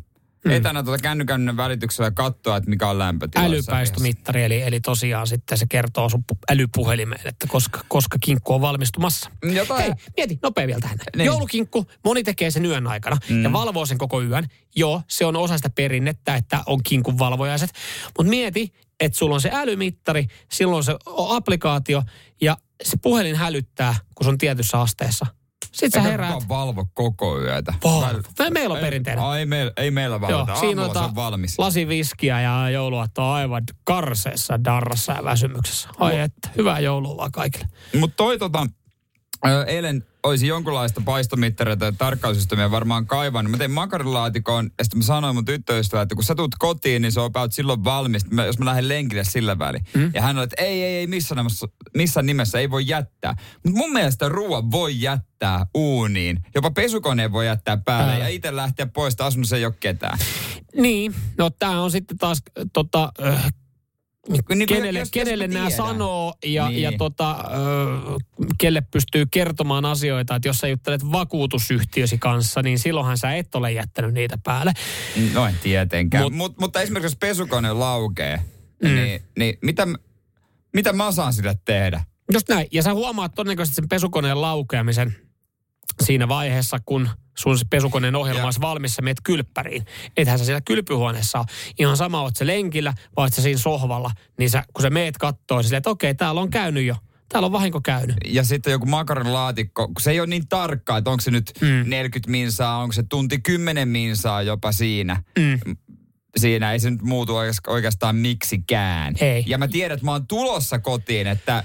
mm. 0.45 0.51
etänä 0.51 0.83
tuota 0.83 1.03
kännykän 1.03 1.57
välityksellä 1.57 2.11
katsoa, 2.11 2.57
että 2.57 2.71
mikä 2.71 2.89
on 2.89 2.99
lämpötila. 2.99 3.45
Älypäistömittari, 3.45 4.45
eli, 4.45 4.63
eli 4.63 4.81
tosiaan 4.81 5.27
sitten 5.27 5.59
se 5.59 5.67
kertoo 5.69 6.09
sun 6.09 6.25
älypuhelimeen, 6.51 7.29
että 7.29 7.47
koska, 7.47 7.85
koska 7.89 8.19
kinkku 8.21 8.55
on 8.55 8.61
valmistumassa. 8.61 9.31
Jota... 9.53 9.77
Hei, 9.77 9.93
mieti, 10.17 10.39
nopea 10.43 10.67
vielä 10.67 10.81
tähän. 10.81 10.99
Niin. 11.17 11.27
Joulukinkku, 11.27 11.87
moni 12.05 12.23
tekee 12.23 12.51
sen 12.51 12.67
yön 12.67 12.87
aikana 12.87 13.17
mm. 13.29 13.43
ja 13.43 13.53
valvoo 13.53 13.87
sen 13.87 13.99
koko 13.99 14.23
yön. 14.23 14.47
Joo, 14.77 15.03
se 15.09 15.25
on 15.25 15.37
osa 15.37 15.57
sitä 15.57 15.71
perinnettä, 15.71 16.35
että 16.35 16.63
on 16.67 16.83
kinkun 16.83 17.19
valvojaiset. 17.19 17.71
Mutta 18.19 18.31
mieti, 18.31 18.73
että 19.01 19.19
sulla 19.19 19.35
on 19.35 19.41
se 19.41 19.51
älymittari, 19.53 20.27
silloin 20.53 20.85
se 20.85 20.97
applikaatio 21.29 22.03
ja 22.41 22.57
se 22.83 22.97
puhelin 23.03 23.37
hälyttää, 23.37 23.95
kun 24.15 24.25
se 24.25 24.31
on 24.31 24.39
tietyssä 24.39 24.81
asteessa– 24.81 25.27
sitten 25.73 26.03
sä 26.03 26.09
heräät. 26.09 26.49
valvo 26.49 26.87
koko 26.95 27.41
yötä. 27.41 27.75
Valvo. 27.85 28.23
Meillä 28.51 28.75
on 28.75 28.81
perinteinen. 28.81 29.25
Ei, 29.25 29.59
ei, 29.61 29.71
ei 29.77 29.91
meillä 29.91 30.21
valvota. 30.21 30.53
Joo, 30.53 30.61
siinä 30.61 30.83
on, 30.83 30.97
on 30.97 31.15
valmis. 31.15 31.59
lasi 31.59 31.89
viskiä 31.89 32.41
ja 32.41 32.71
jouluaatto 32.71 33.31
aivan 33.31 33.63
karseessa, 33.85 34.65
darrassa 34.65 35.13
ja 35.13 35.25
väsymyksessä. 35.25 35.89
Ai 35.99 36.19
että, 36.21 36.49
hyvää 36.57 36.81
joulua 36.81 37.17
vaan 37.17 37.33
kaikille. 37.33 37.67
Mutta 38.01 38.17
toi 38.17 38.39
tota, 38.39 38.67
eilen 39.67 40.05
olisi 40.23 40.47
jonkunlaista 40.47 41.03
paistomittaria 41.05 41.77
tai 41.77 41.93
tarkkaussysteemiä 41.93 42.71
varmaan 42.71 43.07
kaivannut. 43.07 43.51
Mä 43.51 43.59
tein 43.59 43.71
makaronilaatikon 43.71 44.71
ja 44.79 44.85
sitten 44.85 44.99
mä 44.99 45.05
sanoin 45.05 45.35
mun 45.35 45.45
tyttöystävälle, 45.45 46.03
että 46.03 46.15
kun 46.15 46.25
sä 46.25 46.35
tulet 46.35 46.53
kotiin, 46.59 47.03
niin 47.03 47.13
se 47.13 47.21
on 47.21 47.27
about 47.27 47.53
silloin 47.53 47.85
valmis, 47.85 48.31
mä, 48.31 48.45
jos 48.45 48.59
mä 48.59 48.65
lähden 48.65 48.89
lenkille 48.89 49.25
sillä 49.25 49.59
väliin. 49.59 49.85
Mm. 49.95 50.11
Ja 50.15 50.23
hän 50.23 50.37
oli, 50.37 50.45
että 50.45 50.63
ei, 50.63 50.83
ei, 50.83 50.95
ei, 50.95 51.07
missään 51.07 51.37
nimessä, 51.37 51.67
missään 51.97 52.27
nimessä 52.27 52.59
ei 52.59 52.71
voi 52.71 52.87
jättää. 52.87 53.35
Mutta 53.65 53.79
mun 53.79 53.93
mielestä 53.93 54.29
ruoan 54.29 54.71
voi 54.71 55.01
jättää 55.01 55.67
uuniin. 55.75 56.39
Jopa 56.55 56.71
pesukoneen 56.71 57.33
voi 57.33 57.47
jättää 57.47 57.77
päälle 57.77 58.13
Ää. 58.13 58.19
ja 58.19 58.29
itse 58.29 58.57
lähteä 58.57 58.87
pois, 58.87 59.21
asunnossa 59.21 59.57
ei 59.57 59.65
ole 59.65 59.75
ketään. 59.81 60.19
Niin, 60.77 61.15
no 61.39 61.51
tää 61.51 61.81
on 61.81 61.91
sitten 61.91 62.19
taas 62.19 62.43
tota, 62.73 63.13
niin, 64.29 64.59
niin 64.59 64.67
kenelle, 64.67 64.99
jos, 64.99 65.11
kenelle 65.11 65.45
jos 65.45 65.55
nämä 65.55 65.71
sanoo 65.71 66.35
ja, 66.45 66.69
niin. 66.69 66.83
ja 66.83 66.93
tota, 66.99 67.31
ö, 67.31 68.19
kelle 68.59 68.83
pystyy 68.91 69.25
kertomaan 69.31 69.85
asioita. 69.85 70.35
Että 70.35 70.49
jos 70.49 70.59
sä 70.59 70.69
juttelet 70.69 71.13
vakuutusyhtiösi 71.13 72.19
kanssa, 72.19 72.63
niin 72.63 72.79
silloinhan 72.79 73.19
sä 73.19 73.35
et 73.35 73.55
ole 73.55 73.73
jättänyt 73.73 74.15
niitä 74.15 74.39
päälle. 74.45 74.73
No 75.33 75.47
en 75.47 75.59
tietenkään. 75.63 76.25
Mut, 76.25 76.33
Mut, 76.33 76.59
mutta 76.61 76.81
esimerkiksi 76.81 77.07
jos 77.07 77.19
pesukone 77.21 77.73
laukee, 77.73 78.41
mm. 78.83 78.89
niin, 78.89 79.23
niin 79.39 79.59
mitä, 79.63 79.87
mitä 80.75 80.93
mä 80.93 81.13
saan 81.13 81.33
sille 81.33 81.55
tehdä? 81.65 82.05
Just 82.33 82.49
näin. 82.49 82.67
Ja 82.73 82.83
sä 82.83 82.95
huomaat 82.95 83.35
todennäköisesti 83.35 83.75
sen 83.75 83.89
pesukoneen 83.89 84.41
laukeamisen 84.41 85.17
siinä 86.03 86.29
vaiheessa, 86.29 86.79
kun 86.87 87.09
sun 87.39 87.59
se 87.59 87.65
pesukoneen 87.71 88.17
ohjelma 88.17 88.45
olisi 88.45 88.61
valmis, 88.61 88.95
sä 88.95 89.03
meet 89.03 89.17
kylppäriin. 89.25 89.87
Ethän 90.17 90.39
sä 90.39 90.45
siellä 90.45 90.61
kylpyhuoneessa 90.61 91.39
ole. 91.39 91.47
Ihan 91.79 91.97
sama, 91.97 92.23
oot 92.23 92.37
se 92.37 92.47
lenkillä 92.47 92.95
vai 93.17 93.31
sä 93.31 93.43
siinä 93.43 93.59
sohvalla. 93.59 94.11
Niin 94.39 94.51
sä, 94.51 94.65
kun 94.73 94.83
sä 94.83 94.91
meet 94.91 95.19
kattoo, 95.19 95.63
silleen, 95.63 95.79
että 95.79 95.91
okei, 95.91 96.15
täällä 96.15 96.41
on 96.41 96.51
käynyt 96.51 96.85
jo. 96.85 96.97
Täällä 97.29 97.47
on 97.47 97.53
vahinko 97.53 97.81
käynyt. 97.81 98.17
Ja 98.27 98.45
sitten 98.45 98.71
joku 98.71 98.87
makaronilaatikko, 98.87 99.87
kun 99.87 100.01
se 100.01 100.11
ei 100.11 100.21
ole 100.21 100.27
niin 100.27 100.49
tarkkaa, 100.49 100.99
että 100.99 101.11
onko 101.11 101.21
se 101.21 101.31
nyt 101.31 101.53
mm. 101.61 101.85
40 101.87 102.31
minsaa, 102.31 102.79
onko 102.79 102.93
se 102.93 103.03
tunti 103.03 103.39
10 103.39 103.89
minsaa 103.89 104.43
jopa 104.43 104.73
siinä. 104.73 105.23
Mm. 105.39 105.77
Siinä 106.37 106.73
ei 106.73 106.81
se 106.81 106.91
nyt 106.91 107.03
muutu 107.03 107.35
oikeastaan 107.67 108.17
miksikään. 108.17 109.15
Ei. 109.21 109.45
Ja 109.47 109.59
mä 109.59 109.69
tiedän, 109.69 109.95
että 109.95 110.05
mä 110.05 110.13
oon 110.13 110.27
tulossa 110.27 110.79
kotiin, 110.79 111.27
että 111.27 111.65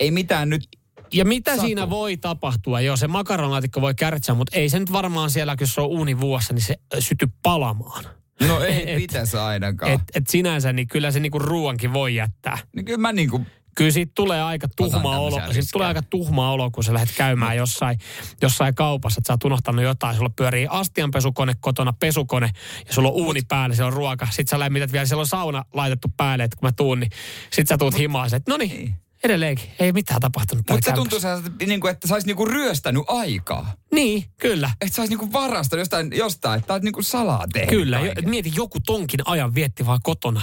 ei 0.00 0.10
mitään 0.10 0.48
nyt 0.48 0.68
ja 1.12 1.24
mitä 1.24 1.50
Satu. 1.50 1.66
siinä 1.66 1.90
voi 1.90 2.16
tapahtua? 2.16 2.80
Joo, 2.80 2.96
se 2.96 3.08
makaronlaatikko 3.08 3.80
voi 3.80 3.94
kärtsiä, 3.94 4.34
mutta 4.34 4.56
ei 4.56 4.68
se 4.68 4.78
nyt 4.78 4.92
varmaan 4.92 5.30
siellä, 5.30 5.56
kun 5.56 5.66
se 5.66 5.80
on 5.80 5.86
uunivuossa, 5.86 6.54
niin 6.54 6.62
se 6.62 6.76
syty 6.98 7.28
palamaan. 7.42 8.04
No 8.48 8.60
ei 8.60 8.90
et, 8.92 8.96
pitäisi 8.96 9.36
ainakaan. 9.36 9.92
Et, 9.92 10.00
et 10.14 10.26
sinänsä, 10.26 10.72
niin 10.72 10.88
kyllä 10.88 11.10
se 11.10 11.20
niinku 11.20 11.38
ruuankin 11.38 11.92
voi 11.92 12.14
jättää. 12.14 12.58
Niin 12.76 12.84
kyllä 12.84 12.98
mä 12.98 13.12
niinku 13.12 13.40
kyllä 13.78 13.90
siitä 13.90 14.12
tulee 14.14 14.42
aika 14.42 14.68
tuhma 14.76 15.18
olo. 15.18 15.40
Siitä 15.50 15.68
tulee 15.72 15.88
aika 15.88 16.02
tuhma 16.02 16.52
olo, 16.52 16.70
kun 16.70 16.84
sä 16.84 16.94
lähdet 16.94 17.14
käymään 17.16 17.56
jossain, 17.56 17.98
jossain 18.42 18.74
kaupassa, 18.74 19.20
että 19.20 19.26
sä 19.26 19.32
oot 19.32 19.44
unohtanut 19.44 19.84
jotain. 19.84 20.16
Sulla 20.16 20.30
pyörii 20.36 20.66
astianpesukone 20.70 21.54
kotona, 21.60 21.92
pesukone 21.92 22.50
ja 22.86 22.92
sulla 22.92 23.08
on 23.08 23.14
uuni 23.14 23.40
päällä, 23.48 23.76
siellä 23.76 23.86
on 23.86 23.92
ruoka. 23.92 24.26
Sitten 24.26 24.46
sä 24.46 24.58
lämmität 24.58 24.92
vielä, 24.92 25.06
siellä 25.06 25.20
on 25.20 25.26
sauna 25.26 25.64
laitettu 25.72 26.08
päälle, 26.16 26.44
että 26.44 26.56
kun 26.56 26.66
mä 26.66 26.72
tuun, 26.72 27.00
niin 27.00 27.10
sit 27.52 27.68
sä 27.68 27.78
tuut 27.78 27.98
himaan, 27.98 28.34
että 28.34 28.50
no 28.50 28.56
niin, 28.56 28.94
Edelleenkin. 29.24 29.70
Ei 29.78 29.92
mitään 29.92 30.20
tapahtunut. 30.20 30.64
Mutta 30.70 30.90
se 30.90 30.96
tuntuu, 30.96 31.18
että, 31.18 31.66
niin 31.66 31.80
kuin, 31.80 31.92
että 31.92 32.08
sä 32.08 32.18
niinku 32.26 32.44
ryöstänyt 32.44 33.02
aikaa. 33.06 33.74
Niin, 33.92 34.24
kyllä. 34.40 34.70
Että 34.80 34.96
sä 34.96 35.02
niinku 35.02 35.32
varastanut 35.32 35.80
jostain, 35.80 36.12
jostain 36.16 36.58
että 36.58 36.72
oot 36.72 36.82
niinku 36.82 37.02
salaa 37.02 37.46
tehnyt 37.52 37.70
Kyllä. 37.70 38.00
Jo, 38.00 38.12
mieti, 38.26 38.52
joku 38.54 38.78
tonkin 38.86 39.20
ajan 39.24 39.54
vietti 39.54 39.86
vaan 39.86 40.00
kotona 40.02 40.42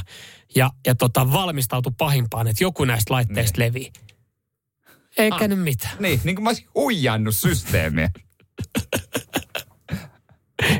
ja, 0.55 0.71
ja 0.87 0.95
tota, 0.95 1.31
valmistautui 1.31 1.93
pahimpaan, 1.97 2.47
että 2.47 2.63
joku 2.63 2.85
näistä 2.85 3.13
laitteista 3.13 3.61
niin. 3.61 3.67
levii. 3.67 3.91
Eikä 5.17 5.35
ah, 5.35 5.47
nyt 5.47 5.59
mitään. 5.59 5.95
Niin, 5.99 6.21
niin 6.23 6.35
kuin 6.35 6.43
mä 6.43 6.49
olisin 6.49 6.67
huijannut 6.75 7.35
systeemiä. 7.35 8.09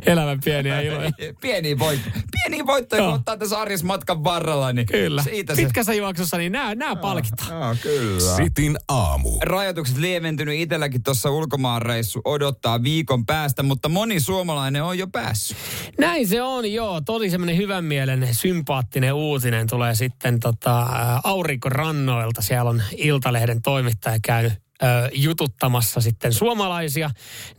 Elämän 0.05 0.39
pieniä 0.43 0.81
iloja. 0.81 1.11
Pieniä 1.41 1.79
voit, 1.79 1.99
pieni 2.31 2.65
voitto, 2.65 2.95
joka 2.95 3.07
Joo. 3.07 3.15
ottaa 3.15 3.37
tässä 3.37 3.59
arjessa 3.59 3.85
matkan 3.85 4.23
varrella, 4.23 4.73
niin 4.73 4.87
Kyllä. 4.87 5.23
siitä 5.23 5.55
se... 5.55 5.63
Pitkässä 5.63 5.93
juoksussa, 5.93 6.37
niin 6.37 6.51
nämä, 6.51 6.75
nämä 6.75 6.95
palkitaan. 6.95 7.61
Joo, 7.61 7.75
kyllä. 7.81 8.35
Sitin 8.35 8.77
aamu. 8.87 9.39
Rajoitukset 9.41 9.97
lieventynyt 9.97 10.59
itselläkin 10.59 11.03
tuossa 11.03 11.31
ulkomaanreissu 11.31 12.21
odottaa 12.25 12.83
viikon 12.83 13.25
päästä, 13.25 13.63
mutta 13.63 13.89
moni 13.89 14.19
suomalainen 14.19 14.83
on 14.83 14.97
jo 14.97 15.07
päässyt. 15.07 15.57
Näin 15.99 16.27
se 16.27 16.41
on, 16.41 16.71
joo. 16.73 17.01
Tosi 17.01 17.29
semmoinen 17.29 17.57
hyvän 17.57 17.85
mielen, 17.85 18.27
sympaattinen 18.31 19.13
uutinen 19.13 19.67
tulee 19.67 19.95
sitten 19.95 20.39
tota, 20.39 20.87
aurinkorannoilta. 21.23 22.41
Siellä 22.41 22.69
on 22.69 22.81
Iltalehden 22.97 23.61
toimittaja 23.61 24.17
käynyt 24.23 24.64
jututtamassa 25.13 26.01
sitten 26.01 26.33
suomalaisia, 26.33 27.09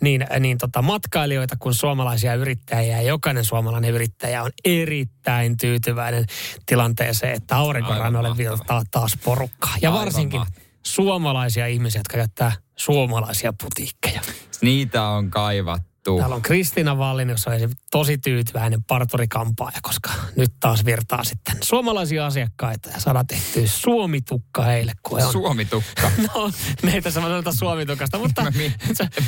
niin, 0.00 0.26
niin 0.40 0.58
tota 0.58 0.82
matkailijoita 0.82 1.56
kuin 1.58 1.74
suomalaisia 1.74 2.34
yrittäjiä. 2.34 2.96
Ja 2.96 3.02
jokainen 3.02 3.44
suomalainen 3.44 3.90
yrittäjä 3.90 4.42
on 4.42 4.50
erittäin 4.64 5.56
tyytyväinen 5.56 6.24
tilanteeseen, 6.66 7.34
että 7.34 7.56
aurinkorannoille 7.56 8.28
mahtavaa. 8.28 8.58
virtaa 8.58 8.82
taas 8.90 9.18
porukkaa. 9.24 9.74
Ja 9.82 9.90
Aivan 9.90 10.04
varsinkin 10.04 10.42
suomalaisia 10.82 11.66
ihmisiä, 11.66 11.98
jotka 11.98 12.16
käyttää 12.16 12.52
suomalaisia 12.76 13.52
putiikkeja. 13.62 14.20
Niitä 14.60 15.02
on 15.02 15.30
kaivattu. 15.30 15.95
Täällä 16.18 16.36
on 16.36 16.42
Kristiina 16.42 16.98
Vallin, 16.98 17.28
jossa 17.28 17.50
on 17.50 17.70
tosi 17.90 18.18
tyytyväinen 18.18 18.84
parturikampaaja, 18.84 19.78
koska 19.82 20.10
nyt 20.36 20.52
taas 20.60 20.84
virtaa 20.84 21.24
sitten 21.24 21.56
suomalaisia 21.62 22.26
asiakkaita 22.26 22.90
ja 22.90 23.00
saada 23.00 23.24
tehtyä 23.24 23.62
suomitukka 23.66 24.62
heille, 24.62 24.92
kun 25.02 25.22
on. 25.22 25.32
Suomitukka. 25.32 26.10
No, 26.34 26.50
me 26.82 26.92
ei 26.94 27.02
tässä 27.02 27.20
sanota 27.20 27.52
suomitukasta, 27.52 28.18
mutta... 28.18 28.52
Mi- 28.56 28.72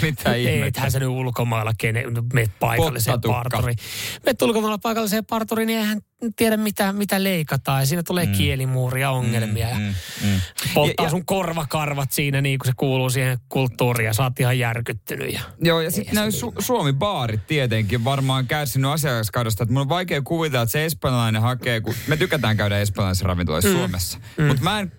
mitä 0.03 0.35
ihmettä? 0.35 0.81
Eihän 0.81 0.91
se 0.93 0.99
nyt 0.99 1.09
ulkomailla 1.09 1.73
kene, 1.79 2.05
meet 2.33 2.51
paikalliseen 2.61 3.15
Pottatukka. 3.21 3.51
parturiin. 3.51 3.79
Meet 4.27 4.43
ulkomailla 4.43 4.79
paikalliseen 4.79 5.27
parturiin, 5.27 5.67
niin 5.67 5.79
eihän 5.79 6.01
tiedä 6.37 6.57
mitä, 6.57 6.93
mitä 6.93 7.25
leikataan. 7.25 7.83
Ja 7.83 7.87
siinä 7.87 8.03
tulee 8.03 8.27
mm. 8.27 8.33
kielimuuria 8.33 9.11
ongelmia. 9.11 9.67
Mm, 9.75 9.81
Mm, 9.83 9.95
mm. 10.29 10.41
Polttaa 10.75 11.05
Ja- 11.05 11.07
ja- 11.07 11.11
sun 11.11 11.27
korvakarvat 11.27 12.13
siinä 12.13 12.41
niin 12.41 12.59
kuin 12.59 12.67
se 12.67 12.73
kuuluu 12.77 13.11
siihen 13.11 13.39
kulttuuriin 13.49 14.07
ja 14.07 14.13
sä 14.13 14.23
oot 14.23 14.41
ihan 14.41 14.59
järkyttynyt. 14.59 15.33
Ja... 15.33 15.41
Joo, 15.63 15.81
ja 15.81 15.91
sitten 15.91 16.15
nämä 16.15 16.27
Su- 16.29 16.55
Suomi-baarit 16.63 17.47
tietenkin 17.47 18.05
varmaan 18.05 18.47
kärsinyt 18.47 18.91
asiakaskaudosta. 18.91 19.63
Että 19.63 19.73
mun 19.73 19.81
on 19.83 19.89
vaikea 19.89 20.23
kuvitella, 20.23 20.63
että 20.63 20.73
se 20.73 20.85
espanjalainen 20.85 21.43
hakee, 21.43 21.81
kun 21.81 21.95
me 22.07 22.17
tykätään 22.17 22.57
käydä 22.57 22.79
espanjalaisissa 22.79 23.27
ravintoloissa 23.27 23.71
mm. 23.71 23.77
Suomessa. 23.77 24.19
Mm. 24.39 24.45
Mutta 24.45 24.63
mä 24.63 24.81
en 24.81 24.93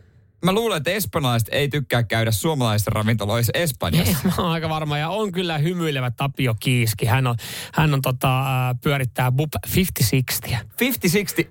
Mä 0.46 0.52
luulen, 0.52 0.78
että 0.78 0.92
espanjalaiset 0.92 1.50
ei 1.52 1.70
tykkää 1.70 2.04
käydä 2.04 2.32
suomalaisissa 2.32 2.92
ravintoloissa 2.94 3.52
Espanjassa. 3.56 4.18
Mä 4.24 4.34
oon 4.38 4.52
aika 4.52 4.70
varma 4.70 4.98
ja 4.98 5.10
on 5.10 5.32
kyllä 5.32 5.58
hymyilevä 5.58 6.12
Tapio 6.12 6.56
Kiiski. 6.60 7.06
Hän 7.06 7.28
on, 7.28 7.36
hän 7.74 7.94
on 7.94 8.02
tota, 8.02 8.42
ää, 8.42 8.76
pyörittää 8.84 9.32
BUP 9.32 9.54
50-60. 9.68 10.56
50-60. 10.56 11.48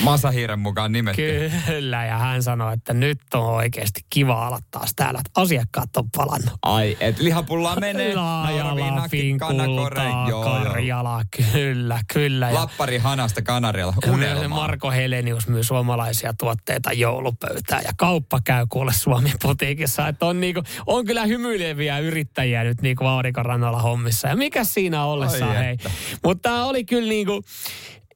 Masahiiren 0.00 0.58
mukaan 0.58 0.92
nimetty. 0.92 1.50
Kyllä, 1.66 2.04
ja 2.04 2.18
hän 2.18 2.42
sanoi, 2.42 2.74
että 2.74 2.94
nyt 2.94 3.18
on 3.34 3.44
oikeasti 3.44 4.00
kiva 4.10 4.46
olla 4.46 4.58
taas 4.70 4.92
täällä, 4.96 5.20
että 5.26 5.40
asiakkaat 5.40 5.96
on 5.96 6.10
palannut. 6.16 6.54
Ai, 6.62 6.96
et 7.00 7.18
lihapullaa 7.18 7.80
menee. 7.80 8.14
Laajala, 8.14 9.08
kanakore. 9.38 10.04
Joo, 10.04 10.28
joo. 10.28 10.44
Karjala, 10.44 11.22
kyllä, 11.52 12.00
kyllä. 12.12 12.50
Ja 12.50 12.54
Lappari 12.54 12.98
hanasta 12.98 13.42
Kanarialla. 13.42 13.94
myös 14.06 14.14
Unelmaa. 14.14 14.58
Marko 14.58 14.90
Helenius 14.90 15.48
myy 15.48 15.64
suomalaisia 15.64 16.34
tuotteita 16.38 16.92
joulupöytään 16.92 17.82
ja 17.84 17.90
kauppa 17.96 18.40
käy 18.44 18.66
kuule 18.68 18.92
Suomen 18.92 19.32
putiikissa. 19.42 20.08
Että 20.08 20.26
on, 20.26 20.40
niinku, 20.40 20.62
on 20.86 21.04
kyllä 21.04 21.26
hymyileviä 21.26 21.98
yrittäjiä 21.98 22.64
nyt 22.64 22.82
niinku 22.82 23.04
Aurinkorannalla 23.04 23.82
hommissa. 23.82 24.28
Ja 24.28 24.36
mikä 24.36 24.64
siinä 24.64 25.04
ollessa, 25.04 25.46
Ai 25.46 25.58
hei. 25.58 25.76
Mutta 26.24 26.48
tämä 26.48 26.64
oli 26.64 26.84
kyllä 26.84 27.08
niinku, 27.08 27.42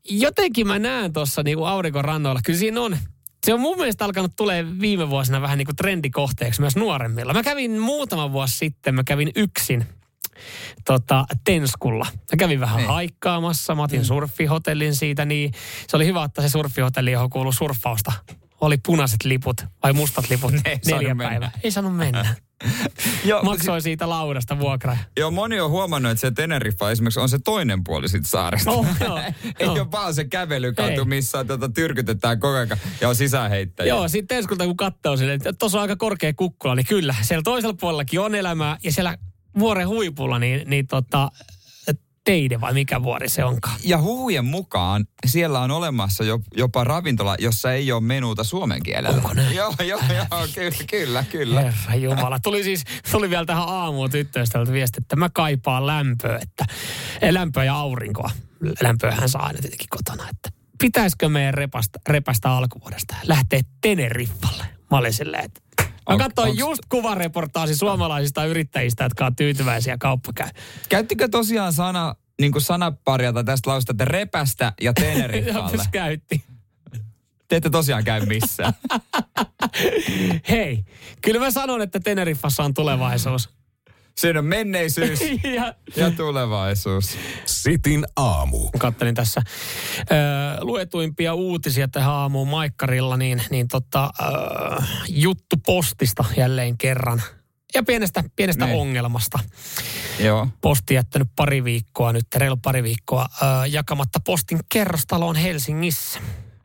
jotenkin 0.09 0.67
mä 0.67 0.79
näen 0.79 1.13
tuossa 1.13 1.43
niinku 1.43 1.65
aurinkorannoilla. 1.65 2.41
Kyllä 2.45 2.59
siinä 2.59 2.81
on, 2.81 2.97
se 3.47 3.55
on 3.55 3.61
mun 3.61 3.77
mielestä 3.77 4.05
alkanut 4.05 4.37
tulee 4.37 4.67
viime 4.81 5.11
vuosina 5.11 5.41
vähän 5.43 5.59
niinku 5.59 5.73
trendikohteeksi 5.77 6.61
myös 6.61 6.77
nuoremmilla. 6.77 7.33
Mä 7.33 7.43
kävin 7.43 7.79
muutama 7.81 8.33
vuosi 8.33 8.57
sitten, 8.59 8.95
mä 8.95 9.05
kävin 9.05 9.31
yksin 9.37 9.85
tota, 10.85 11.25
Tenskulla. 11.45 12.07
Mä 12.13 12.37
kävin 12.39 12.61
vähän 12.61 12.77
Niin. 12.77 12.89
haikkaamassa, 12.89 13.75
mä 13.75 13.83
otin 13.83 14.05
surffihotellin 14.05 14.95
siitä, 14.95 15.25
niin 15.25 15.53
se 15.89 15.97
oli 15.97 16.07
hyvä, 16.07 16.25
että 16.25 16.43
se 16.43 16.49
surffihotelli, 16.49 17.13
johon 17.13 17.31
kuuluu 17.31 17.53
surffausta, 17.53 18.13
oli 18.61 18.77
punaiset 18.87 19.25
liput 19.25 19.57
vai 19.83 19.93
mustat 19.93 20.31
liput 20.31 20.53
Ne 20.53 20.61
ei 20.67 20.79
neljä 20.87 21.17
päivää. 21.19 21.51
Ei 21.63 21.71
saanut 21.71 21.97
mennä. 21.97 22.35
Joo, 23.25 23.43
Maksoi 23.43 23.83
siitä 23.83 24.09
laudasta 24.09 24.59
vuokraa. 24.59 24.97
Joo, 25.17 25.31
moni 25.31 25.61
on 25.61 25.71
huomannut, 25.71 26.13
että 26.13 26.21
se 26.21 26.31
Teneriffa 26.31 26.91
esimerkiksi 26.91 27.21
on 27.21 27.29
se 27.29 27.39
toinen 27.39 27.85
puoli 27.85 28.09
siitä 28.09 28.29
saaresta. 28.29 28.71
Oh, 28.71 28.87
joo, 29.01 29.19
Ei 29.45 29.67
joo. 29.67 29.73
ole 29.73 29.91
vaan 29.91 30.15
se 30.15 30.25
kävelykatu, 30.25 31.01
Ei. 31.01 31.05
missä 31.05 31.45
tota, 31.45 31.69
tyrkytetään 31.69 32.41
koko 32.41 32.55
ajan 32.55 32.69
ja 33.01 33.09
on 33.09 33.17
sisäheittäjä. 33.17 33.89
Joo, 33.89 34.09
sitten 34.09 34.37
Tenskulta 34.37 34.65
kun 34.65 34.77
katsoo 34.77 35.17
sille, 35.17 35.33
että 35.33 35.53
tuossa 35.53 35.79
on 35.79 35.83
aika 35.83 35.97
korkea 35.97 36.33
kukkula, 36.35 36.75
niin 36.75 36.87
kyllä, 36.87 37.15
siellä 37.23 37.43
toisella 37.43 37.77
puolellakin 37.81 38.21
on 38.21 38.35
elämää. 38.35 38.77
Ja 38.85 38.93
siellä 38.93 39.19
vuoren 39.59 39.89
huipulla, 39.89 40.39
niin, 40.39 40.71
niin 40.71 40.87
tota, 40.87 41.31
teide 42.27 42.61
vai 42.61 42.73
mikä 42.73 43.03
vuori 43.03 43.29
se 43.29 43.45
onkaan. 43.45 43.77
Ja 43.85 43.99
huhujen 43.99 44.45
mukaan 44.45 45.07
siellä 45.27 45.61
on 45.61 45.71
olemassa 45.71 46.25
jo, 46.25 46.41
jopa 46.57 46.85
ravintola, 46.85 47.37
jossa 47.39 47.73
ei 47.73 47.93
ole 47.93 48.01
menuuta 48.01 48.45
suomen 48.45 48.83
kielellä. 48.83 49.17
Onko 49.17 49.35
näin? 49.35 49.57
Joo, 49.57 49.75
joo, 49.79 50.01
joo, 50.15 50.47
kyllä, 50.55 50.77
kyllä, 50.91 51.25
kyllä. 51.31 51.61
Herra 51.61 51.95
Jumala. 51.95 52.39
Tuli 52.41 52.65
siis, 52.65 52.85
tuli 53.13 53.31
vielä 53.31 53.47
tähän 53.47 53.69
aamuun 53.69 54.11
tyttöystävältä 54.11 54.73
viesti, 54.73 54.99
että 55.03 55.17
mä 55.17 55.31
kaipaan 55.31 55.87
lämpöä, 55.87 56.39
että 56.43 56.65
eh, 57.23 57.33
lämpöä 57.33 57.65
ja 57.65 57.75
aurinkoa. 57.75 58.31
Lämpöähän 58.83 59.29
saa 59.29 59.47
aina 59.47 59.59
tietenkin 59.61 59.89
kotona, 59.91 60.29
että 60.31 60.51
pitäisikö 60.79 61.29
meidän 61.29 61.55
repasta, 61.55 61.99
repästä 62.09 62.51
alkuvuodesta 62.51 63.17
lähteä 63.23 63.61
Teneriffalle. 63.81 64.65
Mä 64.91 64.99
olin 64.99 65.13
silleen, 65.13 65.45
että 65.45 65.61
Mä 66.09 66.15
On- 66.15 66.19
katsoin 66.19 66.49
onks- 66.51 66.59
just 66.59 66.83
kuvareportaasi 66.89 67.77
suomalaisista 67.77 68.45
yrittäjistä, 68.45 69.05
jotka 69.05 69.27
on 69.27 69.37
tyytyväisiä 69.37 69.97
kauppakäy. 69.99 70.49
Käyttikö 70.89 71.29
tosiaan 71.29 71.73
sana, 71.73 72.15
niin 72.41 72.53
kuin 72.53 72.63
sanaparia 72.63 73.33
tai 73.33 73.45
tästä 73.45 73.71
lausta, 73.71 73.93
että 73.93 74.05
repästä 74.05 74.73
ja 74.81 74.93
Teneriffalle? 75.01 75.85
Käytti. 75.93 76.45
Te 77.49 77.57
ette 77.57 77.71
tosiaan 77.71 78.05
käy 78.05 78.27
missään. 78.27 78.73
Hei, 80.49 80.85
kyllä 81.23 81.41
mä 81.41 81.51
sanon, 81.51 81.83
että 81.83 82.01
Teneriffassa 82.01 82.63
on 82.65 82.75
tulevaisuus. 82.75 83.51
Siinä 84.21 84.39
on 84.39 84.45
menneisyys 84.45 85.21
ja 85.57 85.75
ja 85.97 86.11
tulevaisuus. 86.11 87.19
Sitin 87.45 88.07
aamu. 88.17 88.71
kattelin 88.79 89.15
tässä 89.15 89.43
ö, 90.01 90.15
luetuimpia 90.61 91.35
uutisia 91.35 91.89
tähän 91.89 92.13
aamuun 92.13 92.49
Maikkarilla, 92.49 93.17
niin, 93.17 93.43
niin 93.51 93.69
tota, 93.69 94.11
ö, 94.21 94.83
juttu 95.09 95.57
postista 95.67 96.25
jälleen 96.37 96.79
kerran. 96.79 97.23
Ja 97.75 97.83
pienestä, 97.83 98.25
pienestä 98.37 98.67
Niin. 98.67 98.81
ongelmasta. 98.81 99.39
Joo. 100.21 100.49
Posti 100.61 100.95
jättänyt 100.95 101.29
pari 101.37 101.65
viikkoa 101.65 102.13
nyt, 102.13 102.27
reilu 102.37 102.57
pari 102.57 102.83
viikkoa, 102.83 103.27
ö, 103.43 103.67
jakamatta 103.67 104.21
postin 104.21 104.59
kerrostaloon 104.69 105.37
Helsingissä. 105.37 106.21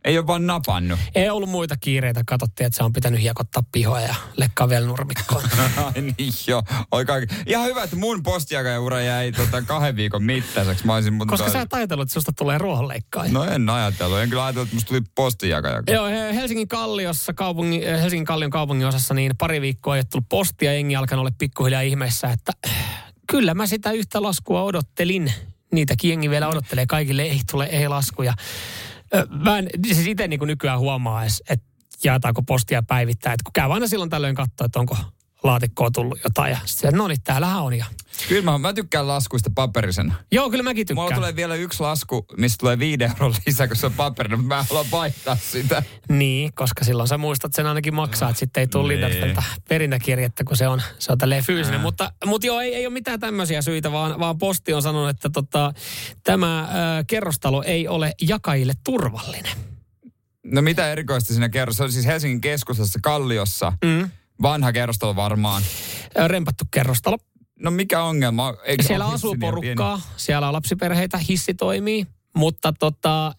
Ei 0.06 0.18
ole 0.18 0.28
vaan 0.28 0.48
napannut. 0.48 1.00
Ei 1.16 1.30
ollut 1.30 1.50
muita 1.50 1.76
kiireitä, 1.78 2.22
katsottiin, 2.26 2.68
että 2.68 2.78
se 2.78 2.84
on 2.84 2.94
pitänyt 2.94 3.22
hiekottaa 3.22 3.64
pihoja 3.72 4.08
ja 4.08 4.16
lekkaa 4.38 4.70
vielä 4.70 4.86
nurmikkoon. 4.88 5.44
Ai 5.96 6.02
niin 6.02 6.34
joo. 6.48 6.64
Oikein. 6.92 7.28
Ihan 7.46 7.66
hyvä, 7.66 7.84
että 7.84 7.96
mun 7.96 8.24
postijakajaura 8.24 9.02
jäi 9.02 9.32
tota 9.32 9.62
kahden 9.62 9.96
viikon 9.96 10.24
mittaiseksi. 10.24 10.86
Mä 10.86 10.94
olisin, 10.96 11.14
mutta 11.14 11.32
Koska 11.32 11.50
sä 11.52 11.62
et 11.62 11.74
ajatellut, 11.74 12.04
että 12.04 12.14
susta 12.14 12.32
tulee 12.34 12.58
ruohonleikkaaja. 12.58 13.32
No 13.32 13.44
en 13.44 13.70
ajatellut. 13.70 14.20
En 14.20 14.30
kyllä 14.30 14.46
ajatellut, 14.46 14.68
että 14.68 14.76
musta 14.76 14.88
tuli 14.88 15.02
postijakaja. 15.16 15.84
Joo, 15.88 16.06
he- 16.08 16.36
Helsingin 16.36 16.68
Kalliossa, 16.68 17.34
kaupungin, 17.34 17.84
eh, 17.84 18.02
Helsingin 18.02 18.26
Kallion 18.26 18.52
kaupungin 18.52 18.88
osassa, 18.88 19.14
niin 19.14 19.32
pari 19.38 19.62
viikkoa 19.62 19.96
ei 19.96 20.00
ole 20.00 20.06
tullut 20.12 20.30
postia. 20.30 20.74
Jengi 20.74 20.96
alkanut 20.96 21.22
olla 21.24 21.36
pikkuhiljaa 21.38 21.82
ihmeessä, 21.82 22.28
että 22.32 22.52
äh, 22.68 23.04
kyllä 23.32 23.54
mä 23.54 23.68
sitä 23.68 23.92
yhtä 23.92 24.22
laskua 24.22 24.64
odottelin. 24.64 25.34
Niitäkin 25.72 26.10
jengi 26.10 26.30
vielä 26.30 26.48
odottelee. 26.48 26.86
Kaikille 26.86 27.22
ei 27.22 27.42
tule 27.52 27.66
ei 27.66 27.88
laskuja. 27.88 28.34
Mä 29.30 29.58
en 29.58 29.70
siis 29.86 30.08
itse 30.08 30.28
niin 30.28 30.40
nykyään 30.46 30.80
huomaa 30.80 31.22
edes, 31.22 31.44
että 31.50 31.66
jaetaanko 32.04 32.42
postia 32.44 32.84
päivittäin. 32.84 33.34
Että 33.34 33.44
kun 33.44 33.54
käy 33.54 33.74
aina 33.74 33.88
silloin 33.88 34.10
tällöin 34.10 34.36
katsoa, 34.36 34.66
että 34.66 34.80
onko 34.80 34.98
laatikkoon 35.44 35.92
tullut 35.92 36.20
jotain. 36.24 36.52
Ja 36.52 36.58
sitten 36.66 36.94
no 36.94 37.08
niin, 37.08 37.22
täällähän 37.24 37.62
on. 37.62 37.74
Ja... 37.74 37.86
Kyllä 38.28 38.52
mä, 38.52 38.58
mä 38.58 38.74
tykkään 38.74 39.08
laskuista 39.08 39.52
paperisena. 39.56 40.16
Joo, 40.32 40.50
kyllä 40.50 40.64
mäkin 40.64 40.88
tykkään. 40.88 41.06
Mulla 41.06 41.16
tulee 41.16 41.36
vielä 41.36 41.56
yksi 41.56 41.80
lasku, 41.80 42.26
mistä 42.38 42.58
tulee 42.60 42.80
viiden 42.80 43.10
euron 43.10 43.34
lisää, 43.46 43.68
kun 43.68 43.76
se 43.76 43.86
on 43.86 43.94
paperina. 43.94 44.38
Mä 44.38 44.64
haluan 44.70 44.86
vaihtaa 44.92 45.36
sitä. 45.36 45.84
Niin, 46.10 46.54
koska 46.54 46.84
silloin 46.84 47.08
sä 47.08 47.18
muistat 47.18 47.54
sen 47.54 47.66
ainakin 47.66 47.96
maksaa, 47.96 48.30
että 48.30 48.40
sitten 48.40 48.62
ei 48.62 48.68
tule 48.68 48.96
Niin. 48.96 49.20
tätä 49.20 49.44
perintäkirjettä, 49.70 50.44
kun 50.44 50.58
se 50.58 50.68
on, 50.68 50.82
se 51.00 51.12
on 51.12 51.18
tälleen 51.18 51.44
fyysinen. 51.44 51.78
Äh. 51.80 51.82
Mutta, 51.84 52.12
mutta 52.26 52.48
joo, 52.48 52.62
ei, 52.62 52.76
ei 52.76 52.86
ole 52.86 52.94
mitään 52.94 53.20
tämmöisiä 53.20 53.62
syitä, 53.62 53.92
vaan, 53.92 54.20
vaan 54.20 54.38
posti 54.38 54.74
on 54.74 54.82
sanonut, 54.82 55.10
että 55.10 55.30
tota, 55.30 55.74
tämä 56.24 56.60
äh, 56.60 56.68
kerrostalo 57.08 57.64
ei 57.64 57.88
ole 57.88 58.14
jakajille 58.22 58.74
turvallinen. 58.84 59.52
No 60.44 60.62
mitä 60.62 60.92
erikoista 60.92 61.34
siinä 61.34 61.50
kerros? 61.50 61.78
Se 61.78 61.84
on 61.84 61.92
siis 61.92 62.06
Helsingin 62.06 62.42
keskustassa 62.42 63.00
Kalliossa. 63.04 63.74
Mm. 63.86 64.10
Vanha 64.42 64.72
kerrostalo 64.72 65.16
varmaan. 65.16 65.64
Rempattu 66.28 66.64
kerrostalo. 66.72 67.18
No 67.60 67.72
mikä 67.72 68.04
ongelma? 68.04 68.54
Eikö 68.64 68.84
Siellä 68.84 69.06
ole 69.06 69.14
asuu 69.14 69.36
porukkaa, 69.40 70.02
siellä 70.18 70.48
on 70.48 70.54
lapsiperheitä, 70.54 71.18
hissi 71.18 71.54
toimii. 71.54 72.08
mutta 72.38 72.74
tota, 72.80 73.28
ö, 73.28 73.32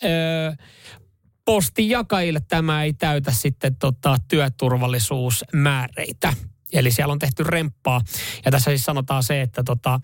postijakajille 1.45 2.41
tämä 2.49 2.83
ei 2.83 2.93
täytä 2.93 3.33
sitten 3.33 3.77
tota, 3.77 4.17
työturvallisuusmääreitä. 4.29 6.35
Eli 6.73 6.91
siellä 6.91 7.13
on 7.13 7.19
tehty 7.19 7.45
remppaa. 7.45 8.01
Ja 8.45 8.51
tässä 8.51 8.71
siis 8.71 8.85
sanotaan 8.85 9.23
se, 9.23 9.41
että 9.41 9.63
tota, 9.65 10.01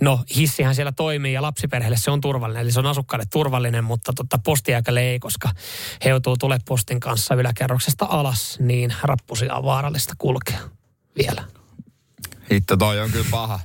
no 0.00 0.20
hissihän 0.36 0.74
siellä 0.74 0.92
toimii 0.92 1.32
ja 1.32 1.42
lapsiperheelle 1.42 1.96
se 1.96 2.10
on 2.10 2.20
turvallinen. 2.20 2.62
Eli 2.62 2.72
se 2.72 2.80
on 2.80 2.86
asukkaille 2.86 3.26
turvallinen, 3.32 3.84
mutta 3.84 4.12
tota, 4.12 4.38
postiaikalle 4.44 5.00
ei, 5.00 5.18
koska 5.18 5.50
he 6.04 6.10
joutuu 6.10 6.36
tule 6.36 6.58
postin 6.68 7.00
kanssa 7.00 7.34
yläkerroksesta 7.34 8.06
alas, 8.08 8.58
niin 8.60 8.94
rappusia 9.02 9.54
on 9.54 9.64
vaarallista 9.64 10.14
kulkea 10.18 10.60
vielä. 11.18 11.44
Hitto, 12.52 12.76
toi 12.76 13.00
on 13.00 13.10
kyllä 13.10 13.26
paha. 13.30 13.60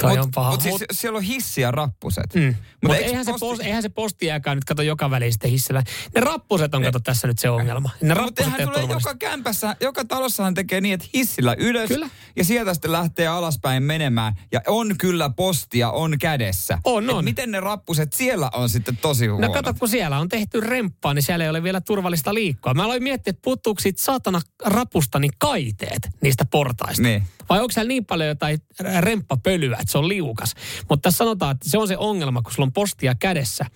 Toi 0.00 0.10
mut, 0.16 0.24
on 0.24 0.30
paha. 0.34 0.50
Mutta 0.50 0.62
siis 0.62 0.72
Mut- 0.74 0.84
siellä 0.92 1.16
on 1.16 1.22
hissi 1.22 1.60
ja 1.60 1.70
rappuset. 1.70 2.34
Mm. 2.34 2.42
Mut 2.42 2.56
Mutta 2.82 2.96
eikö 2.96 3.08
eihän, 3.08 3.24
se 3.24 3.30
posti- 3.30 3.46
post, 3.46 3.62
eihän 3.62 3.82
se 3.82 3.88
postiakaan 3.88 4.56
nyt 4.56 4.64
kato 4.64 4.82
joka 4.82 5.10
väliin 5.10 5.32
sitten 5.32 5.50
hissillä. 5.50 5.82
Ne 6.14 6.20
rappuset 6.20 6.74
on 6.74 6.82
kato 6.82 7.00
tässä 7.00 7.28
nyt 7.28 7.38
se 7.38 7.50
ongelma. 7.50 7.90
Ne 8.00 8.14
Mutta 8.14 8.42
eihän 8.42 8.68
ole 8.68 8.78
tulee 8.78 8.96
joka 8.96 9.14
kämpässä, 9.14 9.76
joka 9.80 10.04
talossahan 10.04 10.54
tekee 10.54 10.80
niin, 10.80 10.94
että 10.94 11.06
hissillä 11.14 11.54
ylös 11.58 11.88
Kyllä. 11.88 12.08
ja 12.36 12.44
sieltä 12.44 12.74
sitten 12.74 12.92
lähtee 12.92 13.26
alaspäin 13.26 13.82
menemään. 13.82 14.34
Ja 14.52 14.60
on 14.66 14.94
kyllä 14.98 15.30
postia, 15.30 15.90
on 15.90 16.18
kädessä. 16.18 16.78
On, 16.84 17.04
Et 17.04 17.10
on. 17.10 17.24
miten 17.24 17.50
ne 17.50 17.60
rappuset 17.60 18.12
siellä 18.12 18.50
on 18.54 18.68
sitten 18.68 18.96
tosi 18.96 19.26
huonot? 19.26 19.48
No 19.50 19.54
kato, 19.54 19.74
kun 19.78 19.88
siellä 19.88 20.18
on 20.18 20.28
tehty 20.28 20.60
remppaa, 20.60 21.14
niin 21.14 21.22
siellä 21.22 21.44
ei 21.44 21.50
ole 21.50 21.62
vielä 21.62 21.80
turvallista 21.80 22.34
liikkua. 22.34 22.74
Mä 22.74 22.84
aloin 22.84 23.02
miettiä, 23.02 23.30
että 23.30 23.42
puuttuuko 23.44 23.80
siitä 23.80 24.02
saatana 24.02 24.40
rapusta 24.64 25.18
niin 25.18 25.32
kaiteet 25.38 26.08
niistä 26.20 26.44
portaista. 26.44 27.02
Niin. 27.02 27.22
Vai 27.48 27.60
onko 27.60 27.72
siellä 27.72 27.88
niin 27.88 28.04
paljon 28.04 28.28
jotain 28.28 28.58
remppapölyä, 29.00 29.76
että 29.80 29.92
se 29.92 29.98
on 29.98 30.08
liukas. 30.08 30.54
Mutta 30.88 31.02
tässä 31.02 31.18
sanotaan, 31.18 31.54
että 31.54 31.70
se 31.70 31.78
on 31.78 31.88
se 31.88 31.96
ongelma, 31.96 32.42
kun 32.42 32.52
sulla 32.52 32.66
on 32.66 32.72
postia 32.72 33.14
kädessä 33.14 33.66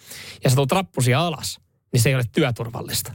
ja 0.44 0.50
sä 0.50 0.56
tulet 0.56 0.72
rappusia 0.72 1.26
alas, 1.26 1.60
niin 1.92 2.00
se 2.00 2.08
ei 2.08 2.14
ole 2.14 2.24
työturvallista. 2.32 3.12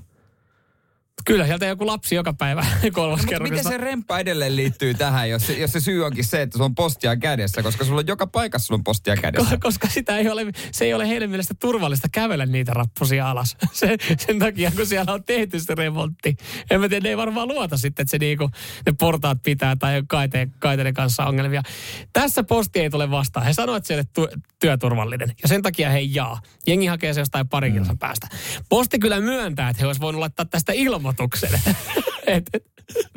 Kyllä, 1.26 1.46
sieltä 1.46 1.66
joku 1.66 1.88
lapsi 1.88 2.16
joka 2.16 2.34
päivä 2.34 2.66
kolmas 2.94 3.26
No, 3.32 3.40
miten 3.40 3.64
se 3.64 3.78
remppa 3.78 4.20
edelleen 4.20 4.56
liittyy 4.56 4.94
tähän, 4.94 5.30
jos 5.30 5.48
se, 5.48 5.54
jos 5.54 5.72
se 5.72 5.80
syy 5.80 6.06
onkin 6.06 6.24
se, 6.26 6.42
että 6.42 6.58
sulla 6.58 6.66
on 6.66 6.76
postia 6.76 7.16
kädessä, 7.16 7.64
koska 7.64 7.86
sulla 7.86 8.00
on 8.00 8.08
joka 8.08 8.28
paikassa 8.28 8.66
sulla 8.68 8.78
on 8.80 8.84
postia 8.84 9.16
kädessä. 9.16 9.56
Ko- 9.56 9.60
koska 9.62 9.88
sitä 9.88 10.18
ei 10.18 10.30
ole, 10.30 10.46
se 10.72 10.86
ei 10.86 10.94
ole 10.94 11.08
heidän 11.08 11.30
mielestä 11.30 11.54
turvallista 11.60 12.08
kävellä 12.12 12.46
niitä 12.46 12.74
rappusia 12.74 13.30
alas. 13.32 13.58
Se, 13.74 13.98
sen 14.18 14.40
takia, 14.40 14.72
kun 14.72 14.86
siellä 14.86 15.14
on 15.14 15.24
tehty 15.24 15.60
se 15.60 15.76
remontti. 15.76 16.36
En 16.72 16.82
mä 16.82 16.90
tiedä, 16.90 17.04
ne 17.04 17.10
ei 17.10 17.18
varmaan 17.18 17.48
luota 17.48 17.78
sitten, 17.78 18.04
että 18.04 18.12
se 18.12 18.18
niinku, 18.18 18.50
ne 18.86 18.94
portaat 19.00 19.38
pitää 19.42 19.76
tai 19.76 20.04
kaiteen, 20.08 20.54
kaiteiden 20.60 20.94
kanssa 20.94 21.26
ongelmia. 21.26 21.62
Tässä 22.14 22.44
posti 22.44 22.80
ei 22.80 22.90
tule 22.90 23.12
vastaan. 23.12 23.46
He 23.46 23.54
sanoo, 23.54 23.76
että 23.76 23.88
se 23.88 23.94
ei 23.94 23.98
ole 24.00 24.08
tu- 24.14 24.42
työturvallinen. 24.60 25.32
Ja 25.42 25.48
sen 25.48 25.62
takia 25.62 25.90
he 25.90 26.00
jaa. 26.00 26.42
Jengi 26.68 26.86
hakee 26.86 27.14
se 27.14 27.22
jostain 27.22 27.48
pari 27.50 27.70
Mm. 27.70 27.98
päästä. 27.98 28.28
Posti 28.70 29.00
kyllä 29.00 29.22
myöntää, 29.22 29.70
että 29.70 29.82
he 29.82 29.88
olisi 29.88 30.02
voinut 30.02 30.20
laittaa 30.20 30.46
tästä 30.46 30.74
ilmoituksen. 31.04 31.50
et, 32.28 32.44
et, 32.54 32.64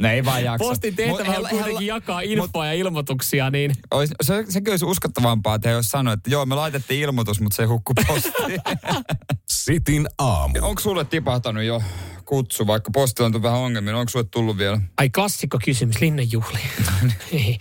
Ne 0.00 0.12
ei 0.12 0.24
vaan 0.24 0.44
jaksa. 0.44 0.68
postin 0.68 0.92
Mut 0.92 0.96
tehtävä 0.96 1.30
he- 1.32 1.38
on 1.38 1.44
he- 1.46 1.50
kuitenkin 1.50 1.86
jakaa 1.86 2.20
infoa 2.20 2.66
ja 2.66 2.72
ilmoituksia, 2.72 3.50
niin 3.50 3.72
Ois, 3.90 4.10
se, 4.22 4.44
sekin 4.48 4.72
olisi 4.72 4.84
uskottavampaa, 4.84 5.54
että 5.54 5.68
he 5.68 5.74
olisi 5.76 5.88
sanonut, 5.90 6.18
että 6.18 6.30
joo, 6.30 6.46
me 6.46 6.54
laitettiin 6.54 7.00
ilmoitus, 7.00 7.40
mutta 7.40 7.56
se 7.56 7.64
hukkui 7.64 7.94
postiin. 8.06 8.60
Sitin 9.64 10.08
aamu. 10.18 10.54
Onko 10.60 10.80
sulle 10.80 11.04
tipahtanut 11.04 11.62
jo 11.64 11.82
kutsu, 12.24 12.66
vaikka 12.66 12.90
posti 12.94 13.22
on 13.22 13.32
tullut 13.32 13.42
vähän 13.42 13.58
ongelmia, 13.60 13.96
onko 13.96 14.10
sulle 14.10 14.26
tullut 14.30 14.58
vielä? 14.58 14.80
Ai 14.98 15.10
klassikko 15.10 15.58
kysymys, 15.64 16.00
linnanjuhli. 16.00 16.58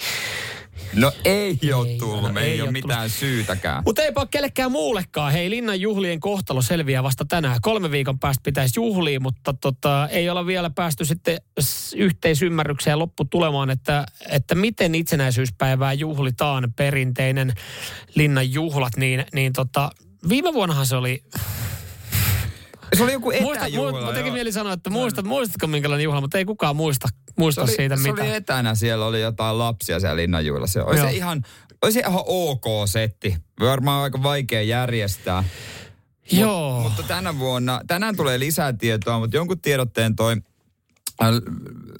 No 0.96 1.12
ei, 1.26 1.60
ei 1.64 1.74
ole 1.74 1.88
Ei 1.88 1.98
tullut, 1.98 2.34
me 2.34 2.42
ei, 2.42 2.52
ei 2.52 2.62
ole 2.62 2.70
ole 2.70 2.72
mitään 2.72 3.10
syytäkään. 3.10 3.84
Mutta 3.86 4.02
eipä 4.02 4.20
ole 4.20 4.28
kellekään 4.32 4.72
muullekaan. 4.72 5.32
Hei, 5.32 5.50
linnan 5.50 5.82
juhlien 5.82 6.20
kohtalo 6.20 6.62
selviää 6.62 7.04
vasta 7.04 7.26
tänään. 7.26 7.58
Kolme 7.62 7.92
viikon 7.92 8.20
päästä 8.20 8.42
pitäisi 8.44 8.80
juhlia, 8.80 9.20
mutta 9.20 9.54
tota, 9.54 10.08
ei 10.12 10.30
olla 10.30 10.46
vielä 10.46 10.70
päästy 10.70 11.06
sitten 11.06 11.38
yhteisymmärrykseen 11.96 13.00
lopputulemaan, 13.00 13.70
että, 13.70 14.06
että 14.30 14.56
miten 14.56 14.96
itsenäisyyspäivää 14.96 15.94
juhlitaan 15.94 16.74
perinteinen 16.76 17.54
linnan 18.16 18.52
juhlat. 18.52 18.98
Niin, 18.98 19.26
niin 19.34 19.54
tota, 19.54 19.92
viime 20.30 20.54
vuonnahan 20.54 20.86
se 20.86 20.96
oli, 20.96 21.24
Se 22.94 23.04
oli 23.04 23.12
joku 23.12 23.32
muista, 23.42 23.66
etäjuhla. 23.66 24.06
mu, 24.06 24.14
teki 24.14 24.28
joo. 24.28 24.34
mieli 24.34 24.52
sanoa, 24.52 24.74
että 24.74 24.90
muistat, 24.90 25.26
muistatko 25.26 25.68
minkälainen 25.68 26.04
juhla, 26.04 26.22
mutta 26.22 26.38
ei 26.38 26.46
kukaan 26.46 26.76
muista, 26.76 27.08
se 27.08 27.34
muista 27.38 27.62
oli, 27.62 27.72
siitä 27.72 27.96
se 27.96 28.02
mitään. 28.12 28.28
oli 28.28 28.36
etänä, 28.36 28.76
siellä 28.76 29.06
oli 29.06 29.22
jotain 29.22 29.60
lapsia 29.60 30.00
siellä 30.00 30.16
linnanjuhlassa. 30.16 30.84
Olisi 30.86 31.02
Joo. 31.02 31.10
se 31.10 31.16
ihan, 31.16 31.44
olisi 31.82 32.00
ihan 32.00 32.22
ok 32.26 32.66
setti. 32.86 33.38
Varmaan 33.60 34.04
aika 34.04 34.24
vaikea 34.24 34.62
järjestää. 34.62 35.44
Joo. 36.32 36.82
Mutta 36.82 37.04
tänä 37.04 37.40
vuonna, 37.40 37.82
tänään 37.88 38.16
tulee 38.16 38.40
lisää 38.40 38.74
tietoa, 38.74 39.20
mutta 39.20 39.38
jonkun 39.38 39.62
tiedotteen 39.62 40.16
toi 40.16 40.36
äh, 41.24 41.30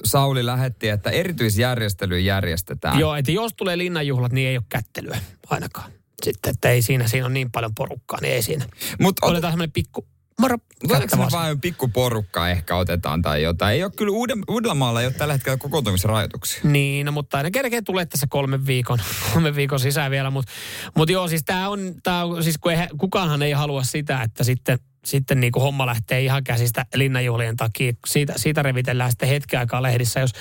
Sauli 0.04 0.46
lähetti, 0.46 0.88
että 0.88 1.10
erityisjärjestely 1.10 2.20
järjestetään. 2.20 2.98
Joo, 2.98 3.14
että 3.14 3.32
jos 3.32 3.54
tulee 3.54 3.78
linnanjuhlat, 3.78 4.32
niin 4.32 4.48
ei 4.48 4.56
ole 4.56 4.64
kättelyä 4.68 5.18
ainakaan. 5.50 5.90
Sitten, 6.22 6.50
että 6.50 6.70
ei 6.70 6.82
siinä, 6.82 7.08
siinä 7.08 7.26
on 7.26 7.34
niin 7.34 7.50
paljon 7.50 7.74
porukkaa, 7.74 8.18
niin 8.22 8.34
ei 8.34 8.42
siinä. 8.42 8.66
Mutta 9.00 9.26
Otetaan 9.26 9.52
semmoinen 9.52 9.72
pikku, 9.72 10.06
moro, 10.40 10.58
kättä 10.88 11.16
me 11.16 11.26
vain 11.32 11.60
pikku 11.60 11.88
porukka 11.88 12.48
ehkä 12.48 12.76
otetaan 12.76 13.22
tai 13.22 13.42
jotain? 13.42 13.74
Ei 13.74 13.84
ole 13.84 13.92
kyllä 13.96 14.12
Uuden, 14.12 14.38
Uudellamaalla 14.48 15.00
ei 15.00 15.06
ole 15.06 15.14
tällä 15.14 15.34
hetkellä 15.34 15.56
kokoontumisrajoituksia. 15.56 16.60
Niin, 16.64 17.06
no, 17.06 17.12
mutta 17.12 17.36
aina 17.36 17.50
kerkee 17.50 17.82
tulee 17.82 18.06
tässä 18.06 18.26
kolmen 18.30 18.66
viikon, 18.66 18.98
kolmen 19.32 19.56
viikon 19.56 19.80
sisään 19.80 20.10
vielä. 20.10 20.30
Mutta 20.30 20.52
mut 20.96 21.10
joo, 21.10 21.28
siis 21.28 21.42
tämä 21.44 21.68
on, 21.68 21.94
tää 22.02 22.24
on, 22.24 22.44
siis 22.44 22.58
kun 22.58 22.72
eihän, 22.72 22.88
kukaanhan 22.98 23.42
ei 23.42 23.52
halua 23.52 23.84
sitä, 23.84 24.22
että 24.22 24.44
sitten, 24.44 24.78
sitten 25.06 25.40
niin 25.40 25.52
kuin 25.52 25.62
homma 25.62 25.86
lähtee 25.86 26.20
ihan 26.20 26.44
käsistä 26.44 26.86
linnanjuhlien 26.94 27.56
takia. 27.56 27.92
Siitä, 28.06 28.32
siitä 28.36 28.62
revitellään 28.62 29.10
sitten 29.10 29.28
hetken 29.28 29.60
aikaa 29.60 29.82
lehdissä, 29.82 30.20
jos 30.20 30.32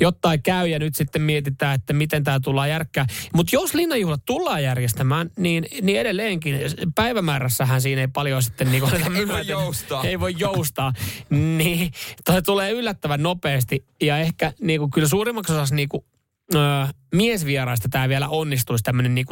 jotain 0.00 0.42
käy 0.42 0.68
ja 0.68 0.78
nyt 0.78 0.94
sitten 0.94 1.22
mietitään, 1.22 1.74
että 1.74 1.92
miten 1.92 2.24
tämä 2.24 2.40
tullaan 2.40 2.70
järkkää. 2.70 3.06
Mutta 3.34 3.56
jos 3.56 3.74
linnanjuhlat 3.74 4.22
tullaan 4.26 4.62
järjestämään, 4.62 5.30
niin, 5.36 5.66
niin 5.82 6.00
edelleenkin 6.00 6.60
päivämäärässähän 6.94 7.80
siinä 7.80 8.00
ei 8.00 8.08
paljon 8.08 8.42
sitten 8.42 8.70
niin 8.70 8.82
kuin 8.82 9.16
Ei 9.16 9.28
voi 9.34 9.46
joustaa. 9.46 10.04
Ei 10.04 10.20
voi 10.20 10.34
joustaa. 10.38 10.92
niin 11.30 11.92
toi 12.24 12.42
tulee 12.42 12.70
yllättävän 12.70 13.22
nopeasti 13.22 13.84
ja 14.02 14.18
ehkä 14.18 14.52
niin 14.60 14.80
kuin, 14.80 14.90
kyllä 14.90 15.08
suurimmaksi 15.08 15.52
osaksi 15.52 15.74
niin 15.74 15.88
kuin, 15.88 16.04
Öö, 16.54 16.86
miesvieraista 17.14 17.88
tämä 17.88 18.08
vielä 18.08 18.28
onnistuisi 18.28 18.84
tämmöinen 18.84 19.14
niin 19.14 19.26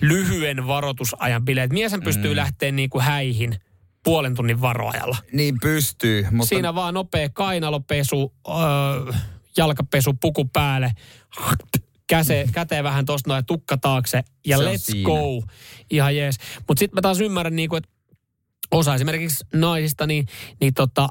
lyhyen 0.00 0.66
varoitusajan 0.66 1.44
bileet. 1.44 1.72
Mieshän 1.72 2.02
pystyy 2.02 2.30
mm. 2.30 2.36
lähteä 2.36 2.72
niin 2.72 2.90
kuin 2.90 3.04
häihin 3.04 3.60
puolen 4.04 4.34
tunnin 4.34 4.60
varoajalla. 4.60 5.16
Niin 5.32 5.56
pystyy, 5.62 6.26
mutta 6.30 6.48
Siinä 6.48 6.74
vaan 6.74 6.94
nopea 6.94 7.28
kainalopesu, 7.28 8.34
öö, 8.48 9.12
jalkapesu, 9.56 10.14
puku 10.20 10.44
päälle, 10.44 10.92
käse, 12.06 12.44
käteen 12.52 12.84
vähän 12.84 13.04
tosta 13.04 13.30
noin 13.30 13.38
ja 13.38 13.42
tukka 13.42 13.76
taakse 13.76 14.22
ja 14.46 14.58
Se 14.58 14.64
let's 14.64 15.02
go. 15.04 15.42
Ihan 15.90 16.16
jees. 16.16 16.36
Mutta 16.68 16.78
sitten 16.78 16.96
mä 16.96 17.00
taas 17.00 17.20
ymmärrän, 17.20 17.56
niin 17.56 17.68
kuin, 17.68 17.78
että 17.78 17.90
osa 18.70 18.94
esimerkiksi 18.94 19.44
naisista, 19.54 20.06
niin, 20.06 20.26
niin 20.60 20.74
tota, 20.74 21.08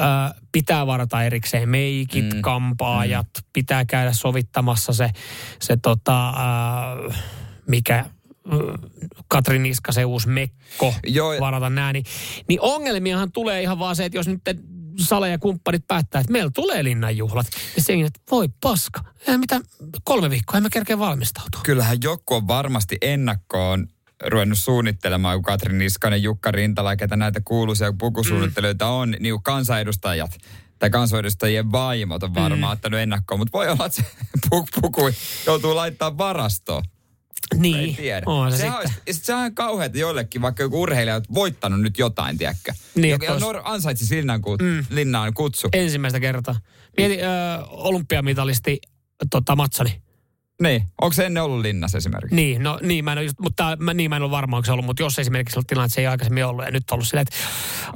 ö, 0.00 0.04
pitää 0.52 0.86
varata 0.86 1.24
erikseen 1.24 1.68
meikit, 1.68 2.24
Mm. 2.24 2.34
mm. 2.34 2.42
kampaajat, 2.42 3.28
mm. 3.38 3.48
pitää 3.52 3.84
käydä 3.84 4.12
sovittamassa 4.12 4.92
se, 4.92 5.10
se 5.60 5.76
tota, 5.76 6.28
ö, 6.30 7.12
mikä 7.68 8.04
ö, 8.52 8.78
Katrin 9.28 9.62
Niskasen 9.62 10.06
uusi 10.06 10.28
mekko, 10.28 10.94
Joo, 11.06 11.34
varata 11.40 11.70
nää, 11.70 11.92
niin, 11.92 12.04
niin 12.48 12.60
ongelmiahan 12.60 13.32
tulee 13.32 13.62
ihan 13.62 13.78
vaan 13.78 13.96
se, 13.96 14.04
että 14.04 14.18
jos 14.18 14.28
nyt 14.28 14.40
Sale 14.98 15.30
ja 15.30 15.38
kumppanit 15.38 15.86
päättää, 15.86 16.20
että 16.20 16.32
meillä 16.32 16.50
tulee 16.54 16.84
linnanjuhlat, 16.84 17.46
ja 17.76 17.82
se 17.82 17.92
että 17.92 18.20
voi 18.30 18.48
paska, 18.60 19.00
ei 19.28 19.38
mitä, 19.38 19.60
kolme 20.04 20.30
viikkoa, 20.30 20.56
en 20.56 20.62
mä 20.62 20.68
kerkeä 20.72 20.98
valmistautua. 20.98 21.60
kyllähän 21.64 21.98
joku 22.02 22.34
on 22.34 22.48
varmasti 22.48 22.96
ennakkoon 23.02 23.88
ruvennut 24.26 24.58
suunnittelemaan, 24.58 25.36
kun 25.36 25.42
Katrin 25.42 25.78
Niskanen, 25.78 26.22
Jukka 26.22 26.50
Rintala, 26.50 26.96
ketä 26.96 27.16
näitä 27.16 27.40
kuuluisia 27.44 27.92
pukusuunnittelijoita 27.98 28.86
on, 28.86 29.16
niin 29.20 29.42
kansanedustajat 29.42 30.38
tai 30.78 30.90
kansanedustajien 30.90 31.72
vaimot 31.72 32.22
on 32.22 32.34
varmaan 32.34 32.60
mm. 32.60 32.72
ottanut 32.72 33.00
ennakkoon, 33.00 33.40
mutta 33.40 33.58
voi 33.58 33.68
olla, 33.68 33.86
että 33.86 34.02
se 34.02 34.04
puku, 34.50 34.68
puku 34.80 35.10
joutuu 35.46 35.76
laittaa 35.76 36.18
varastoon. 36.18 36.82
Niin, 37.54 37.76
Ei 37.76 37.94
tiedä. 37.94 38.22
on 38.26 38.52
se 38.52 38.56
Sehän 38.56 38.72
sitten. 38.72 38.92
olisi, 39.04 39.12
sit 39.16 39.24
sehän 39.24 39.44
on 39.44 39.54
kauheata 39.54 39.98
joillekin, 39.98 40.42
vaikka 40.42 40.62
joku 40.62 40.82
urheilija 40.82 41.16
on 41.16 41.22
voittanut 41.34 41.80
nyt 41.80 41.98
jotain, 41.98 42.38
tiedätkö? 42.38 42.72
Niin, 42.94 43.10
Joka 43.10 43.26
ois- 43.32 43.42
Nor- 43.42 43.60
ansaitsi 43.64 44.16
linnan, 44.16 44.42
ku, 44.42 44.56
mm. 44.62 44.84
linnaan 44.90 45.34
kutsu. 45.34 45.68
Ensimmäistä 45.72 46.20
kertaa. 46.20 46.54
Mieti 46.96 47.22
ö, 47.22 47.26
olympiamitalisti 47.68 48.78
tota, 49.30 49.56
Matsoni. 49.56 50.02
Niin, 50.62 50.82
onko 51.00 51.12
se 51.12 51.26
ennen 51.26 51.42
ollut 51.42 51.60
linnassa 51.60 51.98
esimerkiksi? 51.98 52.34
Niin, 52.36 52.62
no 52.62 52.78
niin, 52.82 53.04
mä 53.04 53.12
en 53.12 53.18
ole, 53.18 53.24
just, 53.24 53.40
mutta 53.40 53.76
mä, 53.80 53.94
niin 53.94 54.10
mä 54.10 54.16
en 54.16 54.22
ole 54.22 54.30
varma, 54.30 54.56
onko 54.56 54.66
se 54.66 54.72
ollut, 54.72 54.86
mutta 54.86 55.02
jos 55.02 55.18
esimerkiksi 55.18 55.58
ollut 55.58 55.66
tilanne, 55.66 55.84
että 55.84 55.94
se 55.94 56.00
ei 56.00 56.06
aikaisemmin 56.06 56.44
ollut 56.44 56.64
ja 56.64 56.70
nyt 56.70 56.90
ollut 56.90 57.06
silleen, 57.08 57.26
että 57.32 57.36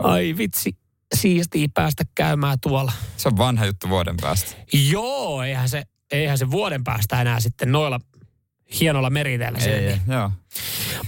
ai 0.08 0.34
vitsi, 0.38 0.72
siistiä 1.14 1.68
päästä 1.74 2.04
käymään 2.14 2.58
tuolla. 2.60 2.92
Se 3.16 3.28
on 3.28 3.36
vanha 3.38 3.66
juttu 3.66 3.88
vuoden 3.88 4.16
päästä. 4.20 4.52
Joo, 4.90 5.42
eihän 5.42 5.68
se, 5.68 5.82
eihän 6.12 6.38
se 6.38 6.50
vuoden 6.50 6.84
päästä 6.84 7.20
enää 7.20 7.40
sitten 7.40 7.72
noilla 7.72 8.00
hienolla 8.80 9.10
meriteillä 9.10 9.58
Ei, 9.58 9.96
joo. 10.08 10.30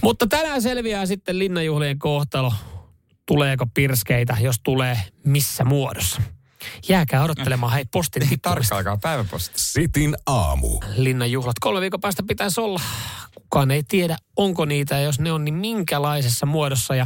Mutta 0.01 0.27
tänään 0.27 0.61
selviää 0.61 1.05
sitten 1.05 1.39
linnanjuhlien 1.39 1.99
kohtalo. 1.99 2.53
tuleeko 3.25 3.65
pirskeitä, 3.73 4.37
jos 4.41 4.55
tulee, 4.63 4.97
missä 5.25 5.63
muodossa. 5.63 6.21
Jääkää 6.89 7.23
odottelemaan, 7.23 7.73
hei, 7.73 7.85
postin. 7.91 8.23
Tarkkaikaa 8.41 8.97
päiväposti. 8.97 9.51
Sitin 9.55 10.15
aamu. 10.25 10.79
Linnan 10.95 11.31
juhlat. 11.31 11.59
Kolme 11.59 11.81
viikon 11.81 12.01
päästä 12.01 12.23
pitäisi 12.27 12.61
olla. 12.61 12.79
Kukaan 13.35 13.71
ei 13.71 13.83
tiedä, 13.83 14.17
onko 14.37 14.65
niitä, 14.65 14.95
ja 14.95 15.01
jos 15.01 15.19
ne 15.19 15.31
on, 15.31 15.45
niin 15.45 15.55
minkälaisessa 15.55 16.45
muodossa. 16.45 16.95
Ja 16.95 17.05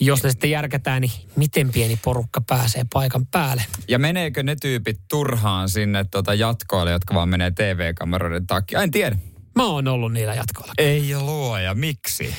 jos 0.00 0.22
ne 0.22 0.30
sitten 0.30 0.50
järkätään, 0.50 1.00
niin 1.00 1.12
miten 1.36 1.72
pieni 1.72 1.98
porukka 2.04 2.40
pääsee 2.40 2.82
paikan 2.92 3.26
päälle. 3.26 3.64
Ja 3.88 3.98
meneekö 3.98 4.42
ne 4.42 4.56
tyypit 4.60 5.00
turhaan 5.10 5.68
sinne 5.68 6.04
tota 6.10 6.34
jatkoille, 6.34 6.90
jotka 6.90 7.14
vaan 7.14 7.28
menee 7.28 7.50
TV-kameroiden 7.50 8.46
takia? 8.46 8.82
En 8.82 8.90
tiedä. 8.90 9.16
Mä 9.56 9.64
oon 9.64 9.88
ollut 9.88 10.12
niillä 10.12 10.34
jatkoilla. 10.34 10.72
Ei 10.78 11.14
luoja, 11.18 11.74
miksi? 11.74 12.34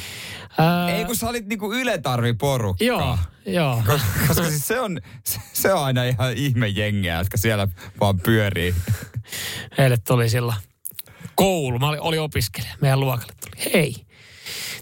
Ää, 0.57 0.89
Ei 0.89 1.05
kun 1.05 1.15
sä 1.15 1.29
olit 1.29 1.45
niinku 1.47 1.73
yletarviporukka. 1.73 2.83
Joo, 2.85 3.17
joo. 3.45 3.83
Koska, 3.85 4.07
koska 4.27 4.43
siis 4.49 4.67
se 4.67 4.79
on, 4.79 5.01
se, 5.53 5.73
on 5.73 5.83
aina 5.83 6.03
ihan 6.03 6.33
ihme 6.33 6.67
jengiä, 6.67 7.17
jotka 7.17 7.37
siellä 7.37 7.67
vaan 7.99 8.19
pyörii. 8.19 8.75
Heille 9.77 9.97
tuli 10.07 10.29
silloin 10.29 10.57
koulu. 11.35 11.79
Mä 11.79 11.89
olin, 11.89 12.01
oli 12.01 12.17
opiskelija. 12.17 12.73
Meidän 12.81 12.99
luokalle 12.99 13.33
tuli. 13.41 13.71
Hei, 13.73 13.95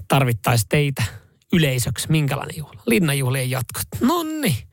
tarvittaisiin 0.08 0.70
teitä 0.70 1.04
yleisöksi. 1.54 2.08
Minkälainen 2.12 2.58
juhla? 2.58 2.82
Linnanjuhlien 2.86 3.50
jatkot. 3.50 3.88
Nonni. 4.02 4.68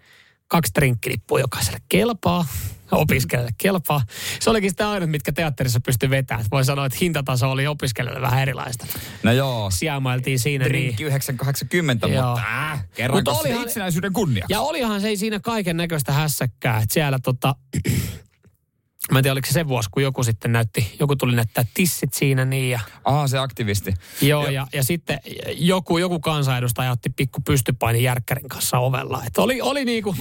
Kaksi 0.49 0.73
trinkkilippua 0.73 1.41
jokaiselle 1.41 1.79
kelpaa. 1.89 2.47
Opiskelijalle 2.93 3.53
kelpaa. 3.59 4.01
Se 4.41 4.51
olikin 4.51 4.71
sitä 4.71 4.91
ainut, 4.91 5.11
mitkä 5.11 5.33
teatterissa 5.33 5.81
pystyi 5.87 6.11
vetämään. 6.11 6.47
Voi 6.51 6.65
sanoa, 6.65 6.87
että 6.87 6.99
hintataso 7.01 7.51
oli 7.51 7.67
opiskelijalle 7.67 8.21
vähän 8.21 8.43
erilaista. 8.43 8.87
No 9.23 9.33
joo, 9.33 9.71
Sijaamailtiin 9.71 10.39
siinä 10.39 10.65
niin. 10.65 10.73
drinkki 10.73 11.05
980, 11.05 12.07
Joo. 12.07 12.27
mutta 12.27 12.43
äh, 12.73 12.85
kerran 12.95 13.19
Mutta 13.19 13.31
koska 13.31 13.49
olihan- 13.49 13.63
itsenäisyyden 13.67 14.13
kunniaksi. 14.13 14.53
Ja 14.53 14.61
olihan 14.61 15.01
se 15.01 15.17
siinä 15.17 15.41
kaiken 15.41 15.77
näköistä 15.77 16.13
hässäkkää. 16.13 16.77
Että 16.77 16.95
siellä 16.95 17.19
tota, 17.23 17.55
mä 19.11 19.19
en 19.19 19.23
tiedä 19.23 19.33
oliko 19.33 19.47
se 19.47 19.53
se 19.53 19.69
vuosi, 19.69 19.89
kun 19.93 20.03
joku 20.03 20.25
sitten 20.25 20.53
näytti, 20.53 20.97
joku 21.01 21.17
tuli 21.17 21.37
näyttää 21.37 21.65
tissit 21.75 22.15
siinä 22.15 22.45
niin 22.45 22.71
ja 22.71 22.81
Aha, 23.05 23.29
se 23.29 23.39
aktivisti. 23.39 23.95
Joo, 24.21 24.49
ja, 24.49 24.67
ja 24.73 24.85
sitten 24.85 25.21
joku, 25.57 25.99
joku 25.99 26.21
kansanedustaja 26.21 26.91
otti 26.91 27.11
pikku 27.11 27.41
pystypaini 27.41 28.03
järkkärin 28.03 28.49
kanssa 28.49 28.79
ovella. 28.79 29.23
Että 29.27 29.43
oli, 29.43 29.61
oli, 29.61 29.85
niinku, 29.85 30.17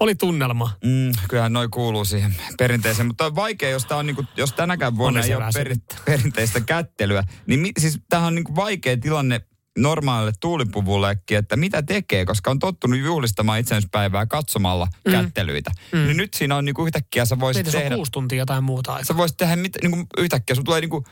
oli 0.00 0.14
tunnelma. 0.14 0.70
Mm, 0.84 1.12
kyllähän 1.28 1.52
noi 1.52 1.68
kuuluu 1.68 2.04
siihen 2.04 2.34
perinteeseen, 2.58 3.06
mutta 3.06 3.26
on 3.26 3.34
vaikea, 3.34 3.70
jos, 3.70 3.86
tää 3.86 3.98
on 3.98 4.06
niinku, 4.06 4.24
jos 4.36 4.52
tänäkään 4.52 4.96
vuonna 4.96 5.20
ei 5.20 5.34
ole 5.34 5.44
peri, 5.44 5.52
selittää. 5.52 5.98
perinteistä 6.04 6.60
kättelyä, 6.60 7.24
niin 7.46 7.60
mi, 7.60 7.70
siis 7.78 7.98
tämähän 8.08 8.26
on 8.26 8.34
niinku 8.34 8.56
vaikea 8.56 8.96
tilanne 8.96 9.40
normaalille 9.78 10.32
tuulipuvullekin, 10.40 11.38
että 11.38 11.56
mitä 11.56 11.82
tekee, 11.82 12.26
koska 12.26 12.50
on 12.50 12.58
tottunut 12.58 12.98
juhlistamaan 12.98 13.60
itsenäispäivää 13.60 14.26
katsomalla 14.26 14.88
mm. 15.06 15.12
kättelyitä. 15.12 15.70
Mm. 15.92 15.98
Niin 15.98 16.16
nyt 16.16 16.34
siinä 16.34 16.56
on 16.56 16.64
niinku 16.64 16.86
yhtäkkiä 16.86 17.24
sä 17.24 17.40
voisit 17.40 17.58
Sitten 17.58 17.72
se 17.72 17.78
on 17.78 17.82
tehdä, 17.82 17.96
kuusi 17.96 18.12
tuntia 18.12 18.38
jotain 18.38 18.64
muuta 18.64 18.92
aikaa. 18.92 19.04
sä 19.04 19.16
voisit 19.16 19.36
tehdä 19.36 19.56
mit, 19.56 19.72
niinku 19.82 20.06
yhtäkkiä, 20.18 20.54
sun 20.54 20.64
tulee 20.64 20.80
niinku, 20.80 21.04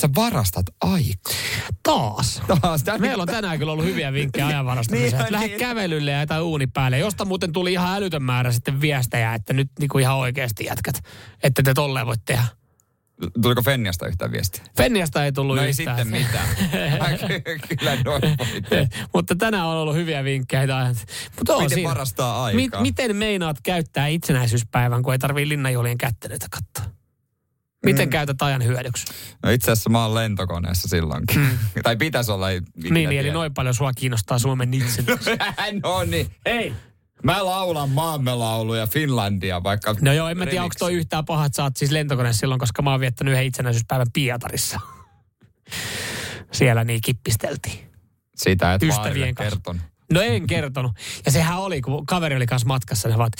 sä 0.00 0.08
varastat 0.16 0.66
aikaa. 0.80 1.32
Taas. 1.82 2.42
Taas, 2.60 2.82
tää 2.82 2.98
Meillä 2.98 3.22
on 3.22 3.28
tänään 3.28 3.58
kyllä 3.58 3.72
ollut 3.72 3.84
hyviä 3.84 4.12
vinkkejä 4.12 4.46
ajanvarastamiseen. 4.46 5.10
Niin 5.10 5.20
on, 5.20 5.24
niin, 5.24 5.32
Lähde 5.32 5.46
niin. 5.46 5.58
kävelylle 5.58 6.10
ja 6.10 6.20
jotain 6.20 6.42
uuni 6.42 6.66
päälle, 6.66 6.98
josta 6.98 7.24
muuten 7.24 7.52
tuli 7.52 7.72
ihan 7.72 7.96
älytön 7.96 8.22
määrä 8.22 8.52
sitten 8.52 8.80
viestejä, 8.80 9.34
että 9.34 9.52
nyt 9.52 9.68
niinku 9.80 9.98
ihan 9.98 10.16
oikeasti 10.16 10.64
jätkät, 10.64 11.00
että 11.42 11.62
te 11.62 11.74
tolleen 11.74 12.06
voit 12.06 12.24
tehdä. 12.24 12.44
Tuliko 13.42 13.62
Fenniasta 13.62 14.06
yhtään 14.06 14.32
viestiä? 14.32 14.64
Fenniasta 14.76 15.24
ei 15.24 15.32
tullut 15.32 15.56
No 15.56 15.62
ei 15.62 15.68
yhtään. 15.70 15.98
sitten 15.98 16.22
mitään. 16.22 16.48
Ky- 17.68 17.76
Kyllä 17.76 17.96
noin. 18.04 18.22
Mutta 19.14 19.34
tänään 19.36 19.66
on 19.66 19.76
ollut 19.76 19.94
hyviä 19.94 20.24
vinkkejä. 20.24 20.66
Mutta 21.38 21.54
on 21.56 21.62
Miten 21.62 21.74
siinä. 21.76 21.90
varastaa 21.90 22.44
aikaa? 22.44 22.80
miten 22.82 23.16
meinaat 23.16 23.56
käyttää 23.62 24.06
itsenäisyyspäivän, 24.06 25.02
kun 25.02 25.12
ei 25.12 25.18
tarvii 25.18 25.48
linnanjuhlien 25.48 25.98
kättelyitä 25.98 26.46
katsoa? 26.50 26.94
Miten 27.84 28.08
mm. 28.08 28.10
käytät 28.10 28.42
ajan 28.42 28.64
hyödyksi? 28.64 29.04
No 29.42 29.50
itse 29.50 29.70
asiassa 29.72 29.90
mä 29.90 30.02
oon 30.06 30.14
lentokoneessa 30.14 30.88
silloinkin. 30.88 31.38
Mm. 31.40 31.58
tai 31.82 31.96
pitäisi 31.96 32.32
olla. 32.32 32.50
Ei, 32.50 32.60
Niin, 32.60 32.94
niin, 32.94 33.06
eli 33.06 33.14
tiedä. 33.18 33.32
noin 33.32 33.54
paljon 33.54 33.74
sua 33.74 33.92
kiinnostaa 33.92 34.38
Suomen 34.38 34.74
itsenäisyys. 34.74 35.38
no 35.82 36.04
niin. 36.04 36.26
Hei, 36.46 36.74
mä 37.24 37.44
laulan 37.44 37.90
maamme 37.90 38.34
lauluja 38.34 38.86
Finlandia, 38.86 39.62
vaikka... 39.62 39.96
No 40.00 40.12
joo, 40.12 40.28
en 40.28 40.38
mä 40.38 40.46
tiedä, 40.46 40.62
onko 40.62 40.74
toi 40.78 40.94
yhtään 40.94 41.24
paha, 41.24 41.44
että 41.44 41.56
sä 41.56 41.62
oot 41.62 41.76
siis 41.76 41.90
lentokoneessa 41.90 42.40
silloin, 42.40 42.58
koska 42.58 42.82
mä 42.82 42.90
oon 42.90 43.00
viettänyt 43.00 43.32
yhden 43.32 43.46
itsenäisyyspäivän 43.46 44.06
Pietarissa. 44.12 44.80
Siellä 46.52 46.84
niin 46.84 47.00
kippisteltiin. 47.04 47.90
Sitä 48.36 48.74
et 48.74 48.82
Ystävien 48.82 49.34
kanssa. 49.34 49.50
kertonut. 49.50 49.82
No 50.12 50.20
en 50.20 50.46
kertonut. 50.46 50.92
Ja 51.26 51.32
sehän 51.32 51.58
oli, 51.58 51.80
kun 51.80 52.06
kaveri 52.06 52.36
oli 52.36 52.46
kanssa 52.46 52.68
matkassa, 52.68 53.08
ne 53.08 53.18
vaan, 53.18 53.30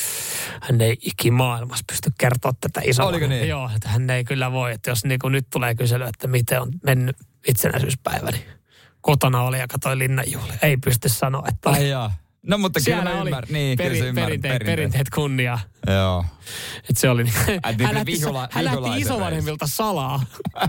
hän 0.62 0.80
ei 0.80 0.96
ikimaailmassa 1.00 1.84
pysty 1.88 2.10
kertoa 2.18 2.52
tätä 2.60 2.80
isoa. 2.84 3.06
Oliko 3.06 3.26
niin? 3.26 3.48
Joo, 3.48 3.70
että 3.76 3.88
hän 3.88 4.10
ei 4.10 4.24
kyllä 4.24 4.52
voi. 4.52 4.72
Että 4.72 4.90
jos 4.90 5.04
niin 5.04 5.20
nyt 5.28 5.46
tulee 5.50 5.74
kysely, 5.74 6.04
että 6.04 6.26
miten 6.28 6.60
on 6.62 6.72
mennyt 6.84 7.16
itsenäisyyspäivä, 7.48 8.30
niin 8.30 8.44
kotona 9.00 9.42
oli 9.42 9.58
ja 9.58 9.68
katsoi 9.68 9.98
linnanjuhlia. 9.98 10.58
Ei 10.62 10.76
pysty 10.76 11.08
sanoa, 11.08 11.44
että 11.48 11.70
Ai 11.70 11.88
jaa. 11.88 12.12
No 12.46 12.58
mutta 12.58 12.80
kyllä 12.80 12.96
siellä 12.96 13.14
mä 13.14 13.20
oli 13.20 13.30
ymmärrän. 13.30 13.52
Niin, 13.52 13.76
kyllä 13.76 13.90
peri, 13.90 13.98
ymmärrät 13.98 14.26
perinteet, 14.26 14.52
perinteet. 14.52 14.76
perinteet 14.76 15.10
kunnia. 15.14 15.58
Joo. 15.86 16.24
Että 16.78 17.00
se 17.00 17.10
oli 17.10 17.24
niin. 17.24 17.34
Niin 17.46 17.60
hän 17.86 17.94
lähti, 17.94 18.12
vihula- 18.12 18.48
hän 18.50 18.64
lähti 18.64 19.00
isovanhemmilta 19.00 19.66
salaa 19.66 20.22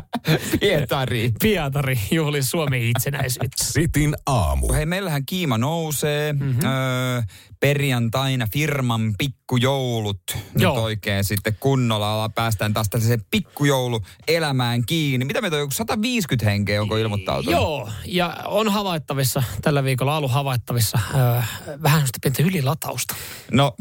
Pietari. 0.62 1.32
Pietari 1.42 2.00
juhli 2.12 2.44
Suomen 2.44 2.82
itsenäisyyttä. 2.82 3.64
Sitin 3.64 4.16
aamu. 4.26 4.74
Hei, 4.74 4.86
meillähän 4.86 5.26
kiima 5.26 5.58
nousee. 5.58 6.34
Mhm. 6.34 6.44
Mm-hmm. 6.46 6.66
Öö, 6.66 7.22
perjantaina 7.60 8.48
firman 8.54 9.14
pikkujoulut. 9.18 10.22
Nyt 10.36 10.62
Joo. 10.64 10.82
oikein 10.84 11.24
sitten 11.24 11.58
kunnolla 11.60 12.14
ala 12.14 12.30
päästään 12.30 12.74
taas 12.74 12.90
tällaiseen 12.90 13.26
pikkujouluelämään 13.32 14.86
kiinni. 14.86 15.26
Mitä 15.26 15.42
meitä 15.42 15.56
on 15.56 15.60
joku 15.60 15.72
150 15.72 16.46
henkeä, 16.50 16.82
onko 16.82 16.98
ilmoittautunut? 16.98 17.60
Joo, 17.60 17.90
ja 18.06 18.38
on 18.46 18.70
havaittavissa, 18.72 19.44
tällä 19.62 19.84
viikolla 19.84 20.18
ollut 20.18 20.32
havaittavissa 20.32 21.00
öö, 21.16 21.42
vähän 21.84 22.02
sitä 22.08 22.20
pientä 22.22 22.44
ylilatausta. 22.44 23.16
No, 23.52 23.76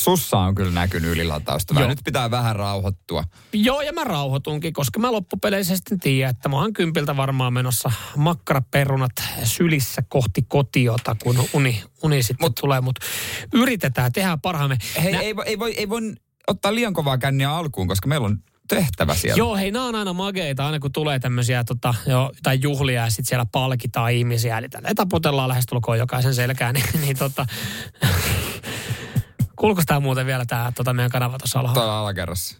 sussa 0.00 0.38
on 0.38 0.54
kyllä 0.54 0.70
näkynyt 0.70 1.10
ylilatausta. 1.10 1.74
Vähän 1.74 1.84
Joo. 1.84 1.90
Nyt 1.90 2.04
pitää 2.04 2.30
vähän 2.30 2.56
rauhoittua. 2.56 3.24
Joo, 3.52 3.80
ja 3.82 3.92
mä 3.92 4.04
rauhoitunkin, 4.04 4.72
koska 4.72 5.00
mä 5.00 5.12
loppupeleissä 5.12 5.76
sitten 5.76 6.00
tiedän, 6.00 6.30
että 6.30 6.48
mä 6.48 6.56
oon 6.56 6.72
kympiltä 6.72 7.16
varmaan 7.16 7.52
menossa 7.52 7.92
makkaraperunat 8.16 9.12
sylissä 9.44 10.02
kohti 10.08 10.42
kotiota, 10.48 11.16
kun 11.22 11.48
uni, 11.52 11.82
uni 12.02 12.22
sitten 12.22 12.44
Mut, 12.46 12.54
tulee. 12.54 12.80
Mutta 12.80 13.06
yritetään, 13.54 14.12
tehdään 14.12 14.40
parhaamme. 14.40 14.76
Hei, 15.02 15.12
Nä- 15.12 15.20
ei, 15.20 15.36
voi- 15.36 15.44
ei, 15.46 15.58
voi, 15.58 15.74
ei 15.74 15.88
voi 15.88 16.02
ottaa 16.48 16.74
liian 16.74 16.92
kovaa 16.94 17.18
känniä 17.18 17.52
alkuun, 17.52 17.88
koska 17.88 18.08
meillä 18.08 18.24
on 18.26 18.38
tehtävä 18.68 19.14
siellä. 19.14 19.38
Joo, 19.38 19.56
hei, 19.56 19.70
nämä 19.70 19.84
on 19.84 19.94
aina 19.94 20.12
mageita, 20.12 20.66
aina 20.66 20.78
kun 20.78 20.92
tulee 20.92 21.18
tämmöisiä 21.18 21.64
tota, 21.64 21.94
jo, 22.06 22.32
tai 22.42 22.58
juhlia 22.62 23.02
ja 23.02 23.10
sitten 23.10 23.24
siellä 23.24 23.46
palkitaan 23.52 24.12
ihmisiä. 24.12 24.58
Eli 24.58 24.68
tällä 24.68 24.88
taputellaan 24.96 25.48
lähestulkoon 25.48 25.98
jokaisen 25.98 26.34
selkään, 26.34 26.74
niin, 26.74 27.00
niin 27.00 27.18
tota, 27.18 27.46
kuuluuko 29.58 29.82
tämä 29.86 30.00
muuten 30.00 30.26
vielä 30.26 30.46
tämä 30.46 30.72
tota, 30.76 30.92
meidän 30.92 31.10
kanava 31.10 31.38
tuossa 31.38 31.58
alhaalla? 31.58 31.80
Tuolla 31.82 32.00
alakerrassa. 32.00 32.56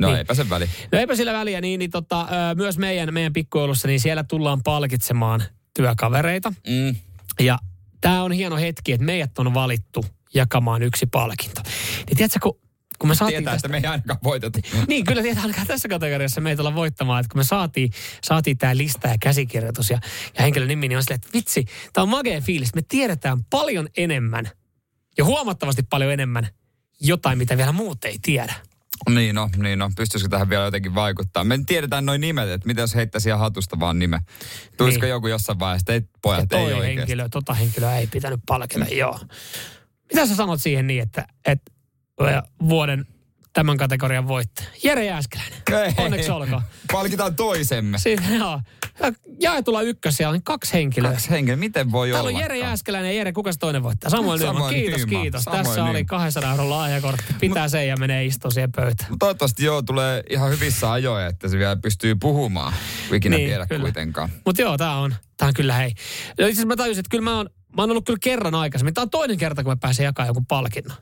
No 0.00 0.08
Niin. 0.08 0.18
eipä 0.18 0.34
sen 0.34 0.50
väli. 0.50 0.68
No 0.92 0.98
eipä 0.98 1.16
sillä 1.16 1.32
väliä, 1.32 1.60
niin, 1.60 1.78
niin 1.78 1.90
tota, 1.90 2.26
myös 2.56 2.78
meidän, 2.78 3.14
meidän 3.14 3.32
pikkujoulussa, 3.32 3.88
niin 3.88 4.00
siellä 4.00 4.24
tullaan 4.24 4.62
palkitsemaan 4.62 5.42
työkavereita. 5.74 6.52
Mm. 6.68 6.96
Ja 7.40 7.58
tämä 8.00 8.22
on 8.22 8.32
hieno 8.32 8.56
hetki, 8.56 8.92
että 8.92 9.04
meidät 9.06 9.38
on 9.38 9.54
valittu 9.54 10.04
jakamaan 10.34 10.82
yksi 10.82 11.06
palkinto. 11.06 11.60
Niin 12.06 12.16
tiedätkö, 12.16 12.38
kun, 12.42 12.60
kun 13.02 13.08
me 13.08 13.14
saatiin 13.14 13.38
Tietää, 13.38 13.52
tästä... 13.52 13.66
että 13.68 13.80
me 13.80 13.86
ei 13.88 13.90
ainakaan 13.90 14.18
voiteta. 14.24 14.58
Niin, 14.88 15.04
kyllä 15.04 15.22
tietää 15.22 15.42
ainakaan 15.42 15.66
tässä 15.66 15.88
kategoriassa 15.88 16.40
meitä 16.40 16.62
olla 16.62 16.74
voittamaan, 16.74 17.20
että 17.20 17.32
kun 17.32 17.38
me 17.40 17.44
saatiin, 17.44 17.90
saatiin 18.24 18.58
tämä 18.58 18.76
lista 18.76 19.08
ja 19.08 19.14
käsikirjoitus 19.20 19.90
ja, 19.90 19.98
ja 20.36 20.42
henkilön 20.42 20.68
nimi, 20.68 20.88
niin 20.88 20.96
on 20.96 21.02
silleen, 21.02 21.16
että 21.24 21.28
vitsi, 21.34 21.64
tämä 21.92 22.02
on 22.02 22.08
magea 22.08 22.40
fiilis. 22.40 22.74
Me 22.74 22.82
tiedetään 22.82 23.44
paljon 23.50 23.88
enemmän 23.96 24.50
ja 25.18 25.24
huomattavasti 25.24 25.82
paljon 25.82 26.12
enemmän 26.12 26.48
jotain, 27.00 27.38
mitä 27.38 27.56
vielä 27.56 27.72
muut 27.72 28.04
ei 28.04 28.16
tiedä. 28.22 28.54
Niin 29.10 29.34
no, 29.34 29.50
niin 29.56 29.78
no. 29.78 29.90
Pystyisikö 29.96 30.28
tähän 30.28 30.48
vielä 30.50 30.64
jotenkin 30.64 30.94
vaikuttaa? 30.94 31.44
Me 31.44 31.58
tiedetään 31.66 32.06
noin 32.06 32.20
nimet, 32.20 32.48
että 32.48 32.66
mitä 32.66 32.80
jos 32.80 32.94
heittäisi 32.94 33.28
ihan 33.28 33.40
hatusta 33.40 33.80
vaan 33.80 33.98
nime. 33.98 34.20
Tulisiko 34.76 35.04
Niin. 35.04 35.10
joku 35.10 35.26
jossain 35.26 35.58
vaiheessa, 35.58 35.82
että 35.82 35.92
ei 35.92 35.98
Ja 36.12 36.18
pojat, 36.22 36.40
ei 36.40 36.46
toi 36.46 36.72
oikeasti. 36.72 36.96
henkilö, 36.98 37.28
tota 37.28 37.54
henkilöä 37.54 37.96
ei 37.96 38.06
pitänyt 38.06 38.40
palkita, 38.46 38.84
joo. 38.94 39.18
Mitä 40.12 40.26
sä 40.26 40.34
sanot 40.36 40.60
siihen 40.60 40.86
niin, 40.86 41.02
että, 41.02 41.26
että 41.46 41.72
vuoden 42.68 43.06
tämän 43.52 43.76
kategorian 43.76 44.28
voittaja? 44.28 44.68
Jere 44.84 45.04
Jääskeläinen. 45.04 45.58
Ei. 45.84 46.04
Onneksi 46.04 46.30
olkoon. 46.30 46.62
Palkitaan 46.92 47.36
toisemme. 47.36 47.98
Siitä, 47.98 48.22
joo. 48.38 48.60
Ja 49.00 49.12
Jaetulla 49.40 49.82
ykkösiä 49.82 50.28
on 50.28 50.42
kaksi 50.42 50.72
henkilöä. 50.72 51.10
Kaksi 51.10 51.30
henkeä, 51.30 51.56
miten 51.56 51.92
voi 51.92 52.08
Täällä 52.10 52.28
olla? 52.28 52.38
on 52.38 52.42
Jere 52.42 52.58
Jääskeläinen 52.58 53.10
ja 53.10 53.16
Jere, 53.16 53.32
kuka 53.32 53.52
se 53.52 53.58
toinen 53.58 53.82
voittaa? 53.82 54.10
Samuel 54.10 54.38
Nyman. 54.38 54.74
Kiitos, 54.74 55.00
Nyman. 55.06 55.22
kiitos. 55.22 55.42
Samuel 55.42 55.64
Tässä 55.64 55.82
oli 55.84 55.92
Nyman. 55.92 56.06
200 56.06 56.50
euron 56.50 56.70
lahjakortti. 56.70 57.34
Pitää 57.40 57.68
sen 57.68 57.88
ja 57.88 57.96
menee 57.96 58.24
istua 58.24 58.50
siihen 58.50 58.72
pöytään. 58.72 59.18
Toivottavasti 59.18 59.64
joo, 59.64 59.82
tulee 59.82 60.22
ihan 60.30 60.50
hyvissä 60.50 60.92
ajoin, 60.92 61.26
että 61.26 61.48
se 61.48 61.58
vielä 61.58 61.76
pystyy 61.76 62.14
puhumaan. 62.14 62.72
Ikinä 63.12 63.36
Niin, 63.36 63.48
tiedä 63.48 63.66
kyllä. 63.66 63.80
kuitenkaan. 63.82 64.28
Mutta 64.46 64.62
joo, 64.62 64.78
tää 64.78 64.96
on, 64.96 65.14
tää 65.36 65.48
on 65.48 65.54
kyllä 65.54 65.74
hei. 65.74 65.88
Itse 65.90 66.42
asiassa 66.44 66.66
mä 66.66 66.76
tajusin, 66.76 67.00
että 67.00 67.10
kyllä 67.10 67.24
mä 67.24 67.36
oon 67.36 67.50
mä 67.76 67.82
oon 67.82 67.90
ollut 67.90 68.04
kyllä 68.06 68.18
kerran 68.22 68.54
aikaisemmin. 68.54 68.94
Tämä 68.94 69.02
on 69.02 69.10
toinen 69.10 69.38
kerta, 69.38 69.62
kun 69.62 69.72
mä 69.72 69.76
pääsen 69.76 70.04
jakaa 70.04 70.26
joku 70.26 70.44
palkinnon. 70.48 70.96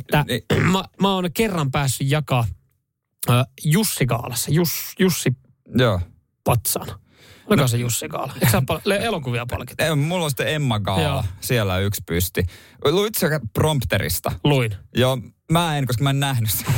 Että 0.00 0.24
Niin. 0.28 0.42
mä, 0.72 0.84
mä 1.00 1.14
oon 1.14 1.30
kerran 1.34 1.70
päässyt 1.70 2.10
jakaa 2.10 2.46
äh, 3.30 3.44
Jussi 3.64 4.06
Kaalassa, 4.06 4.50
Jus, 4.50 4.70
Jussi 4.98 5.32
Joo. 5.78 6.00
Patsana. 6.44 6.98
Oliko 7.46 7.68
se 7.68 7.76
Jussi 7.76 8.08
Kaala? 8.08 8.32
Eikö 8.34 8.50
sä 8.50 8.62
pal- 8.66 8.90
elokuvia 9.00 9.46
palkita? 9.50 9.84
Ei, 9.84 9.94
mulla 9.96 10.24
on 10.24 10.30
sitten 10.30 10.48
Emma 10.54 10.80
Gaala. 10.80 11.02
Joo. 11.02 11.24
Siellä 11.40 11.78
yksi 11.78 12.02
pysti. 12.06 12.42
Luit 12.84 13.14
sä 13.14 13.40
prompterista? 13.52 14.32
Luin. 14.44 14.74
Joo, 14.96 15.18
mä 15.52 15.78
en, 15.78 15.86
koska 15.86 16.02
mä 16.04 16.10
en 16.10 16.20
nähnyt 16.20 16.50
sitä. 16.50 16.72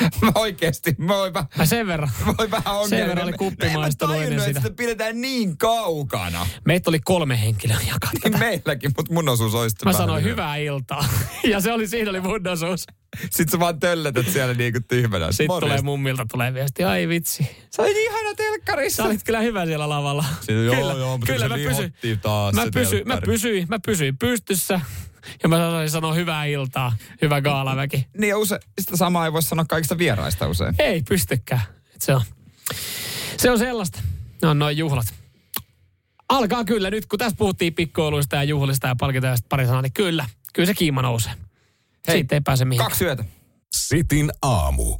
Mä 0.22 0.32
oikeesti, 0.34 0.94
mä 0.98 1.14
voin 1.14 1.34
vähän, 1.34 1.48
Mä 1.58 1.66
sen 1.66 1.86
verran. 1.86 2.10
voin 2.38 2.50
vähän 2.50 2.76
ongelmia. 2.76 3.06
verran 3.08 3.26
oli 3.26 3.34
en 3.62 3.68
ennen 3.70 3.96
tajunnut, 3.98 4.32
että 4.32 4.44
sitä. 4.46 4.60
sitä 4.60 4.70
pidetään 4.76 5.20
niin 5.20 5.58
kaukana. 5.58 6.46
Meitä 6.64 6.90
oli 6.90 6.98
kolme 7.04 7.40
henkilöä 7.40 7.76
jakaa 7.92 8.10
Niin 8.12 8.22
tätä. 8.22 8.38
meilläkin, 8.38 8.90
mutta 8.96 9.14
mun 9.14 9.28
osuus 9.28 9.54
olisi 9.54 9.76
Mä 9.84 9.92
sanoin 9.92 10.08
lyhyempi. 10.10 10.30
hyvää 10.30 10.56
iltaa. 10.56 11.04
Ja 11.48 11.60
se 11.60 11.72
oli, 11.72 11.88
siinä 11.88 12.10
oli 12.10 12.20
mun 12.20 12.48
osuus. 12.48 12.84
Sitten 13.20 13.48
sä 13.48 13.58
vaan 13.60 13.80
tölletät 13.80 14.28
siellä 14.28 14.54
niinku 14.54 14.78
tyhmänä. 14.88 15.32
Sitten 15.32 15.46
Morjesta. 15.46 15.66
tulee 15.76 15.82
mummilta 15.82 16.26
tulee 16.30 16.54
viesti. 16.54 16.84
Ai 16.84 17.08
vitsi. 17.08 17.48
Sä 17.76 17.82
olit 17.82 17.96
ihana 17.96 18.34
telkkarissa. 18.36 19.02
Sä 19.02 19.08
olit 19.08 19.22
kyllä 19.24 19.40
hyvä 19.40 19.66
siellä 19.66 19.88
lavalla. 19.88 20.24
Sitten, 20.38 20.64
joo, 20.66 20.74
kyllä, 20.74 20.92
joo, 20.92 21.18
mutta 21.18 21.32
kyllä 21.32 21.44
se 21.44 21.48
mä 21.48 21.54
pysyin. 21.70 22.20
taas 22.20 22.54
Mä, 22.54 22.66
pysyin, 22.74 23.08
mä, 23.08 23.18
pysyin, 23.24 23.66
mä 23.70 23.78
pysyin 23.86 24.18
pystyssä. 24.18 24.80
Ja 25.42 25.48
mä 25.48 25.56
sanoin 25.56 25.90
sanoa 25.90 26.14
hyvää 26.14 26.44
iltaa. 26.44 26.96
Hyvä 27.22 27.40
gaalaväki. 27.40 28.06
Niin 28.18 28.28
ja 28.28 28.38
use, 28.38 28.60
sitä 28.80 28.96
samaa 28.96 29.24
ei 29.24 29.32
voi 29.32 29.42
sanoa 29.42 29.64
kaikista 29.64 29.98
vieraista 29.98 30.48
usein. 30.48 30.74
Ei 30.78 31.02
pystykään. 31.08 31.60
Et 31.94 32.02
se 32.02 32.14
on, 32.14 32.22
se 33.36 33.50
on 33.50 33.58
sellaista. 33.58 34.00
Ne 34.42 34.48
on 34.48 34.58
noin 34.58 34.78
juhlat. 34.78 35.06
Alkaa 36.28 36.64
kyllä 36.64 36.90
nyt, 36.90 37.06
kun 37.06 37.18
tässä 37.18 37.36
puhuttiin 37.36 37.74
pikkuoluista 37.74 38.36
ja 38.36 38.42
juhlista 38.42 38.86
ja 38.86 38.96
palkintoista 38.96 39.46
pari 39.48 39.66
sanaa, 39.66 39.82
niin 39.82 39.92
kyllä. 39.92 40.26
Kyllä 40.52 40.66
se 40.66 40.74
kiima 40.74 41.02
nousee. 41.02 41.32
Hei, 42.08 42.16
Siitä 42.16 42.34
ei 42.36 42.40
pääse 42.40 42.64
mihinkään. 42.64 42.90
Kaksi 42.90 43.04
yötä. 43.04 43.24
Sitin 43.72 44.32
aamu. 44.42 44.98